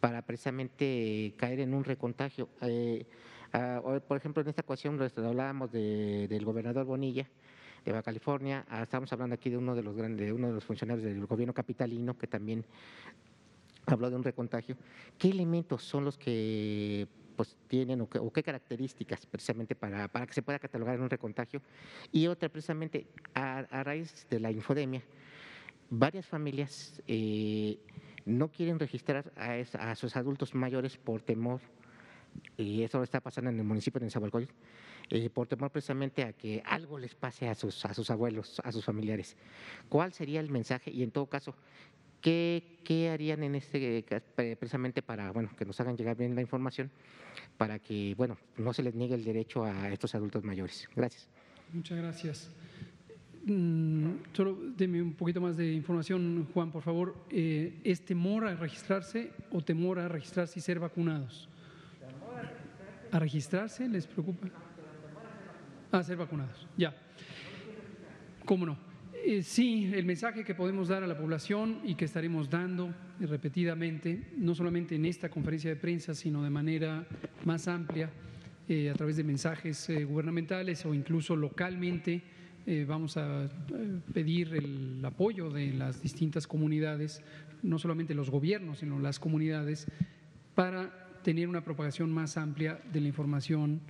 para 0.01 0.23
precisamente 0.23 1.35
caer 1.37 1.61
en 1.61 1.75
un 1.75 1.85
recontagio? 1.85 2.49
Uh, 2.63 4.01
por 4.09 4.17
ejemplo, 4.17 4.43
en 4.43 4.49
esta 4.49 4.63
ocasión 4.63 4.99
hablábamos 5.19 5.71
de, 5.71 6.29
del 6.29 6.47
gobernador 6.47 6.87
Bonilla 6.87 7.29
de 7.87 7.93
Baja 7.93 8.03
California, 8.03 8.67
uh, 8.71 8.83
estamos 8.83 9.13
hablando 9.13 9.35
aquí 9.35 9.49
de 9.49 9.57
uno 9.57 9.75
de 9.75 9.83
los 9.83 9.97
grandes, 9.97 10.27
de 10.27 10.33
uno 10.33 10.49
de 10.49 10.55
los 10.55 10.65
funcionarios 10.65 11.05
del 11.05 11.25
gobierno 11.25 11.55
capitalino 11.55 12.19
que 12.19 12.27
también 12.27 12.65
habló 13.87 14.11
de 14.11 14.17
un 14.17 14.25
recontagio. 14.25 14.77
¿Qué 15.17 15.29
elementos 15.29 15.85
son 15.85 16.05
los 16.05 16.19
que 16.19 17.07
pues 17.37 17.57
tienen 17.69 18.01
o, 18.01 18.09
qué 18.09 18.43
características 18.43 19.25
precisamente 19.27 19.77
para, 19.77 20.09
para, 20.09 20.27
que 20.27 20.33
se 20.33 20.43
pueda 20.43 20.59
catalogar 20.59 20.97
en 20.97 21.03
un 21.03 21.11
recontagio? 21.11 21.63
Y 22.11 22.27
otra, 22.27 22.49
precisamente, 22.49 23.07
a, 23.35 23.85
raíz 23.85 24.27
de 24.29 24.41
la 24.41 24.51
infodemia, 24.51 25.03
varias 25.89 26.27
familias 26.27 27.01
eh, 27.07 27.79
no 28.25 28.49
quieren 28.49 28.81
registrar 28.81 29.33
a 29.37 29.95
sus 29.95 30.17
adultos 30.17 30.55
mayores 30.57 30.97
por 30.97 31.23
temor 31.23 31.61
y 32.57 32.83
eso 32.83 33.03
está 33.03 33.21
pasando 33.21 33.51
en 33.51 33.59
el 33.59 33.65
municipio 33.65 34.01
de 34.01 34.07
Nezahualcóyotl, 34.07 34.53
eh, 35.11 35.31
por 35.31 35.47
temor 35.47 35.71
precisamente 35.71 36.23
a 36.23 36.33
que 36.33 36.63
algo 36.65 36.99
les 36.99 37.15
pase 37.15 37.49
a 37.49 37.55
sus, 37.55 37.85
a 37.85 37.95
sus 37.95 38.11
abuelos, 38.11 38.61
a 38.65 38.73
sus 38.73 38.85
familiares. 38.85 39.37
¿Cuál 39.89 40.13
sería 40.13 40.41
el 40.41 40.51
mensaje? 40.51 40.91
Y 40.91 41.03
en 41.03 41.11
todo 41.11 41.27
caso, 41.27 41.55
¿qué, 42.21 42.81
qué 42.85 43.11
harían 43.11 43.43
en 43.43 43.55
este 43.55 44.05
precisamente 44.59 45.03
para 45.03 45.31
bueno, 45.33 45.51
que 45.57 45.65
nos 45.65 45.81
hagan 45.81 45.97
llegar 45.97 46.17
bien 46.17 46.35
la 46.35 46.41
información 46.41 46.91
para 47.57 47.79
que 47.79 48.15
bueno, 48.17 48.37
no 48.57 48.73
se 48.73 48.83
les 48.83 48.95
niegue 48.95 49.15
el 49.15 49.25
derecho 49.25 49.65
a 49.65 49.91
estos 49.91 50.15
adultos 50.15 50.43
mayores? 50.43 50.89
Gracias. 50.95 51.29
Muchas 51.73 51.99
gracias. 51.99 52.51
Mm, 53.47 54.09
solo 54.33 54.59
deme 54.77 55.01
un 55.01 55.15
poquito 55.15 55.41
más 55.41 55.57
de 55.57 55.73
información, 55.73 56.49
Juan, 56.53 56.73
por 56.73 56.83
favor. 56.83 57.15
Eh, 57.31 57.81
¿Es 57.85 58.05
temor 58.05 58.45
a 58.45 58.57
registrarse 58.57 59.31
o 59.53 59.63
temor 59.63 60.01
a 60.01 60.09
registrarse 60.09 60.59
y 60.59 60.63
ser 60.63 60.81
vacunados? 60.81 61.49
¿A 63.11 63.19
registrarse 63.19 63.89
les 63.89 64.07
preocupa? 64.07 64.49
A 65.93 66.03
ser 66.03 66.17
vacunados, 66.17 66.67
ya. 66.77 66.95
¿Cómo 68.45 68.67
no? 68.67 68.79
Eh, 69.25 69.43
sí, 69.43 69.91
el 69.93 70.05
mensaje 70.05 70.45
que 70.45 70.55
podemos 70.55 70.89
dar 70.89 71.03
a 71.03 71.07
la 71.07 71.17
población 71.17 71.81
y 71.85 71.95
que 71.95 72.05
estaremos 72.05 72.49
dando 72.49 72.95
repetidamente, 73.19 74.33
no 74.37 74.55
solamente 74.55 74.95
en 74.95 75.05
esta 75.05 75.29
conferencia 75.29 75.71
de 75.71 75.77
prensa, 75.77 76.15
sino 76.15 76.43
de 76.43 76.51
manera 76.51 77.07
más 77.45 77.67
amplia, 77.67 78.11
eh, 78.69 78.91
a 78.91 78.95
través 78.95 79.17
de 79.17 79.25
mensajes 79.25 79.89
eh, 79.89 80.05
gubernamentales 80.05 80.85
o 80.87 80.95
incluso 80.95 81.35
localmente, 81.37 82.23
vamos 82.89 83.17
a 83.17 83.49
pedir 84.13 84.53
el 84.55 85.01
apoyo 85.05 85.51
de 85.51 85.73
las 85.73 86.03
distintas 86.03 86.49
comunidades, 86.49 87.23
no 87.63 87.79
solamente 87.79 88.13
los 88.13 88.29
gobiernos, 88.29 88.81
sino 88.81 88.99
las 88.99 89.21
comunidades, 89.21 89.87
para 90.57 91.06
tener 91.27 91.49
una 91.49 91.65
propagación 91.65 92.13
más 92.13 92.37
amplia 92.37 92.79
de 92.93 93.01
la 93.01 93.09
información 93.09 93.81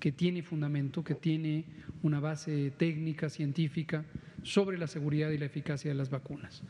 que 0.00 0.10
tiene 0.10 0.42
fundamento, 0.42 1.04
que 1.04 1.14
tiene 1.14 1.66
una 2.02 2.18
base 2.18 2.70
técnica, 2.78 3.28
científica, 3.28 4.06
sobre 4.42 4.78
la 4.78 4.86
seguridad 4.86 5.28
y 5.28 5.36
la 5.36 5.44
eficacia 5.44 5.90
de 5.90 5.94
las 5.94 6.08
vacunas. 6.08 6.62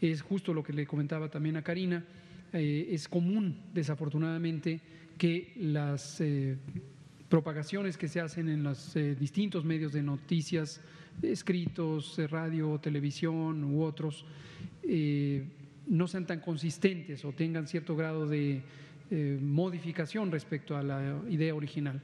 Es 0.00 0.22
justo 0.22 0.54
lo 0.54 0.62
que 0.62 0.72
le 0.72 0.86
comentaba 0.86 1.28
también 1.28 1.58
a 1.58 1.62
Karina, 1.62 2.06
eh, 2.54 2.88
es 2.90 3.06
común, 3.06 3.64
desafortunadamente, 3.74 4.80
que 5.18 5.52
las 5.56 6.22
eh, 6.22 6.56
propagaciones 7.28 7.98
que 7.98 8.08
se 8.08 8.20
hacen 8.20 8.48
en 8.48 8.62
los 8.62 8.96
eh, 8.96 9.14
distintos 9.14 9.66
medios 9.66 9.92
de 9.92 10.02
noticias, 10.02 10.80
escritos, 11.20 12.18
radio, 12.30 12.78
televisión 12.78 13.62
u 13.62 13.82
otros, 13.82 14.24
no 15.86 16.08
sean 16.08 16.26
tan 16.26 16.40
consistentes 16.40 17.26
o 17.26 17.32
tengan 17.32 17.66
cierto 17.66 17.94
grado 17.94 18.26
de 18.26 18.62
eh, 19.10 19.38
modificación 19.40 20.30
respecto 20.30 20.76
a 20.76 20.82
la 20.82 21.20
idea 21.28 21.54
original. 21.54 22.00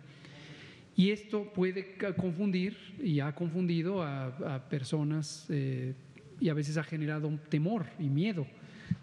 Y 0.94 1.10
esto 1.10 1.50
puede 1.54 1.96
confundir 2.16 2.76
y 3.02 3.20
ha 3.20 3.34
confundido 3.34 4.02
a, 4.02 4.26
a 4.26 4.68
personas 4.68 5.46
eh, 5.48 5.94
y 6.38 6.48
a 6.48 6.54
veces 6.54 6.76
ha 6.76 6.82
generado 6.82 7.28
un 7.28 7.38
temor 7.38 7.86
y 7.98 8.08
miedo 8.08 8.46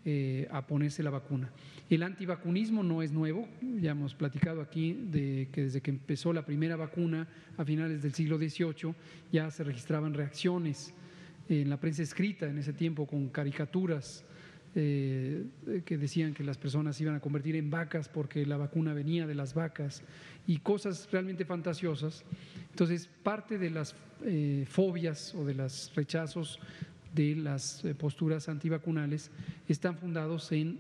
eh, 0.06 0.48
a 0.52 0.66
ponerse 0.66 1.04
la 1.04 1.10
vacuna. 1.10 1.50
El 1.90 2.04
antivacunismo 2.04 2.84
no 2.84 3.02
es 3.02 3.12
nuevo, 3.12 3.48
ya 3.82 3.92
hemos 3.92 4.14
platicado 4.14 4.62
aquí 4.62 4.94
de 4.94 5.50
que 5.52 5.64
desde 5.64 5.82
que 5.82 5.92
empezó 5.92 6.32
la 6.32 6.46
primera 6.46 6.76
vacuna 6.76 7.28
a 7.58 7.66
finales 7.66 8.02
del 8.02 8.14
siglo 8.14 8.38
XVIII 8.38 8.94
ya 9.32 9.50
se 9.50 9.64
registraban 9.64 10.14
reacciones 10.14 10.94
en 11.50 11.70
la 11.70 11.78
prensa 11.78 12.04
escrita 12.04 12.48
en 12.48 12.60
ese 12.60 12.74
tiempo 12.74 13.08
con 13.08 13.30
caricaturas 13.30 14.24
eh, 14.76 15.46
que 15.84 15.98
decían 15.98 16.34
que 16.34 16.44
las 16.44 16.58
personas 16.58 17.00
iban 17.02 17.16
a 17.16 17.20
convertir 17.20 17.56
en 17.56 17.72
vacas 17.72 18.08
porque 18.08 18.46
la 18.46 18.58
vacuna 18.58 18.94
venía 18.94 19.26
de 19.26 19.34
las 19.34 19.56
vacas 19.56 20.04
y 20.46 20.60
cosas 20.60 21.10
realmente 21.12 21.44
fantasiosas. 21.44 22.24
Entonces, 22.70 23.10
parte 23.24 23.58
de 23.58 23.72
las 23.72 23.96
eh, 24.24 24.66
fobias 24.70 25.34
o 25.34 25.44
de 25.44 25.56
los 25.56 25.92
rechazos 25.96 26.60
de 27.16 27.36
las 27.36 27.84
eh, 27.84 27.96
posturas 27.96 28.48
antivacunales 28.48 29.32
están 29.68 29.98
fundados 29.98 30.52
en 30.52 30.80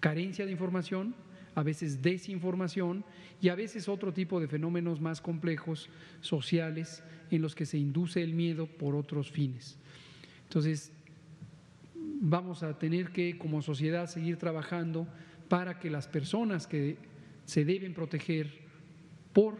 carencia 0.00 0.44
de 0.44 0.52
información, 0.52 1.14
a 1.54 1.62
veces 1.62 2.02
desinformación 2.02 3.04
y 3.40 3.48
a 3.48 3.54
veces 3.54 3.88
otro 3.88 4.12
tipo 4.12 4.40
de 4.40 4.48
fenómenos 4.48 5.00
más 5.00 5.20
complejos 5.20 5.88
sociales 6.20 7.02
en 7.30 7.42
los 7.42 7.54
que 7.54 7.66
se 7.66 7.78
induce 7.78 8.22
el 8.22 8.34
miedo 8.34 8.66
por 8.66 8.94
otros 8.94 9.30
fines. 9.30 9.78
Entonces, 10.44 10.92
vamos 12.20 12.62
a 12.62 12.78
tener 12.78 13.10
que 13.10 13.38
como 13.38 13.62
sociedad 13.62 14.08
seguir 14.08 14.36
trabajando 14.36 15.06
para 15.48 15.78
que 15.78 15.90
las 15.90 16.08
personas 16.08 16.66
que 16.66 16.98
se 17.44 17.64
deben 17.64 17.94
proteger 17.94 18.60
por 19.32 19.58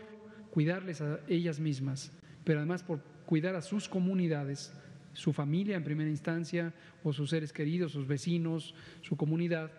cuidarles 0.51 1.01
a 1.01 1.21
ellas 1.29 1.61
mismas, 1.61 2.13
pero 2.45 2.59
además 2.59 2.83
por 2.83 3.01
cuidar 3.27 3.55
a 3.55 3.63
sus 3.63 3.89
comunidades, 3.89 4.73
su 5.13 5.33
familia 5.33 5.77
en 5.77 5.85
primera 5.85 6.11
instancia 6.11 6.75
o 7.03 7.13
sus 7.13 7.31
seres 7.31 7.53
queridos, 7.53 7.93
sus 7.93 8.07
vecinos, 8.07 8.75
su 9.03 9.17
comunidad, 9.17 9.71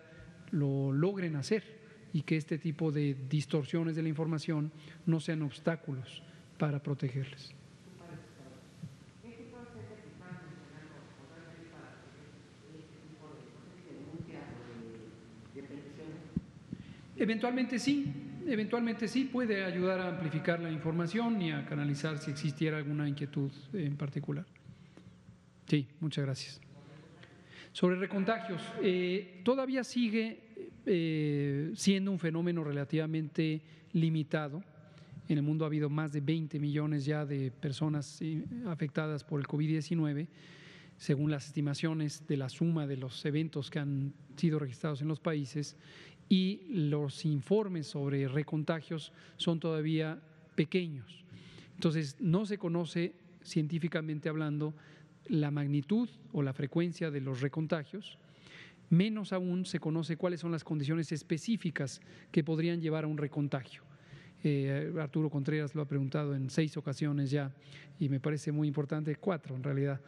lo 0.50 0.92
logren 0.92 1.36
hacer 1.36 1.80
y 2.12 2.22
que 2.22 2.36
este 2.36 2.58
tipo 2.58 2.90
de 2.90 3.16
distorsiones 3.28 3.94
de 3.94 4.02
la 4.02 4.08
información 4.08 4.72
no 5.06 5.20
sean 5.20 5.42
obstáculos 5.42 6.22
para 6.58 6.82
protegerles. 6.82 7.54
Eventualmente 17.20 17.78
sí, 17.78 18.06
eventualmente 18.46 19.06
sí 19.06 19.24
puede 19.24 19.62
ayudar 19.62 20.00
a 20.00 20.08
amplificar 20.08 20.58
la 20.58 20.72
información 20.72 21.42
y 21.42 21.52
a 21.52 21.66
canalizar 21.66 22.16
si 22.16 22.30
existiera 22.30 22.78
alguna 22.78 23.06
inquietud 23.06 23.52
en 23.74 23.94
particular. 23.98 24.46
Sí, 25.66 25.86
muchas 26.00 26.24
gracias. 26.24 26.60
Sobre 27.72 27.96
recontagios, 27.96 28.62
eh, 28.82 29.42
todavía 29.44 29.84
sigue 29.84 30.40
eh, 30.86 31.72
siendo 31.74 32.10
un 32.10 32.18
fenómeno 32.18 32.64
relativamente 32.64 33.60
limitado. 33.92 34.64
En 35.28 35.36
el 35.36 35.42
mundo 35.44 35.66
ha 35.66 35.68
habido 35.68 35.90
más 35.90 36.12
de 36.12 36.22
20 36.22 36.58
millones 36.58 37.04
ya 37.04 37.26
de 37.26 37.50
personas 37.50 38.22
eh, 38.22 38.42
afectadas 38.66 39.24
por 39.24 39.40
el 39.40 39.46
COVID-19, 39.46 40.26
según 40.96 41.30
las 41.30 41.48
estimaciones 41.48 42.26
de 42.26 42.38
la 42.38 42.48
suma 42.48 42.86
de 42.86 42.96
los 42.96 43.22
eventos 43.26 43.70
que 43.70 43.78
han 43.78 44.14
sido 44.36 44.58
registrados 44.58 45.02
en 45.02 45.08
los 45.08 45.20
países 45.20 45.76
y 46.30 46.62
los 46.68 47.24
informes 47.26 47.88
sobre 47.88 48.28
recontagios 48.28 49.12
son 49.36 49.58
todavía 49.58 50.22
pequeños. 50.54 51.24
Entonces, 51.74 52.16
no 52.20 52.46
se 52.46 52.56
conoce 52.56 53.14
científicamente 53.42 54.28
hablando 54.28 54.72
la 55.26 55.50
magnitud 55.50 56.08
o 56.32 56.42
la 56.42 56.52
frecuencia 56.52 57.10
de 57.10 57.20
los 57.20 57.40
recontagios, 57.40 58.16
menos 58.90 59.32
aún 59.32 59.66
se 59.66 59.80
conoce 59.80 60.16
cuáles 60.16 60.40
son 60.40 60.52
las 60.52 60.62
condiciones 60.62 61.10
específicas 61.10 62.00
que 62.30 62.44
podrían 62.44 62.80
llevar 62.80 63.04
a 63.04 63.08
un 63.08 63.18
recontagio. 63.18 63.82
Eh, 64.44 64.92
Arturo 65.00 65.30
Contreras 65.30 65.74
lo 65.74 65.82
ha 65.82 65.88
preguntado 65.88 66.34
en 66.34 66.48
seis 66.48 66.76
ocasiones 66.76 67.30
ya 67.30 67.52
y 67.98 68.08
me 68.08 68.20
parece 68.20 68.52
muy 68.52 68.68
importante, 68.68 69.16
cuatro 69.16 69.56
en 69.56 69.62
realidad, 69.62 70.00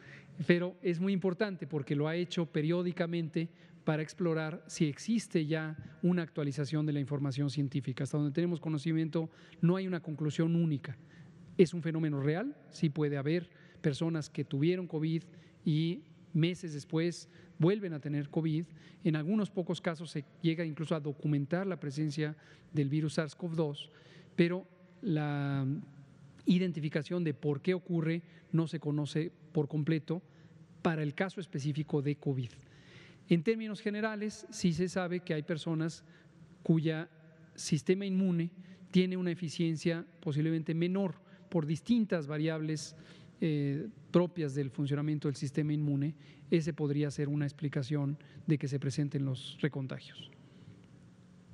pero 0.46 0.76
es 0.82 1.00
muy 1.00 1.12
importante 1.12 1.66
porque 1.66 1.96
lo 1.96 2.06
ha 2.06 2.14
hecho 2.14 2.46
periódicamente 2.46 3.48
para 3.84 4.02
explorar 4.02 4.62
si 4.66 4.86
existe 4.86 5.46
ya 5.46 5.76
una 6.02 6.22
actualización 6.22 6.86
de 6.86 6.92
la 6.92 7.00
información 7.00 7.50
científica. 7.50 8.04
Hasta 8.04 8.18
donde 8.18 8.32
tenemos 8.32 8.60
conocimiento, 8.60 9.30
no 9.60 9.76
hay 9.76 9.86
una 9.86 10.00
conclusión 10.00 10.54
única. 10.56 10.96
Es 11.58 11.74
un 11.74 11.82
fenómeno 11.82 12.20
real, 12.20 12.56
sí 12.70 12.88
puede 12.88 13.16
haber 13.16 13.50
personas 13.80 14.30
que 14.30 14.44
tuvieron 14.44 14.86
COVID 14.86 15.22
y 15.64 16.02
meses 16.32 16.72
después 16.72 17.28
vuelven 17.58 17.92
a 17.92 18.00
tener 18.00 18.28
COVID. 18.30 18.66
En 19.04 19.16
algunos 19.16 19.50
pocos 19.50 19.80
casos 19.80 20.10
se 20.10 20.24
llega 20.40 20.64
incluso 20.64 20.94
a 20.94 21.00
documentar 21.00 21.66
la 21.66 21.78
presencia 21.78 22.36
del 22.72 22.88
virus 22.88 23.18
SARS-CoV-2, 23.18 23.90
pero 24.34 24.66
la 25.02 25.66
identificación 26.46 27.24
de 27.24 27.34
por 27.34 27.60
qué 27.60 27.74
ocurre 27.74 28.22
no 28.50 28.66
se 28.66 28.80
conoce 28.80 29.30
por 29.52 29.68
completo 29.68 30.22
para 30.82 31.02
el 31.02 31.14
caso 31.14 31.40
específico 31.40 32.02
de 32.02 32.16
COVID. 32.16 32.50
En 33.32 33.42
términos 33.42 33.80
generales, 33.80 34.46
sí 34.50 34.74
se 34.74 34.90
sabe 34.90 35.20
que 35.20 35.32
hay 35.32 35.42
personas 35.42 36.04
cuya 36.62 37.08
sistema 37.54 38.04
inmune 38.04 38.50
tiene 38.90 39.16
una 39.16 39.30
eficiencia 39.30 40.04
posiblemente 40.20 40.74
menor 40.74 41.14
por 41.48 41.64
distintas 41.64 42.26
variables 42.26 42.94
eh, 43.40 43.88
propias 44.10 44.54
del 44.54 44.68
funcionamiento 44.68 45.28
del 45.28 45.36
sistema 45.36 45.72
inmune. 45.72 46.14
Ese 46.50 46.74
podría 46.74 47.10
ser 47.10 47.30
una 47.30 47.46
explicación 47.46 48.18
de 48.46 48.58
que 48.58 48.68
se 48.68 48.78
presenten 48.78 49.24
los 49.24 49.56
recontagios. 49.62 50.30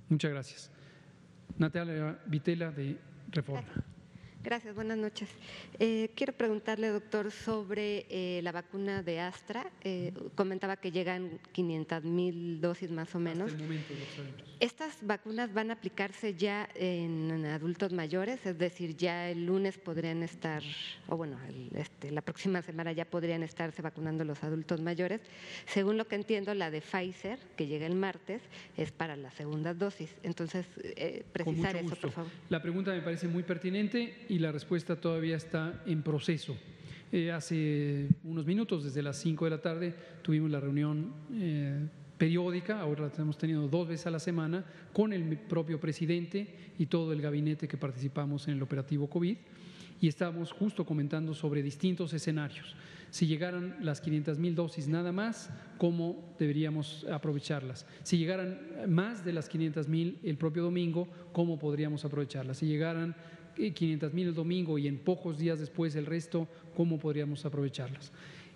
Muchas 0.09 0.33
gracias. 0.33 0.73
Natalia 1.59 2.19
Vitela 2.27 2.73
de 2.73 2.99
Reforma. 3.31 3.69
Gracias, 4.43 4.73
buenas 4.75 4.97
noches. 4.97 5.29
Eh, 5.81 6.11
quiero 6.15 6.33
preguntarle, 6.33 6.89
doctor, 6.89 7.33
sobre 7.33 8.07
eh, 8.09 8.41
la 8.43 8.53
vacuna 8.53 9.03
de 9.03 9.19
Astra. 9.19 9.69
Eh, 9.83 10.13
comentaba 10.37 10.77
que 10.77 10.93
llegan 10.93 11.41
500 11.53 12.05
mil 12.05 12.61
dosis 12.61 12.91
más 12.91 13.13
o 13.17 13.19
menos. 13.19 13.53
¿Estas 14.61 14.99
vacunas 15.03 15.53
van 15.53 15.71
a 15.71 15.75
aplicarse 15.75 16.35
ya 16.35 16.69
en, 16.77 17.45
adultos 17.47 17.93
mayores? 17.93 18.45
Es 18.47 18.57
decir, 18.59 18.97
ya 18.97 19.29
el 19.29 19.45
lunes 19.45 19.77
podrían 19.77 20.23
estar, 20.23 20.63
o 21.09 21.17
bueno, 21.17 21.37
este, 21.75 22.11
la 22.13 22.23
próxima 22.23 22.63
semana 22.63 22.93
ya 22.93 23.05
podrían 23.05 23.43
estarse 23.43 23.83
vacunando 23.83 24.25
los 24.25 24.43
adultos 24.45 24.81
mayores. 24.81 25.21
Según 25.67 25.97
lo 25.97 26.07
que 26.07 26.15
entiendo, 26.15 26.55
la 26.55 26.71
de 26.71 26.81
Pfizer, 26.81 27.41
que 27.57 27.67
llega 27.67 27.87
el 27.87 27.97
martes, 27.97 28.43
es 28.77 28.93
para 28.93 29.17
la 29.17 29.33
segunda 29.33 29.75
dosis. 29.75 30.15
Entonces, 30.23 30.67
precisar 31.33 31.77
eso, 31.77 31.97
por 31.97 32.13
favor. 32.13 32.31
La 32.49 32.63
pregunta 32.63 32.93
me 32.93 33.01
parece 33.01 33.27
muy 33.27 33.43
pertinente 33.43 34.27
y 34.29 34.39
la 34.39 34.53
respuesta 34.53 34.97
todavía 34.97 35.37
está 35.37 35.83
en 35.87 36.03
proceso. 36.03 36.57
Eh, 37.11 37.33
hace 37.33 38.09
unos 38.25 38.45
minutos, 38.45 38.85
desde 38.85 39.03
las 39.03 39.17
5 39.17 39.47
de 39.47 39.51
la 39.51 39.63
tarde, 39.63 39.95
tuvimos 40.23 40.51
la 40.51 40.61
reunión 40.61 41.13
eh, 41.33 41.87
periódica, 42.19 42.81
ahora 42.81 43.11
la 43.17 43.23
hemos 43.23 43.39
tenido 43.39 43.67
dos 43.69 43.89
veces 43.89 44.07
a 44.07 44.11
la 44.11 44.19
semana, 44.19 44.65
con 44.93 45.13
el 45.13 45.39
propio 45.39 45.81
presidente 45.81 46.73
y 46.79 46.87
todo 46.87 47.13
el 47.13 47.23
gabinete 47.23 47.67
que 47.67 47.79
participamos 47.79 48.47
en 48.49 48.55
el 48.55 48.63
operativo 48.63 49.09
COVID, 49.09 49.37
y 50.01 50.09
estamos 50.09 50.53
justo 50.53 50.85
comentando 50.85 51.35
sobre 51.35 51.63
distintos 51.63 52.13
escenarios. 52.13 52.77
Si 53.11 53.27
llegaran 53.27 53.77
las 53.81 54.03
500 54.03 54.39
mil 54.39 54.55
dosis 54.55 54.87
nada 54.87 55.13
más, 55.13 55.51
¿cómo 55.79 56.35
deberíamos 56.39 57.07
aprovecharlas? 57.11 57.87
Si 58.03 58.19
llegaran 58.19 58.61
más 58.87 59.25
de 59.25 59.33
las 59.33 59.49
500 59.49 59.89
mil 59.89 60.19
el 60.23 60.37
propio 60.37 60.65
domingo, 60.65 61.09
¿cómo 61.33 61.59
podríamos 61.59 62.05
aprovecharlas? 62.05 62.59
Si 62.59 62.67
llegaran 62.67 63.17
500 63.59 64.15
mil 64.15 64.29
el 64.29 64.35
domingo 64.35 64.79
y 64.79 64.87
en 64.87 64.99
pocos 64.99 65.39
días 65.39 65.59
después 65.59 65.95
el 65.97 66.07
resto, 66.07 66.49
¿cómo 66.77 66.99
podríamos 66.99 67.45
aprovecharlas? 67.45 68.13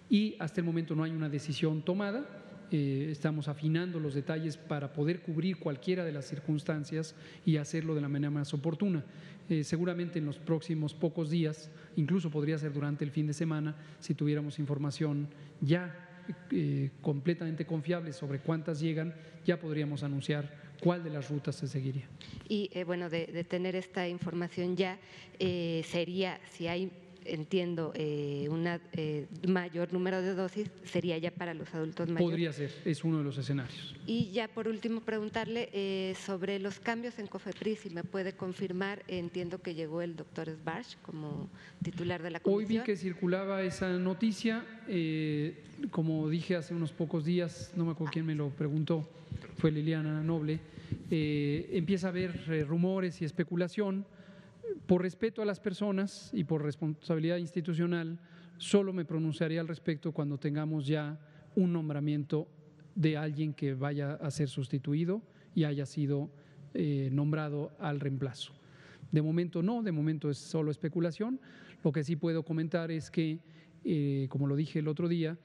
Y 0.08 0.36
hasta 0.38 0.60
el 0.60 0.66
momento 0.66 0.94
no 0.94 1.04
hay 1.04 1.10
una 1.10 1.28
decisión 1.28 1.82
tomada. 1.82 2.24
Eh, 2.70 3.08
estamos 3.10 3.48
afinando 3.48 4.00
los 4.00 4.14
detalles 4.14 4.56
para 4.56 4.92
poder 4.92 5.20
cubrir 5.20 5.58
cualquiera 5.58 6.04
de 6.04 6.12
las 6.12 6.26
circunstancias 6.26 7.14
y 7.44 7.58
hacerlo 7.58 7.94
de 7.94 8.00
la 8.00 8.08
manera 8.08 8.30
más 8.30 8.54
oportuna. 8.54 9.04
Eh, 9.48 9.64
seguramente 9.64 10.18
en 10.18 10.24
los 10.24 10.38
próximos 10.38 10.94
pocos 10.94 11.28
días, 11.28 11.70
incluso 11.96 12.30
podría 12.30 12.56
ser 12.56 12.72
durante 12.72 13.04
el 13.04 13.10
fin 13.10 13.26
de 13.26 13.34
semana, 13.34 13.76
si 14.00 14.14
tuviéramos 14.14 14.58
información 14.58 15.28
ya 15.60 16.08
eh, 16.50 16.90
completamente 17.00 17.66
confiable 17.66 18.12
sobre 18.12 18.38
cuántas 18.38 18.80
llegan, 18.80 19.14
ya 19.44 19.58
podríamos 19.58 20.02
anunciar 20.02 20.71
cuál 20.82 21.04
de 21.04 21.10
las 21.10 21.30
rutas 21.30 21.54
se 21.54 21.68
seguiría. 21.68 22.08
Y 22.48 22.68
eh, 22.72 22.82
bueno, 22.82 23.08
de, 23.08 23.44
tener 23.44 23.76
esta 23.76 24.08
información 24.08 24.76
ya, 24.76 24.98
eh, 25.38 25.84
sería, 25.88 26.40
si 26.50 26.66
hay 26.66 26.90
entiendo, 27.26 27.92
eh, 27.94 28.48
un 28.50 29.52
mayor 29.52 29.92
número 29.92 30.22
de 30.22 30.34
dosis 30.34 30.70
sería 30.84 31.18
ya 31.18 31.30
para 31.30 31.54
los 31.54 31.72
adultos 31.74 32.08
mayores. 32.08 32.30
Podría 32.30 32.52
ser, 32.52 32.72
es 32.84 33.04
uno 33.04 33.18
de 33.18 33.24
los 33.24 33.38
escenarios. 33.38 33.94
Y 34.06 34.30
ya 34.32 34.48
por 34.48 34.68
último 34.68 35.00
preguntarle 35.00 36.14
sobre 36.14 36.58
los 36.58 36.80
cambios 36.80 37.18
en 37.18 37.26
COFEPRIS, 37.26 37.80
si 37.80 37.90
me 37.90 38.04
puede 38.04 38.34
confirmar, 38.34 39.02
entiendo 39.08 39.60
que 39.60 39.74
llegó 39.74 40.02
el 40.02 40.16
doctor 40.16 40.50
Sbarch 40.50 40.98
como 41.02 41.48
titular 41.82 42.22
de 42.22 42.30
la 42.30 42.40
comisión. 42.40 42.70
Hoy 42.70 42.78
vi 42.78 42.84
que 42.84 42.96
circulaba 42.96 43.62
esa 43.62 43.88
noticia, 43.98 44.64
como 45.90 46.28
dije 46.28 46.56
hace 46.56 46.74
unos 46.74 46.92
pocos 46.92 47.24
días, 47.24 47.72
no 47.76 47.84
me 47.84 47.92
acuerdo 47.92 48.12
quién 48.12 48.26
me 48.26 48.34
lo 48.34 48.50
preguntó, 48.50 49.08
fue 49.56 49.70
Liliana 49.70 50.22
Noble, 50.22 50.60
eh, 51.10 51.68
empieza 51.72 52.08
a 52.08 52.10
haber 52.10 52.42
eh, 52.48 52.64
rumores 52.64 53.20
y 53.22 53.24
especulación. 53.24 54.04
Por 54.86 55.02
respeto 55.02 55.42
a 55.42 55.44
las 55.44 55.60
personas 55.60 56.30
y 56.32 56.44
por 56.44 56.62
responsabilidad 56.62 57.38
institucional, 57.38 58.18
solo 58.58 58.92
me 58.92 59.04
pronunciaré 59.04 59.58
al 59.58 59.68
respecto 59.68 60.12
cuando 60.12 60.38
tengamos 60.38 60.86
ya 60.86 61.18
un 61.56 61.72
nombramiento 61.72 62.48
de 62.94 63.16
alguien 63.16 63.54
que 63.54 63.74
vaya 63.74 64.14
a 64.14 64.30
ser 64.30 64.48
sustituido 64.48 65.22
y 65.54 65.64
haya 65.64 65.86
sido 65.86 66.30
eh, 66.74 67.10
nombrado 67.12 67.72
al 67.78 68.00
reemplazo. 68.00 68.52
De 69.10 69.22
momento 69.22 69.62
no, 69.62 69.82
de 69.82 69.92
momento 69.92 70.30
es 70.30 70.38
solo 70.38 70.70
especulación. 70.70 71.40
Lo 71.84 71.92
que 71.92 72.04
sí 72.04 72.16
puedo 72.16 72.44
comentar 72.44 72.90
es 72.90 73.10
que, 73.10 73.40
como 74.30 74.46
lo 74.46 74.56
dije 74.56 74.78
el 74.78 74.88
otro 74.88 75.08
día, 75.08 75.36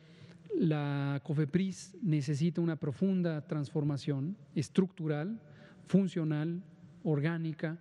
la 0.55 1.19
COFEPRIS 1.23 1.97
necesita 2.01 2.61
una 2.61 2.77
profunda 2.77 3.45
transformación 3.45 4.37
estructural, 4.55 5.39
funcional, 5.87 6.63
orgánica, 7.03 7.79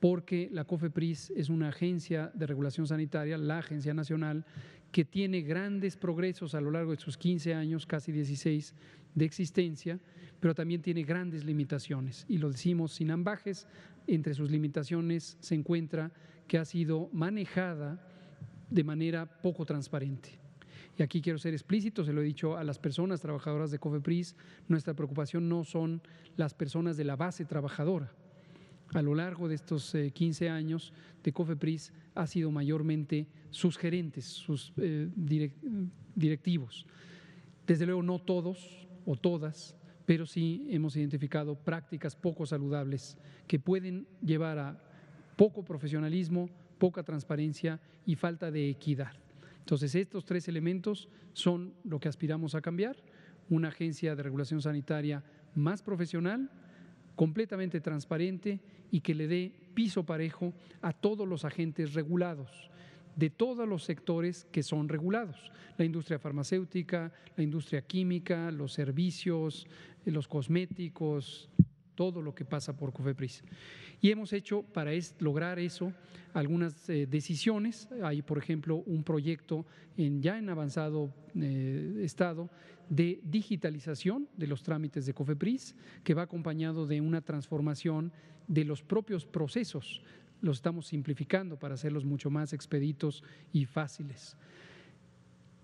porque 0.00 0.48
la 0.52 0.64
COFEPRIS 0.64 1.32
es 1.36 1.48
una 1.48 1.68
agencia 1.68 2.30
de 2.34 2.46
regulación 2.46 2.86
sanitaria, 2.86 3.38
la 3.38 3.58
agencia 3.58 3.94
nacional, 3.94 4.44
que 4.92 5.04
tiene 5.04 5.42
grandes 5.42 5.96
progresos 5.96 6.54
a 6.54 6.60
lo 6.60 6.70
largo 6.70 6.92
de 6.92 6.98
sus 6.98 7.16
15 7.16 7.54
años, 7.54 7.86
casi 7.86 8.12
16 8.12 8.74
de 9.14 9.24
existencia, 9.24 9.98
pero 10.40 10.54
también 10.54 10.82
tiene 10.82 11.02
grandes 11.02 11.44
limitaciones. 11.44 12.24
Y 12.28 12.38
lo 12.38 12.50
decimos 12.50 12.92
sin 12.92 13.10
ambajes, 13.10 13.66
entre 14.06 14.34
sus 14.34 14.50
limitaciones 14.50 15.36
se 15.40 15.54
encuentra 15.54 16.12
que 16.46 16.58
ha 16.58 16.64
sido 16.64 17.08
manejada 17.12 18.00
de 18.70 18.84
manera 18.84 19.26
poco 19.26 19.64
transparente. 19.64 20.38
Y 20.98 21.02
aquí 21.02 21.20
quiero 21.20 21.38
ser 21.38 21.52
explícito, 21.52 22.04
se 22.04 22.12
lo 22.12 22.22
he 22.22 22.24
dicho 22.24 22.56
a 22.56 22.64
las 22.64 22.78
personas 22.78 23.20
trabajadoras 23.20 23.70
de 23.70 23.78
COFEPRIS, 23.78 24.34
nuestra 24.68 24.94
preocupación 24.94 25.48
no 25.48 25.64
son 25.64 26.00
las 26.36 26.54
personas 26.54 26.96
de 26.96 27.04
la 27.04 27.16
base 27.16 27.44
trabajadora. 27.44 28.12
A 28.94 29.02
lo 29.02 29.14
largo 29.14 29.48
de 29.48 29.56
estos 29.56 29.94
15 30.12 30.46
eh, 30.46 30.48
años 30.48 30.92
de 31.22 31.32
COFEPRIS 31.32 31.92
ha 32.14 32.26
sido 32.26 32.50
mayormente 32.50 33.26
sus 33.50 33.76
gerentes, 33.76 34.24
sus 34.24 34.72
eh, 34.76 35.08
directivos. 36.14 36.86
Desde 37.66 37.86
luego 37.86 38.02
no 38.02 38.20
todos 38.20 38.86
o 39.04 39.16
todas, 39.16 39.76
pero 40.06 40.24
sí 40.24 40.66
hemos 40.70 40.96
identificado 40.96 41.56
prácticas 41.56 42.14
poco 42.14 42.46
saludables 42.46 43.18
que 43.46 43.58
pueden 43.58 44.06
llevar 44.22 44.58
a 44.58 44.80
poco 45.36 45.64
profesionalismo, 45.64 46.48
poca 46.78 47.02
transparencia 47.02 47.80
y 48.06 48.14
falta 48.14 48.50
de 48.50 48.70
equidad. 48.70 49.12
Entonces, 49.58 49.96
estos 49.96 50.24
tres 50.24 50.46
elementos 50.46 51.08
son 51.32 51.74
lo 51.82 51.98
que 51.98 52.08
aspiramos 52.08 52.54
a 52.54 52.60
cambiar, 52.60 52.96
una 53.50 53.68
agencia 53.68 54.14
de 54.14 54.22
regulación 54.22 54.62
sanitaria 54.62 55.24
más 55.54 55.82
profesional, 55.82 56.50
completamente 57.16 57.80
transparente 57.80 58.60
y 58.90 59.00
que 59.00 59.14
le 59.14 59.26
dé 59.26 59.52
piso 59.74 60.04
parejo 60.04 60.52
a 60.82 60.92
todos 60.92 61.26
los 61.26 61.44
agentes 61.44 61.94
regulados 61.94 62.70
de 63.16 63.30
todos 63.30 63.66
los 63.66 63.82
sectores 63.82 64.46
que 64.52 64.62
son 64.62 64.88
regulados, 64.88 65.50
la 65.78 65.84
industria 65.84 66.18
farmacéutica, 66.18 67.12
la 67.36 67.42
industria 67.42 67.82
química, 67.82 68.50
los 68.50 68.74
servicios, 68.74 69.66
los 70.04 70.28
cosméticos, 70.28 71.48
todo 71.96 72.22
lo 72.22 72.34
que 72.34 72.44
pasa 72.44 72.76
por 72.76 72.92
COFEPRIS. 72.92 73.42
Y 74.00 74.10
hemos 74.10 74.32
hecho 74.32 74.62
para 74.62 74.92
lograr 75.18 75.58
eso 75.58 75.92
algunas 76.34 76.88
eh, 76.88 77.06
decisiones. 77.06 77.88
Hay, 78.02 78.22
por 78.22 78.38
ejemplo, 78.38 78.76
un 78.86 79.02
proyecto 79.02 79.66
ya 79.96 80.38
en 80.38 80.48
avanzado 80.48 81.12
eh, 81.34 82.02
estado 82.02 82.50
de 82.88 83.20
digitalización 83.24 84.28
de 84.36 84.46
los 84.46 84.62
trámites 84.62 85.06
de 85.06 85.14
COFEPRIS, 85.14 85.74
que 86.04 86.14
va 86.14 86.22
acompañado 86.22 86.86
de 86.86 87.00
una 87.00 87.22
transformación 87.22 88.12
de 88.46 88.64
los 88.64 88.82
propios 88.82 89.26
procesos. 89.26 90.02
Los 90.40 90.58
estamos 90.58 90.86
simplificando 90.86 91.58
para 91.58 91.74
hacerlos 91.74 92.04
mucho 92.04 92.30
más 92.30 92.52
expeditos 92.52 93.24
y 93.52 93.64
fáciles. 93.64 94.36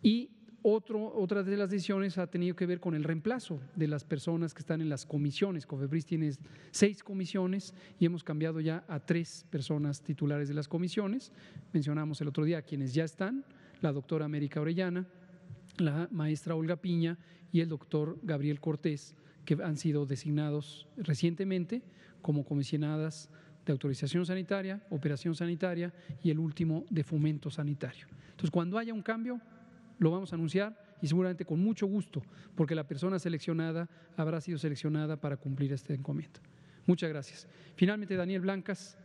Y 0.02 0.30
otro, 0.62 1.12
otra 1.14 1.42
de 1.42 1.56
las 1.56 1.70
decisiones 1.70 2.18
ha 2.18 2.26
tenido 2.26 2.54
que 2.54 2.66
ver 2.66 2.80
con 2.80 2.94
el 2.94 3.04
reemplazo 3.04 3.60
de 3.74 3.88
las 3.88 4.04
personas 4.04 4.54
que 4.54 4.60
están 4.60 4.80
en 4.80 4.88
las 4.88 5.04
comisiones. 5.04 5.66
Cofebris 5.66 6.06
tiene 6.06 6.32
seis 6.70 7.02
comisiones 7.02 7.74
y 7.98 8.06
hemos 8.06 8.22
cambiado 8.24 8.60
ya 8.60 8.84
a 8.88 9.00
tres 9.00 9.46
personas 9.50 10.02
titulares 10.02 10.48
de 10.48 10.54
las 10.54 10.68
comisiones. 10.68 11.32
Mencionamos 11.72 12.20
el 12.20 12.28
otro 12.28 12.44
día 12.44 12.58
a 12.58 12.62
quienes 12.62 12.94
ya 12.94 13.04
están, 13.04 13.44
la 13.80 13.92
doctora 13.92 14.24
América 14.24 14.60
Orellana, 14.60 15.06
la 15.78 16.08
maestra 16.10 16.54
Olga 16.54 16.76
Piña 16.76 17.18
y 17.50 17.60
el 17.60 17.68
doctor 17.68 18.18
Gabriel 18.22 18.60
Cortés, 18.60 19.14
que 19.44 19.58
han 19.62 19.76
sido 19.76 20.06
designados 20.06 20.86
recientemente 20.96 21.82
como 22.20 22.44
comisionadas 22.44 23.28
de 23.66 23.72
autorización 23.72 24.26
sanitaria, 24.26 24.82
operación 24.90 25.34
sanitaria 25.34 25.92
y 26.22 26.30
el 26.30 26.38
último 26.38 26.84
de 26.90 27.04
fomento 27.04 27.50
sanitario. 27.50 28.06
Entonces, 28.30 28.50
cuando 28.50 28.78
haya 28.78 28.92
un 28.92 29.02
cambio, 29.02 29.40
lo 29.98 30.10
vamos 30.10 30.32
a 30.32 30.36
anunciar 30.36 30.96
y 31.00 31.06
seguramente 31.06 31.44
con 31.44 31.60
mucho 31.60 31.86
gusto, 31.86 32.22
porque 32.54 32.74
la 32.74 32.86
persona 32.86 33.18
seleccionada 33.18 33.88
habrá 34.16 34.40
sido 34.40 34.58
seleccionada 34.58 35.16
para 35.16 35.36
cumplir 35.36 35.72
este 35.72 35.94
encomienda. 35.94 36.40
Muchas 36.86 37.10
gracias. 37.10 37.46
Finalmente, 37.76 38.16
Daniel 38.16 38.40
Blancas, 38.40 38.96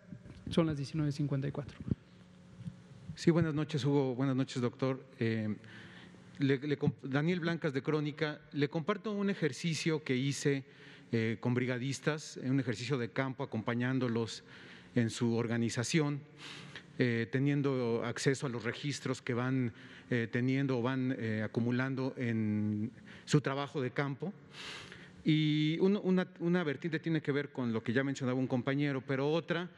son 0.49 0.67
las 0.67 0.77
19.54. 0.79 1.65
Sí, 3.15 3.31
buenas 3.31 3.53
noches, 3.53 3.83
Hugo. 3.83 4.15
Buenas 4.15 4.35
noches, 4.35 4.61
doctor. 4.61 5.03
Eh, 5.19 5.55
Daniel 7.01 7.39
Blancas 7.39 7.73
de 7.73 7.81
Crónica, 7.81 8.39
le 8.53 8.69
comparto 8.69 9.11
un 9.11 9.29
ejercicio 9.29 10.03
que 10.03 10.15
hice 10.15 10.65
eh, 11.11 11.37
con 11.39 11.53
brigadistas, 11.53 12.37
un 12.43 12.59
ejercicio 12.59 12.97
de 12.97 13.09
campo 13.09 13.43
acompañándolos 13.43 14.43
en 14.93 15.09
su 15.09 15.35
organización, 15.35 16.21
eh, 16.99 17.27
teniendo 17.31 18.03
acceso 18.03 18.45
a 18.45 18.49
los 18.49 18.63
registros 18.63 19.21
que 19.21 19.33
van 19.33 19.73
eh, 20.09 20.27
teniendo 20.31 20.79
o 20.79 20.81
van 20.81 21.15
acumulando 21.43 22.13
en 22.17 22.91
su 23.25 23.41
trabajo 23.41 23.81
de 23.81 23.91
campo. 23.91 24.33
Y 25.23 25.77
una, 25.79 26.27
una 26.39 26.63
vertiente 26.63 26.99
tiene 26.99 27.21
que 27.21 27.31
ver 27.31 27.49
con 27.49 27.73
lo 27.73 27.83
que 27.83 27.91
ya 27.91 28.03
mencionaba 28.03 28.39
un 28.39 28.47
compañero, 28.47 29.03
pero 29.05 29.29
otra 29.29 29.69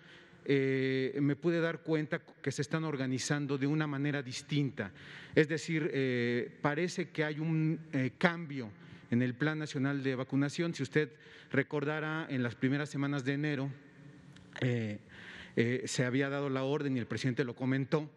eh, 0.45 1.15
me 1.21 1.35
pude 1.35 1.59
dar 1.59 1.79
cuenta 1.83 2.21
que 2.41 2.51
se 2.51 2.61
están 2.63 2.83
organizando 2.83 3.57
de 3.57 3.67
una 3.67 3.85
manera 3.87 4.23
distinta. 4.23 4.91
Es 5.35 5.47
decir, 5.47 5.91
eh, 5.93 6.49
parece 6.61 7.09
que 7.09 7.23
hay 7.23 7.39
un 7.39 7.79
eh, 7.93 8.13
cambio 8.17 8.71
en 9.11 9.21
el 9.21 9.35
Plan 9.35 9.59
Nacional 9.59 10.01
de 10.01 10.15
Vacunación. 10.15 10.73
Si 10.73 10.81
usted 10.81 11.11
recordara, 11.51 12.25
en 12.29 12.41
las 12.41 12.55
primeras 12.55 12.89
semanas 12.89 13.23
de 13.23 13.33
enero 13.33 13.69
se 15.55 16.05
había 16.05 16.29
dado 16.29 16.49
la 16.49 16.63
orden 16.63 16.95
y 16.95 16.99
el 16.99 17.07
presidente 17.07 17.43
lo 17.43 17.55
comentó 17.55 18.09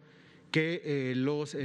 que 0.51 1.13
los, 1.15 1.55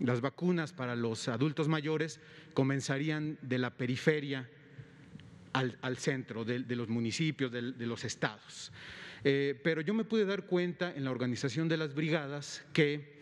las 0.00 0.20
vacunas 0.20 0.72
para 0.72 0.96
los 0.96 1.28
adultos 1.28 1.68
mayores 1.68 2.20
comenzarían 2.52 3.38
de 3.42 3.58
la 3.58 3.70
periferia 3.70 4.48
al, 5.52 5.96
centro 5.96 6.44
de, 6.44 6.60
los 6.76 6.88
municipios, 6.88 7.50
de 7.52 7.86
los 7.86 8.04
estados. 8.04 8.72
Eh, 9.24 9.58
pero 9.62 9.80
yo 9.80 9.94
me 9.94 10.04
pude 10.04 10.24
dar 10.24 10.46
cuenta 10.46 10.92
en 10.94 11.04
la 11.04 11.10
organización 11.10 11.68
de 11.68 11.76
las 11.76 11.94
brigadas 11.94 12.64
que 12.72 13.20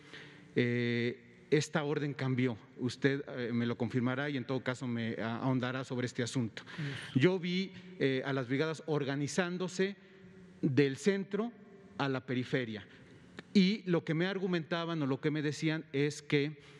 eh, 0.55 1.19
esta 1.51 1.83
orden 1.83 2.13
cambió. 2.13 2.57
Usted 2.77 3.23
eh, 3.27 3.51
me 3.51 3.65
lo 3.65 3.77
confirmará 3.77 4.29
y 4.29 4.37
en 4.37 4.45
todo 4.45 4.63
caso 4.63 4.87
me 4.87 5.15
ahondará 5.21 5.83
sobre 5.83 6.05
este 6.07 6.23
asunto. 6.23 6.63
Yo 7.15 7.39
vi 7.39 7.71
a 8.23 8.33
las 8.33 8.47
brigadas 8.47 8.83
organizándose 8.85 9.95
del 10.61 10.97
centro 10.97 11.51
a 11.97 12.09
la 12.09 12.25
periferia. 12.25 12.85
Y 13.53 13.83
lo 13.85 14.03
que 14.03 14.13
me 14.13 14.27
argumentaban 14.27 15.01
o 15.01 15.07
lo 15.07 15.19
que 15.19 15.31
me 15.31 15.41
decían 15.41 15.85
es 15.93 16.21
que 16.21 16.79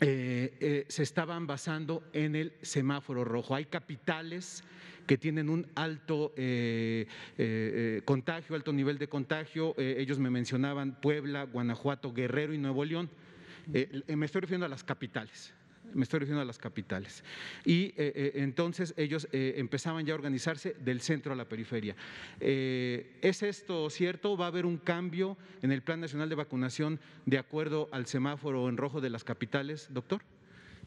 se 0.00 1.02
estaban 1.02 1.46
basando 1.46 2.02
en 2.14 2.34
el 2.34 2.54
semáforo 2.62 3.22
rojo. 3.22 3.54
Hay 3.54 3.66
capitales 3.66 4.64
que 5.10 5.18
tienen 5.18 5.48
un 5.48 5.66
alto 5.74 6.32
eh, 6.36 7.04
eh, 7.36 7.96
eh, 7.98 8.02
contagio, 8.04 8.54
alto 8.54 8.72
nivel 8.72 8.96
de 8.96 9.08
contagio. 9.08 9.74
ellos 9.76 10.20
me 10.20 10.30
mencionaban 10.30 11.00
Puebla, 11.00 11.42
Guanajuato, 11.42 12.12
Guerrero 12.12 12.54
y 12.54 12.58
Nuevo 12.58 12.84
León. 12.84 13.10
me 13.66 14.26
estoy 14.26 14.42
refiriendo 14.42 14.66
a 14.66 14.68
las 14.68 14.84
capitales. 14.84 15.52
Me 15.94 16.02
estoy 16.02 16.20
refiriendo 16.20 16.42
a 16.42 16.44
las 16.44 16.58
capitales. 16.58 17.24
Y 17.64 17.92
entonces 17.96 18.94
ellos 18.96 19.28
empezaban 19.32 20.04
ya 20.06 20.12
a 20.12 20.16
organizarse 20.16 20.76
del 20.80 21.00
centro 21.00 21.32
a 21.32 21.36
la 21.36 21.48
periferia. 21.48 21.94
¿Es 22.40 23.42
esto 23.42 23.88
cierto? 23.90 24.36
¿Va 24.36 24.46
a 24.46 24.48
haber 24.48 24.66
un 24.66 24.78
cambio 24.78 25.36
en 25.62 25.72
el 25.72 25.82
Plan 25.82 26.00
Nacional 26.00 26.28
de 26.28 26.34
Vacunación 26.34 27.00
de 27.26 27.38
acuerdo 27.38 27.88
al 27.92 28.06
semáforo 28.06 28.68
en 28.68 28.76
rojo 28.76 29.00
de 29.00 29.10
las 29.10 29.24
capitales, 29.24 29.88
doctor? 29.92 30.22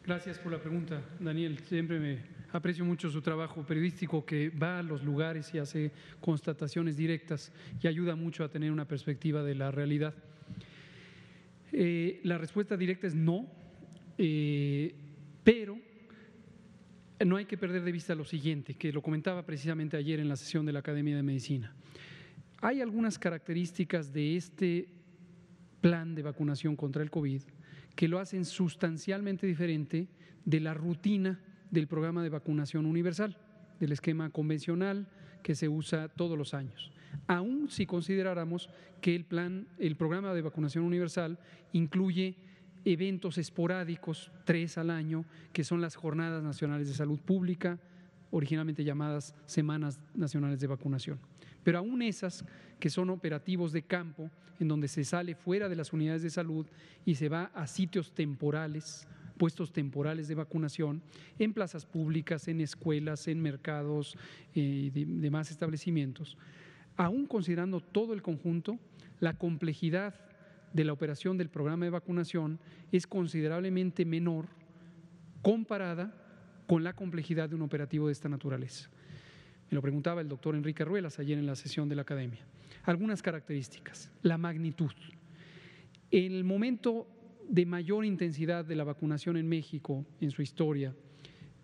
Gracias 0.05 0.37
por 0.37 0.51
la 0.51 0.59
pregunta, 0.59 1.01
Daniel. 1.17 1.59
Siempre 1.59 1.97
me 1.97 2.19
aprecio 2.51 2.83
mucho 2.83 3.09
su 3.09 3.21
trabajo 3.21 3.65
periodístico 3.65 4.25
que 4.25 4.49
va 4.49 4.79
a 4.79 4.83
los 4.83 5.01
lugares 5.01 5.53
y 5.53 5.59
hace 5.59 5.93
constataciones 6.19 6.97
directas 6.97 7.53
y 7.81 7.87
ayuda 7.87 8.15
mucho 8.15 8.43
a 8.43 8.49
tener 8.49 8.71
una 8.71 8.85
perspectiva 8.85 9.43
de 9.43 9.55
la 9.55 9.71
realidad. 9.71 10.13
Eh, 11.71 12.19
la 12.23 12.37
respuesta 12.37 12.75
directa 12.75 13.07
es 13.07 13.15
no, 13.15 13.47
eh, 14.17 14.93
pero 15.43 15.77
no 17.25 17.37
hay 17.37 17.45
que 17.45 17.57
perder 17.57 17.83
de 17.83 17.91
vista 17.91 18.15
lo 18.15 18.25
siguiente, 18.25 18.75
que 18.75 18.91
lo 18.91 19.01
comentaba 19.01 19.45
precisamente 19.45 19.97
ayer 19.97 20.19
en 20.19 20.29
la 20.29 20.35
sesión 20.35 20.65
de 20.65 20.73
la 20.73 20.79
Academia 20.79 21.15
de 21.15 21.23
Medicina. 21.23 21.73
Hay 22.61 22.81
algunas 22.81 23.19
características 23.19 24.13
de 24.13 24.35
este 24.35 24.87
plan 25.81 26.15
de 26.15 26.23
vacunación 26.23 26.75
contra 26.75 27.03
el 27.03 27.11
COVID 27.11 27.41
que 27.95 28.07
lo 28.07 28.19
hacen 28.19 28.45
sustancialmente 28.45 29.45
diferente 29.45 30.07
de 30.45 30.59
la 30.59 30.73
rutina 30.73 31.39
del 31.71 31.87
programa 31.87 32.23
de 32.23 32.29
vacunación 32.29 32.85
universal, 32.85 33.37
del 33.79 33.91
esquema 33.91 34.29
convencional 34.29 35.07
que 35.41 35.55
se 35.55 35.67
usa 35.67 36.07
todos 36.07 36.37
los 36.37 36.53
años. 36.53 36.91
Aún 37.27 37.69
si 37.69 37.85
consideráramos 37.85 38.69
que 39.01 39.15
el 39.15 39.25
plan, 39.25 39.67
el 39.77 39.95
programa 39.95 40.33
de 40.33 40.41
vacunación 40.41 40.85
universal 40.85 41.37
incluye 41.73 42.35
eventos 42.85 43.37
esporádicos, 43.37 44.31
tres 44.45 44.77
al 44.77 44.89
año, 44.89 45.25
que 45.51 45.63
son 45.63 45.81
las 45.81 45.95
Jornadas 45.95 46.43
Nacionales 46.43 46.87
de 46.87 46.93
Salud 46.93 47.19
Pública, 47.19 47.79
originalmente 48.31 48.83
llamadas 48.83 49.35
Semanas 49.45 49.99
Nacionales 50.13 50.59
de 50.59 50.67
Vacunación. 50.67 51.19
Pero 51.63 51.77
aún 51.77 52.01
esas 52.01 52.45
que 52.79 52.89
son 52.89 53.09
operativos 53.09 53.71
de 53.71 53.83
campo, 53.83 54.29
en 54.59 54.67
donde 54.67 54.87
se 54.87 55.03
sale 55.03 55.35
fuera 55.35 55.69
de 55.69 55.75
las 55.75 55.93
unidades 55.93 56.21
de 56.21 56.29
salud 56.29 56.65
y 57.05 57.15
se 57.15 57.29
va 57.29 57.51
a 57.53 57.67
sitios 57.67 58.13
temporales, 58.13 59.07
puestos 59.37 59.71
temporales 59.71 60.27
de 60.27 60.35
vacunación, 60.35 61.01
en 61.39 61.53
plazas 61.53 61.85
públicas, 61.85 62.47
en 62.47 62.61
escuelas, 62.61 63.27
en 63.27 63.41
mercados 63.41 64.17
y 64.53 64.87
eh, 64.87 65.05
demás 65.07 65.51
establecimientos. 65.51 66.37
Aún 66.95 67.25
considerando 67.25 67.79
todo 67.79 68.13
el 68.13 68.21
conjunto, 68.21 68.77
la 69.19 69.37
complejidad 69.37 70.15
de 70.73 70.83
la 70.83 70.93
operación 70.93 71.37
del 71.37 71.49
programa 71.49 71.85
de 71.85 71.91
vacunación 71.91 72.59
es 72.91 73.07
considerablemente 73.07 74.05
menor 74.05 74.47
comparada 75.41 76.13
con 76.67 76.83
la 76.83 76.93
complejidad 76.93 77.49
de 77.49 77.55
un 77.55 77.61
operativo 77.61 78.07
de 78.07 78.13
esta 78.13 78.29
naturaleza. 78.29 78.89
Me 79.69 79.75
lo 79.75 79.81
preguntaba 79.81 80.21
el 80.21 80.27
doctor 80.27 80.55
Enrique 80.55 80.85
Ruelas 80.85 81.19
ayer 81.19 81.37
en 81.37 81.45
la 81.45 81.55
sesión 81.55 81.89
de 81.89 81.95
la 81.95 82.03
academia. 82.03 82.45
Algunas 82.83 83.21
características. 83.21 84.11
La 84.21 84.37
magnitud. 84.37 84.91
El 86.11 86.43
momento 86.43 87.07
de 87.47 87.65
mayor 87.65 88.03
intensidad 88.05 88.65
de 88.65 88.75
la 88.75 88.83
vacunación 88.83 89.37
en 89.37 89.47
México 89.47 90.05
en 90.21 90.31
su 90.31 90.41
historia, 90.41 90.95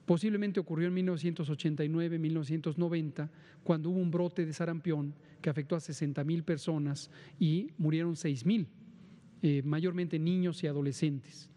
posiblemente 0.05 0.59
ocurrió 0.59 0.87
en 0.87 0.95
1989-1990, 1.07 3.29
cuando 3.63 3.89
hubo 3.89 3.99
un 3.99 4.11
brote 4.11 4.45
de 4.45 4.53
sarampión 4.53 5.15
que 5.41 5.49
afectó 5.49 5.75
a 5.75 5.79
60 5.79 6.23
mil 6.23 6.43
personas 6.43 7.09
y 7.39 7.71
murieron 7.77 8.15
6 8.15 8.45
mil, 8.45 8.67
eh, 9.41 9.61
mayormente 9.63 10.19
niños 10.19 10.63
y 10.63 10.67
adolescentes. 10.67 11.49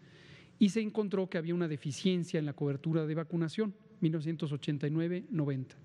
Y 0.59 0.69
se 0.69 0.81
encontró 0.81 1.29
que 1.29 1.37
había 1.37 1.55
una 1.55 1.67
deficiencia 1.67 2.39
en 2.39 2.45
la 2.45 2.53
cobertura 2.53 3.05
de 3.05 3.15
vacunación, 3.15 3.73
1989-90 4.01 5.75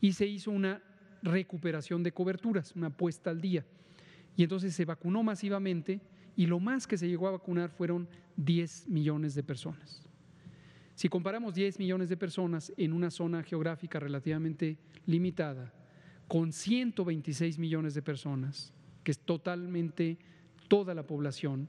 y 0.00 0.12
se 0.12 0.26
hizo 0.26 0.50
una 0.50 0.82
recuperación 1.22 2.02
de 2.02 2.12
coberturas, 2.12 2.74
una 2.76 2.90
puesta 2.90 3.30
al 3.30 3.40
día. 3.40 3.64
Y 4.36 4.42
entonces 4.42 4.74
se 4.74 4.84
vacunó 4.84 5.22
masivamente 5.22 6.00
y 6.36 6.46
lo 6.46 6.60
más 6.60 6.86
que 6.86 6.96
se 6.96 7.08
llegó 7.08 7.26
a 7.28 7.32
vacunar 7.32 7.70
fueron 7.70 8.08
10 8.36 8.88
millones 8.88 9.34
de 9.34 9.42
personas. 9.42 10.08
Si 10.94 11.08
comparamos 11.08 11.54
10 11.54 11.78
millones 11.78 12.08
de 12.08 12.16
personas 12.16 12.72
en 12.76 12.92
una 12.92 13.10
zona 13.10 13.42
geográfica 13.42 14.00
relativamente 14.00 14.78
limitada 15.06 15.72
con 16.26 16.52
126 16.52 17.58
millones 17.58 17.94
de 17.94 18.02
personas, 18.02 18.72
que 19.02 19.12
es 19.12 19.18
totalmente 19.18 20.18
toda 20.68 20.94
la 20.94 21.06
población 21.06 21.68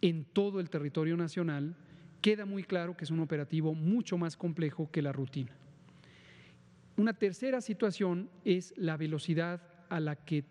en 0.00 0.24
todo 0.24 0.60
el 0.60 0.70
territorio 0.70 1.16
nacional, 1.16 1.76
queda 2.20 2.46
muy 2.46 2.64
claro 2.64 2.96
que 2.96 3.04
es 3.04 3.10
un 3.10 3.20
operativo 3.20 3.74
mucho 3.74 4.16
más 4.16 4.36
complejo 4.36 4.90
que 4.90 5.02
la 5.02 5.12
rutina. 5.12 5.52
Una 6.96 7.12
tercera 7.12 7.60
situación 7.60 8.30
es 8.44 8.72
la 8.76 8.96
velocidad 8.96 9.62
a 9.88 10.00
la 10.00 10.16
que 10.16 10.44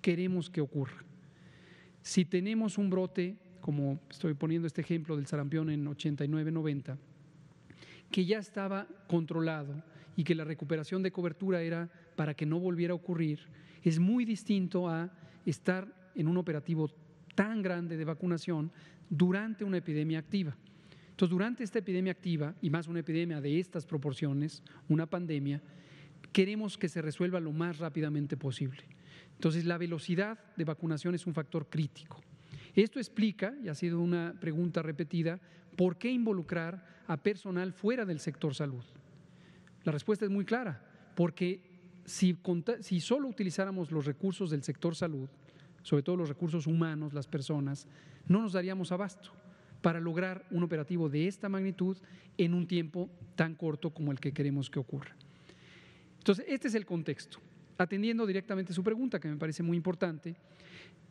queremos 0.00 0.50
que 0.50 0.60
ocurra. 0.60 1.04
Si 2.02 2.24
tenemos 2.24 2.78
un 2.78 2.90
brote 2.90 3.36
como 3.60 3.98
estoy 4.10 4.34
poniendo 4.34 4.66
este 4.66 4.82
ejemplo 4.82 5.16
del 5.16 5.26
sarampión 5.26 5.70
en 5.70 5.86
89-90, 5.86 6.98
que 8.10 8.26
ya 8.26 8.38
estaba 8.38 8.86
controlado 9.08 9.82
y 10.16 10.24
que 10.24 10.34
la 10.34 10.44
recuperación 10.44 11.02
de 11.02 11.10
cobertura 11.10 11.62
era 11.62 11.88
para 12.14 12.34
que 12.34 12.44
no 12.44 12.60
volviera 12.60 12.92
a 12.92 12.96
ocurrir, 12.96 13.40
es 13.82 13.98
muy 13.98 14.26
distinto 14.26 14.88
a 14.90 15.10
estar 15.46 16.03
en 16.14 16.28
un 16.28 16.36
operativo 16.36 16.90
tan 17.34 17.62
grande 17.62 17.96
de 17.96 18.04
vacunación 18.04 18.70
durante 19.08 19.64
una 19.64 19.78
epidemia 19.78 20.18
activa. 20.18 20.56
Entonces, 21.10 21.30
durante 21.30 21.62
esta 21.62 21.78
epidemia 21.78 22.12
activa, 22.12 22.54
y 22.60 22.70
más 22.70 22.88
una 22.88 23.00
epidemia 23.00 23.40
de 23.40 23.60
estas 23.60 23.86
proporciones, 23.86 24.62
una 24.88 25.06
pandemia, 25.06 25.62
queremos 26.32 26.76
que 26.76 26.88
se 26.88 27.02
resuelva 27.02 27.38
lo 27.38 27.52
más 27.52 27.78
rápidamente 27.78 28.36
posible. 28.36 28.82
Entonces, 29.34 29.64
la 29.64 29.78
velocidad 29.78 30.38
de 30.56 30.64
vacunación 30.64 31.14
es 31.14 31.26
un 31.26 31.34
factor 31.34 31.68
crítico. 31.68 32.20
Esto 32.74 32.98
explica, 32.98 33.54
y 33.62 33.68
ha 33.68 33.74
sido 33.74 34.00
una 34.00 34.34
pregunta 34.40 34.82
repetida, 34.82 35.38
¿por 35.76 35.96
qué 35.96 36.10
involucrar 36.10 36.84
a 37.06 37.16
personal 37.16 37.72
fuera 37.72 38.04
del 38.04 38.18
sector 38.18 38.54
salud? 38.54 38.82
La 39.84 39.92
respuesta 39.92 40.24
es 40.24 40.30
muy 40.30 40.44
clara, 40.44 40.82
porque 41.14 41.60
si, 42.04 42.36
si 42.80 43.00
solo 43.00 43.28
utilizáramos 43.28 43.92
los 43.92 44.04
recursos 44.04 44.50
del 44.50 44.64
sector 44.64 44.96
salud, 44.96 45.28
sobre 45.84 46.02
todo 46.02 46.16
los 46.16 46.28
recursos 46.28 46.66
humanos, 46.66 47.12
las 47.12 47.28
personas, 47.28 47.86
no 48.26 48.42
nos 48.42 48.54
daríamos 48.54 48.90
abasto 48.90 49.30
para 49.82 50.00
lograr 50.00 50.44
un 50.50 50.62
operativo 50.62 51.10
de 51.10 51.28
esta 51.28 51.48
magnitud 51.48 51.96
en 52.38 52.54
un 52.54 52.66
tiempo 52.66 53.10
tan 53.36 53.54
corto 53.54 53.90
como 53.90 54.10
el 54.10 54.18
que 54.18 54.32
queremos 54.32 54.70
que 54.70 54.78
ocurra. 54.78 55.14
Entonces, 56.18 56.46
este 56.48 56.68
es 56.68 56.74
el 56.74 56.86
contexto. 56.86 57.38
Atendiendo 57.76 58.26
directamente 58.26 58.72
su 58.72 58.82
pregunta, 58.82 59.20
que 59.20 59.28
me 59.28 59.36
parece 59.36 59.62
muy 59.62 59.76
importante, 59.76 60.34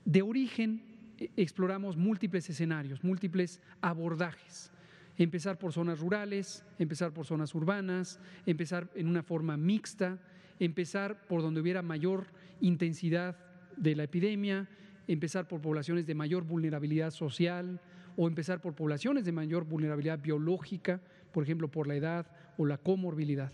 de 0.04 0.22
origen 0.24 0.82
eh, 1.20 1.30
exploramos 1.38 1.96
múltiples 1.96 2.50
escenarios, 2.50 3.04
múltiples 3.04 3.62
abordajes. 3.80 4.72
Empezar 5.20 5.60
por 5.60 5.72
zonas 5.72 6.00
rurales, 6.00 6.66
empezar 6.80 7.14
por 7.14 7.28
zonas 7.28 7.54
urbanas, 7.54 8.20
empezar 8.48 8.90
en 8.96 9.08
una 9.08 9.22
forma 9.22 9.56
mixta, 9.56 10.18
empezar 10.60 11.28
por 11.28 11.44
donde 11.44 11.62
hubiera 11.62 11.84
mayor 11.84 12.26
intensidad 12.60 13.38
de 13.78 13.96
la 13.96 14.04
epidemia, 14.04 14.68
empezar 15.08 15.48
por 15.48 15.62
poblaciones 15.62 16.06
de 16.08 16.16
mayor 16.16 16.44
vulnerabilidad 16.44 17.12
social 17.12 17.80
o 18.16 18.28
empezar 18.28 18.62
por 18.62 18.76
poblaciones 18.76 19.26
de 19.26 19.32
mayor 19.32 19.66
vulnerabilidad 19.66 20.20
biológica, 20.20 21.02
por 21.32 21.44
ejemplo, 21.44 21.70
por 21.70 21.88
la 21.88 21.96
edad 21.96 22.28
o 22.58 22.66
la 22.66 22.78
comorbilidad. 22.78 23.52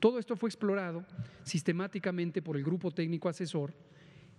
Todo 0.00 0.18
esto 0.18 0.36
fue 0.36 0.48
explorado 0.48 1.04
sistemáticamente 1.44 2.42
por 2.42 2.56
el 2.56 2.64
grupo 2.64 2.90
técnico 2.90 3.28
asesor 3.28 3.72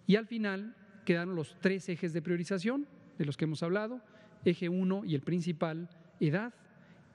y 0.05 0.15
al 0.15 0.27
final 0.27 0.75
quedaron 1.05 1.35
los 1.35 1.55
tres 1.59 1.87
ejes 1.89 2.13
de 2.13 2.21
priorización 2.21 2.87
de 3.17 3.25
los 3.25 3.37
que 3.37 3.45
hemos 3.45 3.63
hablado, 3.63 4.01
eje 4.45 4.69
1 4.69 5.05
y 5.05 5.15
el 5.15 5.21
principal, 5.21 5.89
edad, 6.19 6.53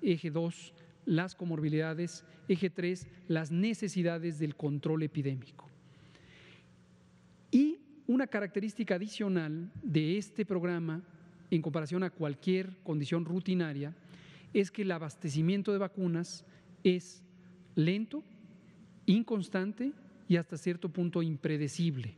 eje 0.03 0.31
2, 0.31 0.75
las 1.05 1.35
comorbilidades, 1.35 2.25
eje 2.49 2.71
3, 2.71 3.07
las 3.29 3.51
necesidades 3.51 4.39
del 4.39 4.57
control 4.57 5.03
epidémico. 5.03 5.69
Una 8.09 8.27
característica 8.27 8.95
adicional 8.95 9.71
de 9.83 10.17
este 10.17 10.47
programa 10.47 11.03
en 11.51 11.61
comparación 11.61 12.03
a 12.03 12.09
cualquier 12.09 12.79
condición 12.83 13.27
rutinaria 13.27 13.95
es 14.55 14.71
que 14.71 14.81
el 14.81 14.93
abastecimiento 14.93 15.73
de 15.73 15.79
vacunas 15.79 16.43
es 16.83 17.23
lento, 17.75 18.25
inconstante 19.05 19.93
y 20.27 20.37
hasta 20.37 20.57
cierto 20.57 20.89
punto 20.89 21.23
impredecible. 21.23 22.15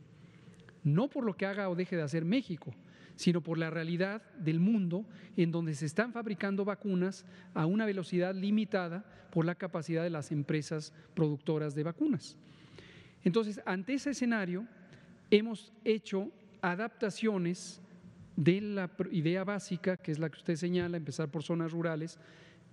No 0.81 1.09
por 1.09 1.25
lo 1.25 1.35
que 1.35 1.45
haga 1.45 1.67
o 1.67 1.75
deje 1.75 1.97
de 1.97 2.03
hacer 2.03 2.23
México, 2.23 2.73
sino 3.17 3.41
por 3.41 3.57
la 3.57 3.69
realidad 3.69 4.21
del 4.39 4.61
mundo 4.61 5.05
en 5.35 5.51
donde 5.51 5.75
se 5.75 5.87
están 5.87 6.13
fabricando 6.13 6.63
vacunas 6.63 7.25
a 7.53 7.65
una 7.65 7.85
velocidad 7.85 8.33
limitada 8.33 9.03
por 9.29 9.43
la 9.43 9.55
capacidad 9.55 10.03
de 10.03 10.09
las 10.09 10.31
empresas 10.31 10.93
productoras 11.15 11.75
de 11.75 11.83
vacunas. 11.83 12.37
Entonces, 13.25 13.59
ante 13.65 13.95
ese 13.95 14.11
escenario, 14.11 14.65
hemos 15.31 15.71
hecho 15.83 16.29
adaptaciones 16.61 17.81
de 18.35 18.61
la 18.61 18.91
idea 19.11 19.43
básica, 19.43 19.97
que 19.97 20.11
es 20.11 20.19
la 20.19 20.29
que 20.29 20.37
usted 20.37 20.55
señala, 20.55 20.97
empezar 20.97 21.29
por 21.29 21.43
zonas 21.43 21.71
rurales, 21.71 22.19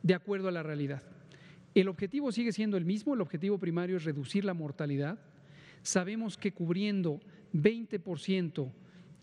de 0.02 0.14
acuerdo 0.14 0.48
a 0.48 0.52
la 0.52 0.62
realidad. 0.62 1.02
El 1.74 1.88
objetivo 1.88 2.32
sigue 2.32 2.52
siendo 2.52 2.76
el 2.76 2.84
mismo, 2.84 3.14
el 3.14 3.20
objetivo 3.20 3.59
primario 3.59 3.96
es 3.96 4.04
reducir 4.04 4.44
la 4.44 4.54
mortalidad. 4.54 5.18
Sabemos 5.82 6.36
que 6.36 6.52
cubriendo 6.52 7.20
20% 7.54 8.70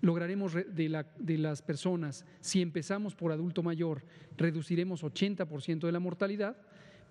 lograremos 0.01 0.53
de, 0.53 1.05
de, 1.17 1.37
las 1.37 1.61
personas, 1.61 2.25
si 2.39 2.61
empezamos 2.61 3.15
por 3.15 3.31
adulto 3.31 3.63
mayor, 3.63 4.03
reduciremos 4.37 5.03
80% 5.03 5.79
de 5.79 5.91
la 5.91 5.99
mortalidad, 5.99 6.55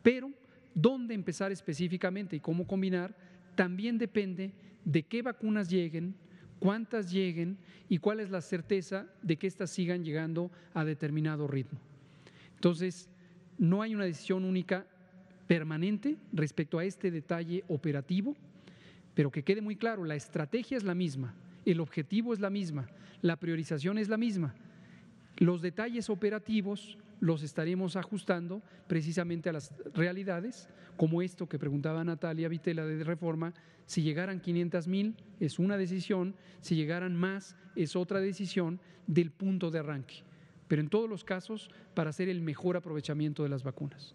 pero 0.02 0.30
dónde 0.74 1.14
empezar 1.14 1.50
específicamente 1.50 2.36
y 2.36 2.40
cómo 2.40 2.66
combinar 2.66 3.16
también 3.56 3.98
depende 3.98 4.52
de 4.84 5.02
qué 5.02 5.22
vacunas 5.22 5.68
lleguen, 5.68 6.14
cuántas 6.58 7.10
lleguen 7.10 7.58
y 7.88 7.98
cuál 7.98 8.20
es 8.20 8.30
la 8.30 8.40
certeza 8.40 9.06
de 9.22 9.36
que 9.36 9.46
éstas 9.46 9.70
sigan 9.70 10.04
llegando 10.04 10.50
a 10.72 10.84
determinado 10.84 11.46
ritmo. 11.46 11.78
Entonces, 12.54 13.08
no 13.58 13.82
hay 13.82 13.94
una 13.94 14.04
decisión 14.04 14.44
única 14.44 14.86
permanente 15.46 16.16
respecto 16.32 16.78
a 16.78 16.84
este 16.84 17.10
detalle 17.10 17.64
operativo, 17.68 18.34
pero 19.14 19.30
que 19.30 19.42
quede 19.42 19.60
muy 19.60 19.76
claro, 19.76 20.04
la 20.04 20.14
estrategia 20.14 20.76
es 20.76 20.84
la 20.84 20.94
misma, 20.94 21.34
el 21.64 21.80
objetivo 21.80 22.32
es 22.32 22.40
la 22.40 22.50
misma, 22.50 22.88
la 23.22 23.36
priorización 23.36 23.98
es 23.98 24.08
la 24.08 24.16
misma. 24.16 24.54
Los 25.36 25.62
detalles 25.62 26.10
operativos 26.10 26.98
los 27.24 27.42
estaremos 27.42 27.96
ajustando 27.96 28.62
precisamente 28.86 29.48
a 29.48 29.54
las 29.54 29.72
realidades, 29.94 30.68
como 30.98 31.22
esto 31.22 31.48
que 31.48 31.58
preguntaba 31.58 32.04
Natalia 32.04 32.50
Vitela 32.50 32.84
de 32.84 33.02
reforma, 33.02 33.54
si 33.86 34.02
llegaran 34.02 34.40
500 34.40 34.86
mil 34.88 35.16
es 35.40 35.58
una 35.58 35.78
decisión, 35.78 36.34
si 36.60 36.76
llegaran 36.76 37.16
más 37.16 37.56
es 37.76 37.96
otra 37.96 38.20
decisión 38.20 38.78
del 39.06 39.30
punto 39.30 39.70
de 39.70 39.78
arranque, 39.78 40.16
pero 40.68 40.82
en 40.82 40.90
todos 40.90 41.08
los 41.08 41.24
casos 41.24 41.70
para 41.94 42.10
hacer 42.10 42.28
el 42.28 42.42
mejor 42.42 42.76
aprovechamiento 42.76 43.42
de 43.42 43.48
las 43.48 43.64
vacunas. 43.64 44.14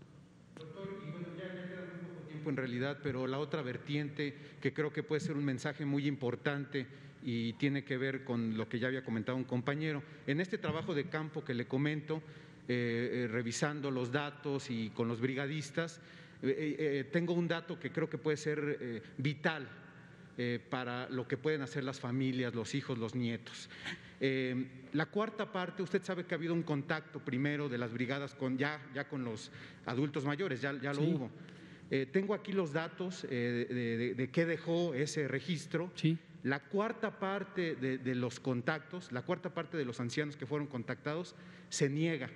Tiempo 2.28 2.52
en 2.52 2.58
realidad, 2.58 3.00
pero 3.02 3.26
la 3.26 3.40
otra 3.40 3.64
vertiente 3.64 4.36
que 4.62 4.72
creo 4.72 4.94
que 4.94 5.02
puede 5.02 5.20
ser 5.20 5.36
un 5.36 5.46
mensaje 5.46 5.84
muy 5.84 6.06
importante 6.06 6.86
y 7.24 7.54
tiene 7.54 7.84
que 7.84 7.98
ver 7.98 8.24
con 8.24 8.56
lo 8.56 8.70
que 8.70 8.80
ya 8.80 8.88
había 8.88 9.04
comentado 9.04 9.38
un 9.38 9.44
compañero. 9.44 10.04
En 10.28 10.40
este 10.40 10.58
trabajo 10.58 10.94
de 10.94 11.10
campo 11.10 11.44
que 11.44 11.54
le 11.54 11.68
comento, 11.68 12.22
eh, 12.72 13.24
eh, 13.24 13.28
revisando 13.28 13.90
los 13.90 14.12
datos 14.12 14.70
y 14.70 14.92
con 14.92 15.08
los 15.08 15.20
brigadistas, 15.20 16.00
eh, 16.44 17.10
tengo 17.12 17.34
un 17.34 17.48
dato 17.48 17.80
que 17.80 17.92
creo 17.92 18.08
que 18.08 18.20
puede 18.20 18.38
ser 18.38 19.02
vital 19.18 19.68
para 20.70 21.10
lo 21.10 21.28
que 21.28 21.36
pueden 21.36 21.64
hacer 21.64 21.84
las 21.84 22.00
familias, 22.00 22.54
los 22.54 22.76
hijos, 22.76 23.00
los 23.00 23.16
nietos. 23.16 23.70
la 24.94 25.06
cuarta 25.08 25.52
parte, 25.52 25.82
usted 25.82 26.04
sabe 26.04 26.26
que 26.26 26.36
ha 26.36 26.38
habido 26.38 26.54
un 26.54 26.62
contacto 26.62 27.20
primero 27.20 27.70
de 27.70 27.80
las 27.80 27.92
brigadas 27.92 28.36
con 28.36 28.56
ya, 28.56 28.80
ya 28.94 29.10
con 29.10 29.26
los 29.26 29.52
adultos 29.88 30.24
mayores, 30.24 30.62
ya, 30.62 30.80
ya 30.80 30.94
lo 30.94 31.02
hubo. 31.02 31.32
tengo 32.12 32.36
aquí 32.36 32.52
los 32.52 32.72
datos 32.72 33.24
de, 33.24 34.30
qué 34.32 34.46
dejó 34.46 34.94
ese 34.94 35.28
registro. 35.28 35.92
La 36.44 36.60
cuarta 36.60 37.18
parte 37.18 37.76
de, 37.76 38.16
los 38.16 38.40
contactos, 38.40 39.12
la 39.12 39.24
cuarta 39.24 39.56
parte 39.56 39.76
de 39.76 39.86
los 39.86 40.00
ancianos 40.00 40.38
que 40.38 40.46
fueron 40.46 40.68
contactados, 40.68 41.36
se 41.70 41.90
niega 41.90 42.30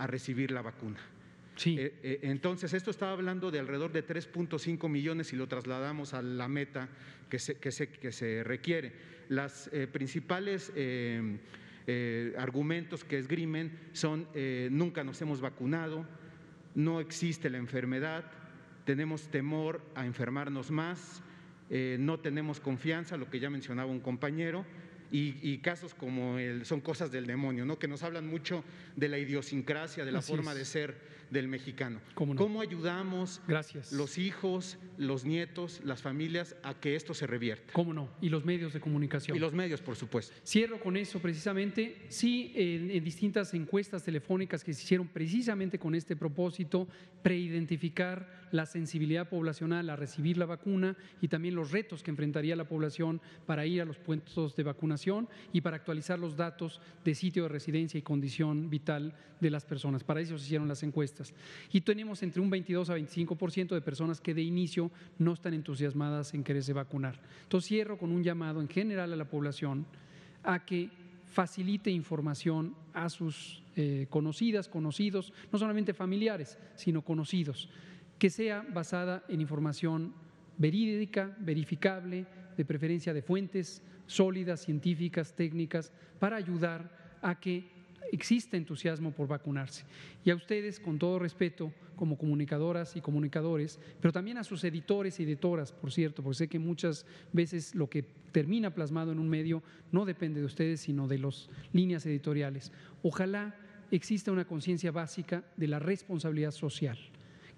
a 0.00 0.06
recibir 0.06 0.50
la 0.50 0.62
vacuna. 0.62 0.98
Sí. 1.56 1.76
Eh, 1.78 1.94
eh, 2.02 2.20
entonces, 2.22 2.72
esto 2.72 2.90
estaba 2.90 3.12
hablando 3.12 3.50
de 3.50 3.58
alrededor 3.58 3.92
de 3.92 4.06
3.5 4.06 4.88
millones 4.88 5.34
y 5.34 5.36
lo 5.36 5.46
trasladamos 5.46 6.14
a 6.14 6.22
la 6.22 6.48
meta 6.48 6.88
que 7.28 7.38
se, 7.38 7.56
que 7.56 7.70
se, 7.70 7.90
que 7.90 8.10
se 8.10 8.42
requiere. 8.42 8.92
Las 9.28 9.68
eh, 9.72 9.86
principales 9.86 10.72
argumentos 12.38 13.04
que 13.04 13.18
esgrimen 13.18 13.72
son 13.92 14.28
nunca 14.70 15.02
nos 15.02 15.20
hemos 15.22 15.40
vacunado, 15.40 16.06
no 16.74 17.00
existe 17.00 17.50
la 17.50 17.58
enfermedad, 17.58 18.24
tenemos 18.84 19.28
temor 19.28 19.82
a 19.96 20.06
enfermarnos 20.06 20.70
más, 20.70 21.20
no 21.98 22.20
tenemos 22.20 22.60
confianza, 22.60 23.16
lo 23.16 23.28
que 23.28 23.40
ya 23.40 23.50
mencionaba 23.50 23.90
un 23.90 23.98
compañero, 23.98 24.64
y, 25.12 25.58
casos 25.58 25.94
como 25.94 26.38
el, 26.38 26.64
son 26.64 26.80
cosas 26.80 27.10
del 27.10 27.26
demonio, 27.26 27.64
¿no? 27.64 27.78
que 27.78 27.88
nos 27.88 28.02
hablan 28.02 28.26
mucho 28.26 28.64
de 28.96 29.08
la 29.08 29.18
idiosincrasia, 29.18 30.04
de 30.04 30.12
la 30.12 30.22
forma 30.22 30.54
de 30.54 30.64
ser 30.64 31.19
del 31.30 31.48
mexicano. 31.48 32.00
¿Cómo, 32.14 32.60
ayudamos 32.60 33.40
Gracias. 33.46 33.92
los 33.92 34.18
hijos, 34.18 34.78
los 34.98 35.24
nietos, 35.24 35.80
las 35.84 36.02
familias 36.02 36.56
a 36.62 36.74
que 36.74 36.96
esto 36.96 37.14
se 37.14 37.26
revierta? 37.26 37.72
¿Cómo 37.72 37.94
no? 37.94 38.10
Y 38.20 38.28
los 38.28 38.44
medios 38.44 38.72
de 38.72 38.80
comunicación. 38.80 39.36
Y 39.36 39.40
los 39.40 39.52
medios, 39.52 39.80
por 39.80 39.96
supuesto. 39.96 40.34
Cierro 40.44 40.80
con 40.80 40.96
eso 40.96 41.20
precisamente. 41.20 42.06
Sí, 42.08 42.52
en, 42.56 43.02
distintas 43.04 43.54
encuestas 43.54 44.02
telefónicas 44.02 44.64
que 44.64 44.74
se 44.74 44.82
hicieron 44.82 45.08
precisamente 45.08 45.78
con 45.78 45.94
este 45.94 46.16
propósito, 46.16 46.88
preidentificar 47.22 48.40
la 48.52 48.66
sensibilidad 48.66 49.28
poblacional 49.28 49.88
a 49.90 49.96
recibir 49.96 50.36
la 50.36 50.46
vacuna 50.46 50.96
y 51.20 51.28
también 51.28 51.54
los 51.54 51.70
retos 51.70 52.02
que 52.02 52.10
enfrentaría 52.10 52.56
la 52.56 52.68
población 52.68 53.20
para 53.46 53.64
ir 53.66 53.80
a 53.80 53.84
los 53.84 53.98
puestos 53.98 54.56
de 54.56 54.64
vacunación 54.64 55.28
y 55.52 55.60
para 55.60 55.76
actualizar 55.76 56.18
los 56.18 56.36
datos 56.36 56.80
de 57.04 57.14
sitio 57.14 57.44
de 57.44 57.48
residencia 57.48 57.98
y 57.98 58.02
condición 58.02 58.68
vital 58.68 59.14
de 59.40 59.50
las 59.50 59.64
personas. 59.64 60.04
Para 60.04 60.20
eso 60.20 60.36
se 60.36 60.44
hicieron 60.44 60.68
las 60.68 60.82
encuestas. 60.82 61.19
Y 61.72 61.80
tenemos 61.82 62.22
entre 62.22 62.40
un 62.40 62.50
22 62.50 62.90
a 62.90 62.96
25% 62.96 63.74
de 63.74 63.80
personas 63.80 64.20
que 64.20 64.34
de 64.34 64.42
inicio 64.42 64.90
no 65.18 65.34
están 65.34 65.54
entusiasmadas 65.54 66.34
en 66.34 66.44
quererse 66.44 66.72
vacunar. 66.72 67.20
Entonces 67.42 67.68
cierro 67.68 67.98
con 67.98 68.10
un 68.10 68.22
llamado 68.22 68.60
en 68.60 68.68
general 68.68 69.12
a 69.12 69.16
la 69.16 69.28
población 69.28 69.86
a 70.42 70.64
que 70.64 70.90
facilite 71.30 71.90
información 71.90 72.74
a 72.92 73.08
sus 73.08 73.62
eh, 73.76 74.06
conocidas, 74.10 74.68
conocidos, 74.68 75.32
no 75.52 75.58
solamente 75.58 75.94
familiares, 75.94 76.58
sino 76.74 77.02
conocidos, 77.02 77.68
que 78.18 78.30
sea 78.30 78.66
basada 78.72 79.24
en 79.28 79.40
información 79.40 80.12
verídica, 80.58 81.36
verificable, 81.38 82.26
de 82.56 82.64
preferencia 82.64 83.14
de 83.14 83.22
fuentes 83.22 83.82
sólidas, 84.06 84.60
científicas, 84.60 85.34
técnicas, 85.34 85.92
para 86.18 86.36
ayudar 86.36 87.18
a 87.22 87.38
que 87.38 87.79
exista 88.12 88.56
entusiasmo 88.56 89.12
por 89.12 89.28
vacunarse. 89.28 89.84
Y 90.24 90.30
a 90.30 90.34
ustedes, 90.34 90.80
con 90.80 90.98
todo 90.98 91.18
respeto, 91.18 91.72
como 91.96 92.16
comunicadoras 92.16 92.96
y 92.96 93.00
comunicadores, 93.00 93.78
pero 94.00 94.12
también 94.12 94.38
a 94.38 94.44
sus 94.44 94.64
editores 94.64 95.20
y 95.20 95.24
editoras, 95.24 95.72
por 95.72 95.92
cierto, 95.92 96.22
porque 96.22 96.38
sé 96.38 96.48
que 96.48 96.58
muchas 96.58 97.04
veces 97.32 97.74
lo 97.74 97.90
que 97.90 98.04
termina 98.32 98.74
plasmado 98.74 99.12
en 99.12 99.18
un 99.18 99.28
medio 99.28 99.62
no 99.92 100.04
depende 100.04 100.40
de 100.40 100.46
ustedes, 100.46 100.80
sino 100.80 101.06
de 101.08 101.18
las 101.18 101.50
líneas 101.72 102.06
editoriales. 102.06 102.72
Ojalá 103.02 103.54
exista 103.90 104.32
una 104.32 104.46
conciencia 104.46 104.92
básica 104.92 105.44
de 105.56 105.68
la 105.68 105.78
responsabilidad 105.78 106.52
social 106.52 106.98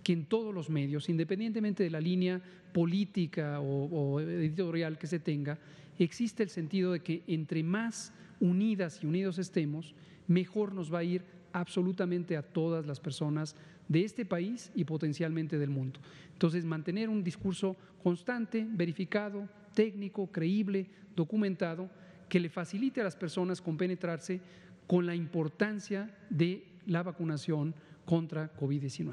que 0.02 0.12
en 0.12 0.24
todos 0.24 0.52
los 0.52 0.68
medios, 0.68 1.08
independientemente 1.08 1.84
de 1.84 1.90
la 1.90 2.00
línea 2.00 2.42
política 2.72 3.60
o, 3.60 3.84
o, 3.84 4.20
editorial 4.20 4.98
que 4.98 5.06
se 5.06 5.20
tenga, 5.20 5.58
existe 5.96 6.42
el 6.42 6.48
sentido 6.48 6.90
de 6.90 7.00
que 7.00 7.22
entre 7.28 7.62
más 7.62 8.12
unidas 8.40 8.98
y 9.02 9.06
unidos 9.06 9.38
estemos, 9.38 9.94
mejor 10.32 10.74
nos 10.74 10.92
va 10.92 10.98
a 10.98 11.04
ir 11.04 11.22
absolutamente 11.52 12.36
a 12.36 12.42
todas 12.42 12.86
las 12.86 13.00
personas 13.00 13.54
de 13.88 14.04
este 14.04 14.24
país 14.24 14.70
y 14.74 14.84
potencialmente 14.84 15.58
del 15.58 15.70
mundo. 15.70 16.00
Entonces, 16.32 16.64
mantener 16.64 17.08
un 17.08 17.22
discurso 17.22 17.76
constante, 18.02 18.66
verificado, 18.68 19.48
técnico, 19.74 20.26
creíble, 20.28 20.88
documentado, 21.14 21.90
que 22.28 22.40
le 22.40 22.48
facilite 22.48 23.00
a 23.00 23.04
las 23.04 23.16
personas 23.16 23.60
compenetrarse 23.60 24.40
con 24.86 25.06
la 25.06 25.14
importancia 25.14 26.10
de 26.30 26.64
la 26.86 27.02
vacunación 27.02 27.74
contra 28.06 28.54
COVID-19. 28.56 29.12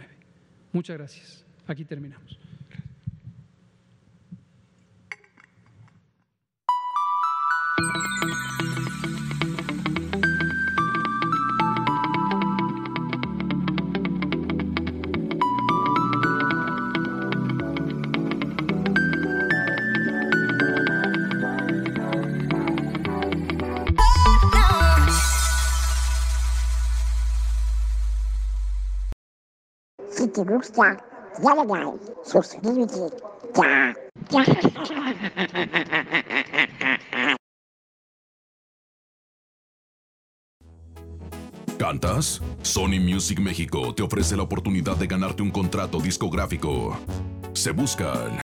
Muchas 0.72 0.98
gracias. 0.98 1.46
Aquí 1.68 1.84
terminamos. 1.84 2.49
Gusta, 30.60 30.98
dale 31.42 31.66
like, 31.66 32.00
suscríbete, 32.24 33.10
ya, 33.56 33.96
ya. 34.30 34.46
¿Cantas? 41.78 42.42
Sony 42.62 43.00
Music 43.00 43.40
México 43.40 43.96
te 43.96 44.04
ofrece 44.04 44.36
la 44.36 44.44
oportunidad 44.44 44.98
de 44.98 45.08
ganarte 45.08 45.42
un 45.42 45.50
contrato 45.50 46.00
discográfico. 46.02 47.00
Se 47.54 47.72
buscan. 47.72 48.42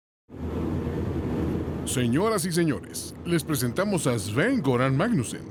Señoras 1.84 2.46
y 2.46 2.52
señores, 2.52 3.14
les 3.26 3.44
presentamos 3.44 4.06
a 4.06 4.18
Sven 4.18 4.62
Goran 4.62 4.96
Magnussen, 4.96 5.44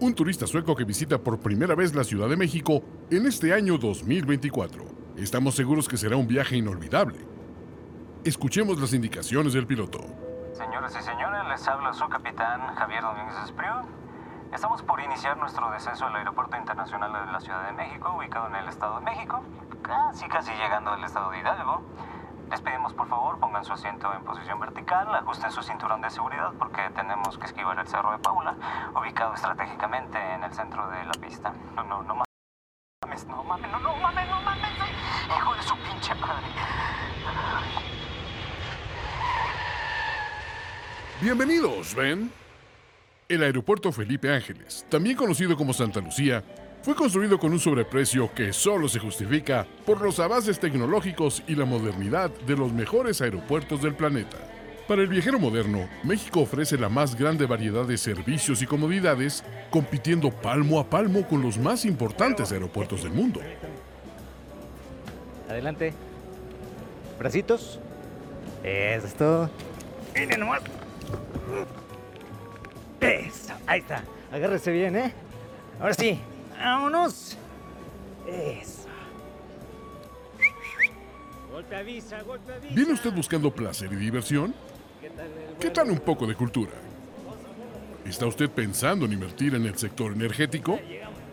un 0.00 0.14
turista 0.14 0.46
sueco 0.46 0.76
que 0.76 0.84
visita 0.84 1.18
por 1.18 1.40
primera 1.40 1.74
vez 1.74 1.94
la 1.94 2.04
Ciudad 2.04 2.28
de 2.28 2.36
México 2.36 2.82
en 3.10 3.26
este 3.26 3.54
año 3.54 3.78
2024. 3.78 4.93
Estamos 5.16 5.54
seguros 5.54 5.88
que 5.88 5.96
será 5.96 6.16
un 6.16 6.26
viaje 6.26 6.56
inolvidable. 6.56 7.24
Escuchemos 8.24 8.80
las 8.80 8.92
indicaciones 8.92 9.52
del 9.52 9.64
piloto. 9.64 10.00
Señoras 10.52 10.96
y 10.98 11.02
señores, 11.04 11.40
les 11.48 11.68
habla 11.68 11.92
su 11.92 12.08
capitán 12.08 12.74
Javier 12.74 13.00
Domínguez 13.00 13.36
Espriu. 13.44 13.74
Estamos 14.52 14.82
por 14.82 15.00
iniciar 15.00 15.36
nuestro 15.36 15.70
descenso 15.70 16.06
al 16.06 16.16
Aeropuerto 16.16 16.56
Internacional 16.56 17.12
de 17.26 17.32
la 17.32 17.38
Ciudad 17.38 17.64
de 17.64 17.72
México, 17.74 18.12
ubicado 18.18 18.48
en 18.48 18.56
el 18.56 18.68
Estado 18.68 18.98
de 18.98 19.04
México, 19.04 19.40
casi 19.82 20.26
casi 20.26 20.50
llegando 20.52 20.90
al 20.90 21.04
Estado 21.04 21.30
de 21.30 21.38
Hidalgo. 21.38 21.82
Les 22.50 22.60
pedimos 22.60 22.92
por 22.92 23.06
favor 23.06 23.38
pongan 23.38 23.64
su 23.64 23.72
asiento 23.72 24.12
en 24.14 24.24
posición 24.24 24.58
vertical, 24.58 25.14
ajusten 25.14 25.52
su 25.52 25.62
cinturón 25.62 26.00
de 26.00 26.10
seguridad 26.10 26.52
porque 26.58 26.90
tenemos 26.94 27.38
que 27.38 27.46
esquivar 27.46 27.78
el 27.78 27.86
Cerro 27.86 28.10
de 28.10 28.18
Paula, 28.18 28.56
ubicado 29.00 29.34
estratégicamente 29.34 30.18
en 30.34 30.42
el 30.42 30.52
centro 30.52 30.88
de 30.90 31.04
la 31.04 31.12
pista. 31.12 31.52
No, 31.76 31.84
no, 31.84 32.02
no 32.02 32.24
mames, 33.04 33.26
no 33.26 33.44
mames, 33.44 33.70
no, 33.70 33.80
no 33.80 33.96
mames, 33.96 34.28
no 34.28 34.40
mames, 34.40 34.70
hijo 35.26 35.54
de 35.54 35.62
su 35.62 35.74
pinche 35.76 36.14
madre. 36.14 36.46
Bienvenidos, 41.20 41.94
Ben. 41.94 42.30
El 43.28 43.42
aeropuerto 43.42 43.92
Felipe 43.92 44.32
Ángeles, 44.32 44.86
también 44.88 45.16
conocido 45.16 45.56
como 45.56 45.72
Santa 45.72 46.00
Lucía, 46.00 46.42
fue 46.82 46.94
construido 46.94 47.38
con 47.38 47.52
un 47.52 47.60
sobreprecio 47.60 48.32
que 48.34 48.52
solo 48.52 48.88
se 48.88 49.00
justifica 49.00 49.66
por 49.84 50.00
los 50.00 50.18
avances 50.20 50.58
tecnológicos 50.58 51.42
y 51.46 51.54
la 51.54 51.64
modernidad 51.64 52.30
de 52.30 52.56
los 52.56 52.72
mejores 52.72 53.20
aeropuertos 53.20 53.82
del 53.82 53.94
planeta. 53.94 54.36
Para 54.88 55.00
el 55.00 55.08
viajero 55.08 55.38
moderno, 55.38 55.88
México 56.02 56.40
ofrece 56.40 56.76
la 56.76 56.90
más 56.90 57.14
grande 57.14 57.46
variedad 57.46 57.86
de 57.86 57.96
servicios 57.96 58.60
y 58.60 58.66
comodidades, 58.66 59.42
compitiendo 59.70 60.30
palmo 60.30 60.78
a 60.78 60.90
palmo 60.90 61.26
con 61.26 61.40
los 61.40 61.56
más 61.56 61.86
importantes 61.86 62.52
aeropuertos 62.52 63.02
del 63.02 63.12
mundo. 63.12 63.40
Adelante. 65.48 65.94
Bracitos. 67.18 67.80
Eso 68.62 69.06
es 69.06 69.14
todo. 69.14 69.50
Miren 70.14 70.40
nomás. 70.40 70.60
Eso, 73.00 73.54
ahí 73.66 73.80
está. 73.80 74.04
Agárrese 74.30 74.70
bien, 74.70 74.96
¿eh? 74.96 75.14
Ahora 75.80 75.94
sí, 75.94 76.20
vámonos. 76.58 77.38
Eso. 78.28 78.88
Golpe 81.50 81.76
avisa, 81.76 82.20
golpe 82.22 82.52
avisa. 82.52 82.74
¿Viene 82.74 82.92
usted 82.92 83.12
buscando 83.12 83.50
placer 83.50 83.90
y 83.92 83.96
diversión? 83.96 84.54
¿Qué 85.60 85.70
tal 85.70 85.90
un 85.90 86.00
poco 86.00 86.26
de 86.26 86.34
cultura? 86.34 86.72
¿Está 88.04 88.26
usted 88.26 88.50
pensando 88.50 89.06
en 89.06 89.12
invertir 89.12 89.54
en 89.54 89.64
el 89.64 89.76
sector 89.78 90.12
energético? 90.12 90.78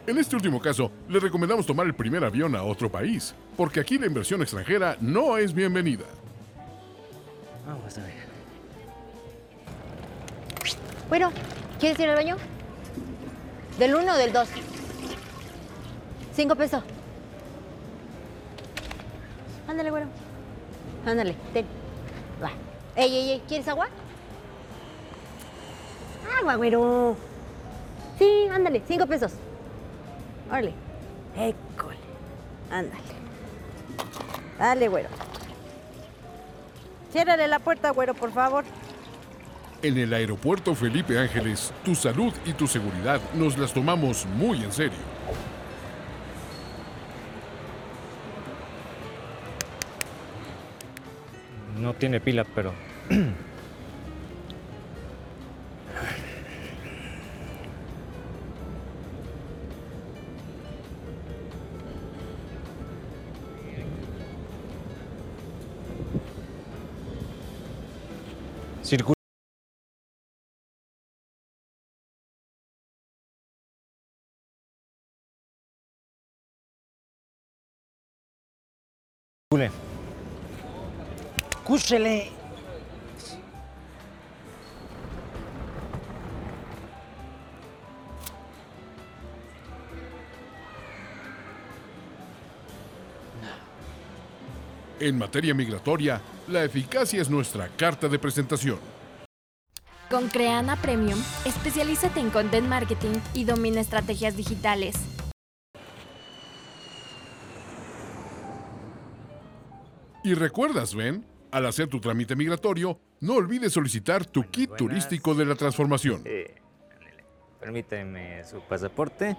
En 0.07 0.17
este 0.17 0.35
último 0.35 0.59
caso, 0.59 0.91
le 1.09 1.19
recomendamos 1.19 1.65
tomar 1.65 1.85
el 1.85 1.93
primer 1.93 2.23
avión 2.23 2.55
a 2.55 2.63
otro 2.63 2.89
país, 2.91 3.35
porque 3.57 3.79
aquí 3.79 3.97
la 3.97 4.07
inversión 4.07 4.41
extranjera 4.41 4.97
no 4.99 5.37
es 5.37 5.53
bienvenida. 5.53 6.05
Vamos 7.67 7.97
a 7.97 8.03
ver. 8.03 8.31
Bueno, 11.09 11.31
¿quieres 11.79 11.99
ir 11.99 12.09
al 12.09 12.15
baño? 12.15 12.37
¿Del 13.77 13.95
1 13.95 14.13
o 14.13 14.17
del 14.17 14.31
2? 14.31 14.49
Cinco 16.33 16.55
pesos. 16.55 16.83
Ándale, 19.67 19.91
güero. 19.91 20.07
Ándale, 21.05 21.35
ten. 21.53 21.80
Ey, 22.95 23.15
ey, 23.15 23.31
ey, 23.31 23.41
¿quieres 23.47 23.67
agua? 23.67 23.87
Agua, 26.39 26.55
güero. 26.55 27.15
Sí, 28.19 28.47
ándale, 28.51 28.81
cinco 28.87 29.07
pesos. 29.07 29.31
Órale. 30.49 30.73
École. 31.37 31.97
Ándale. 32.69 33.01
Dale, 34.57 34.87
güero. 34.87 35.09
Ciérrale 37.11 37.47
la 37.47 37.59
puerta, 37.59 37.91
güero, 37.91 38.13
por 38.13 38.31
favor. 38.31 38.63
En 39.81 39.97
el 39.97 40.13
aeropuerto 40.13 40.75
Felipe 40.75 41.17
Ángeles, 41.17 41.73
tu 41.83 41.95
salud 41.95 42.31
y 42.45 42.53
tu 42.53 42.67
seguridad 42.67 43.19
nos 43.33 43.57
las 43.57 43.73
tomamos 43.73 44.25
muy 44.37 44.63
en 44.63 44.71
serio. 44.71 44.99
No 51.81 51.95
tiene 51.95 52.19
pila, 52.19 52.43
pero... 52.43 52.73
Circula 68.83 69.15
Circule. 79.51 79.90
Cúchele. 81.63 82.41
En 94.99 95.17
materia 95.17 95.55
migratoria, 95.55 96.21
la 96.47 96.63
eficacia 96.63 97.19
es 97.21 97.27
nuestra 97.27 97.69
carta 97.69 98.07
de 98.07 98.19
presentación. 98.19 98.77
Con 100.11 100.27
Creana 100.27 100.75
Premium, 100.75 101.19
especialízate 101.43 102.19
en 102.19 102.29
content 102.29 102.67
marketing 102.67 103.17
y 103.33 103.45
domina 103.45 103.81
estrategias 103.81 104.37
digitales. 104.37 104.95
Y 110.23 110.35
recuerdas, 110.35 110.93
Ben, 110.93 111.25
al 111.51 111.65
hacer 111.65 111.87
tu 111.87 111.99
trámite 111.99 112.35
migratorio, 112.35 112.99
no 113.19 113.35
olvides 113.35 113.73
solicitar 113.73 114.25
tu 114.25 114.43
kit 114.49 114.69
buenas. 114.69 114.77
turístico 114.77 115.35
de 115.35 115.45
la 115.45 115.55
transformación. 115.55 116.21
Eh. 116.25 116.55
Permíteme 117.59 118.43
su 118.43 118.59
pasaporte. 118.61 119.37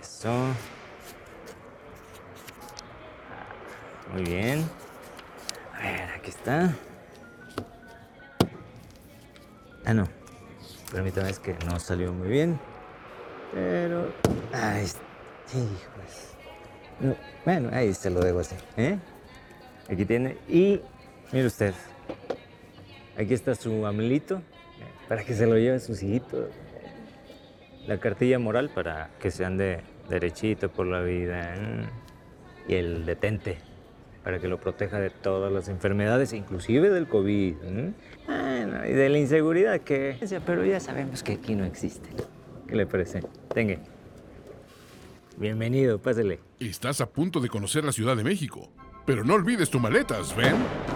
Eso. 0.00 0.28
Ah, 0.30 0.54
Muy 4.12 4.22
bien. 4.24 4.68
A 5.74 5.82
ver, 5.82 6.10
aquí 6.16 6.30
está. 6.30 6.74
Ah, 9.84 9.94
no. 9.94 10.08
Permítame, 10.92 11.30
es 11.30 11.38
que 11.38 11.54
no 11.66 11.78
salió 11.78 12.12
muy 12.12 12.28
bien. 12.28 12.58
Pero. 13.52 14.12
Ay, 14.52 14.86
hijos. 15.52 16.34
No, 17.00 17.14
bueno, 17.44 17.70
ahí 17.72 17.94
se 17.94 18.10
lo 18.10 18.20
dejo 18.20 18.40
así. 18.40 18.56
¿eh? 18.76 18.98
Aquí 19.88 20.04
tiene. 20.04 20.36
Y 20.48 20.80
mire 21.32 21.46
usted. 21.46 21.74
Aquí 23.16 23.34
está 23.34 23.54
su 23.54 23.86
amelito. 23.86 24.42
Para 25.08 25.24
que 25.24 25.34
se 25.34 25.46
lo 25.46 25.56
lleven 25.56 25.80
sus 25.80 26.02
hijitos. 26.02 26.50
La 27.86 27.98
cartilla 27.98 28.38
moral 28.38 28.70
para 28.74 29.10
que 29.18 29.30
se 29.30 29.44
ande 29.44 29.80
derechito 30.08 30.68
por 30.70 30.86
la 30.86 31.00
vida. 31.00 31.54
mm. 31.56 32.70
Y 32.70 32.74
el 32.74 33.06
detente. 33.06 33.58
Para 34.22 34.38
que 34.38 34.48
lo 34.48 34.60
proteja 34.60 35.00
de 35.00 35.08
todas 35.08 35.50
las 35.50 35.68
enfermedades, 35.68 36.34
inclusive 36.34 36.90
del 36.90 37.08
COVID. 37.08 37.54
mm. 37.54 37.94
Bueno, 38.26 38.86
y 38.86 38.92
de 38.92 39.08
la 39.08 39.18
inseguridad 39.18 39.80
que... 39.80 40.16
Pero 40.44 40.64
ya 40.64 40.80
sabemos 40.80 41.22
que 41.22 41.32
aquí 41.32 41.54
no 41.54 41.64
existe. 41.64 42.10
¿Qué 42.66 42.76
le 42.76 42.86
parece? 42.86 43.22
Tenga. 43.54 43.78
Bienvenido, 45.38 45.98
pásele. 45.98 46.40
Estás 46.60 47.00
a 47.00 47.08
punto 47.08 47.40
de 47.40 47.48
conocer 47.48 47.84
la 47.84 47.92
Ciudad 47.92 48.16
de 48.16 48.24
México. 48.24 48.68
Pero 49.08 49.24
no 49.24 49.32
olvides 49.32 49.70
tu 49.70 49.80
maletas, 49.80 50.36
Ben. 50.36 50.87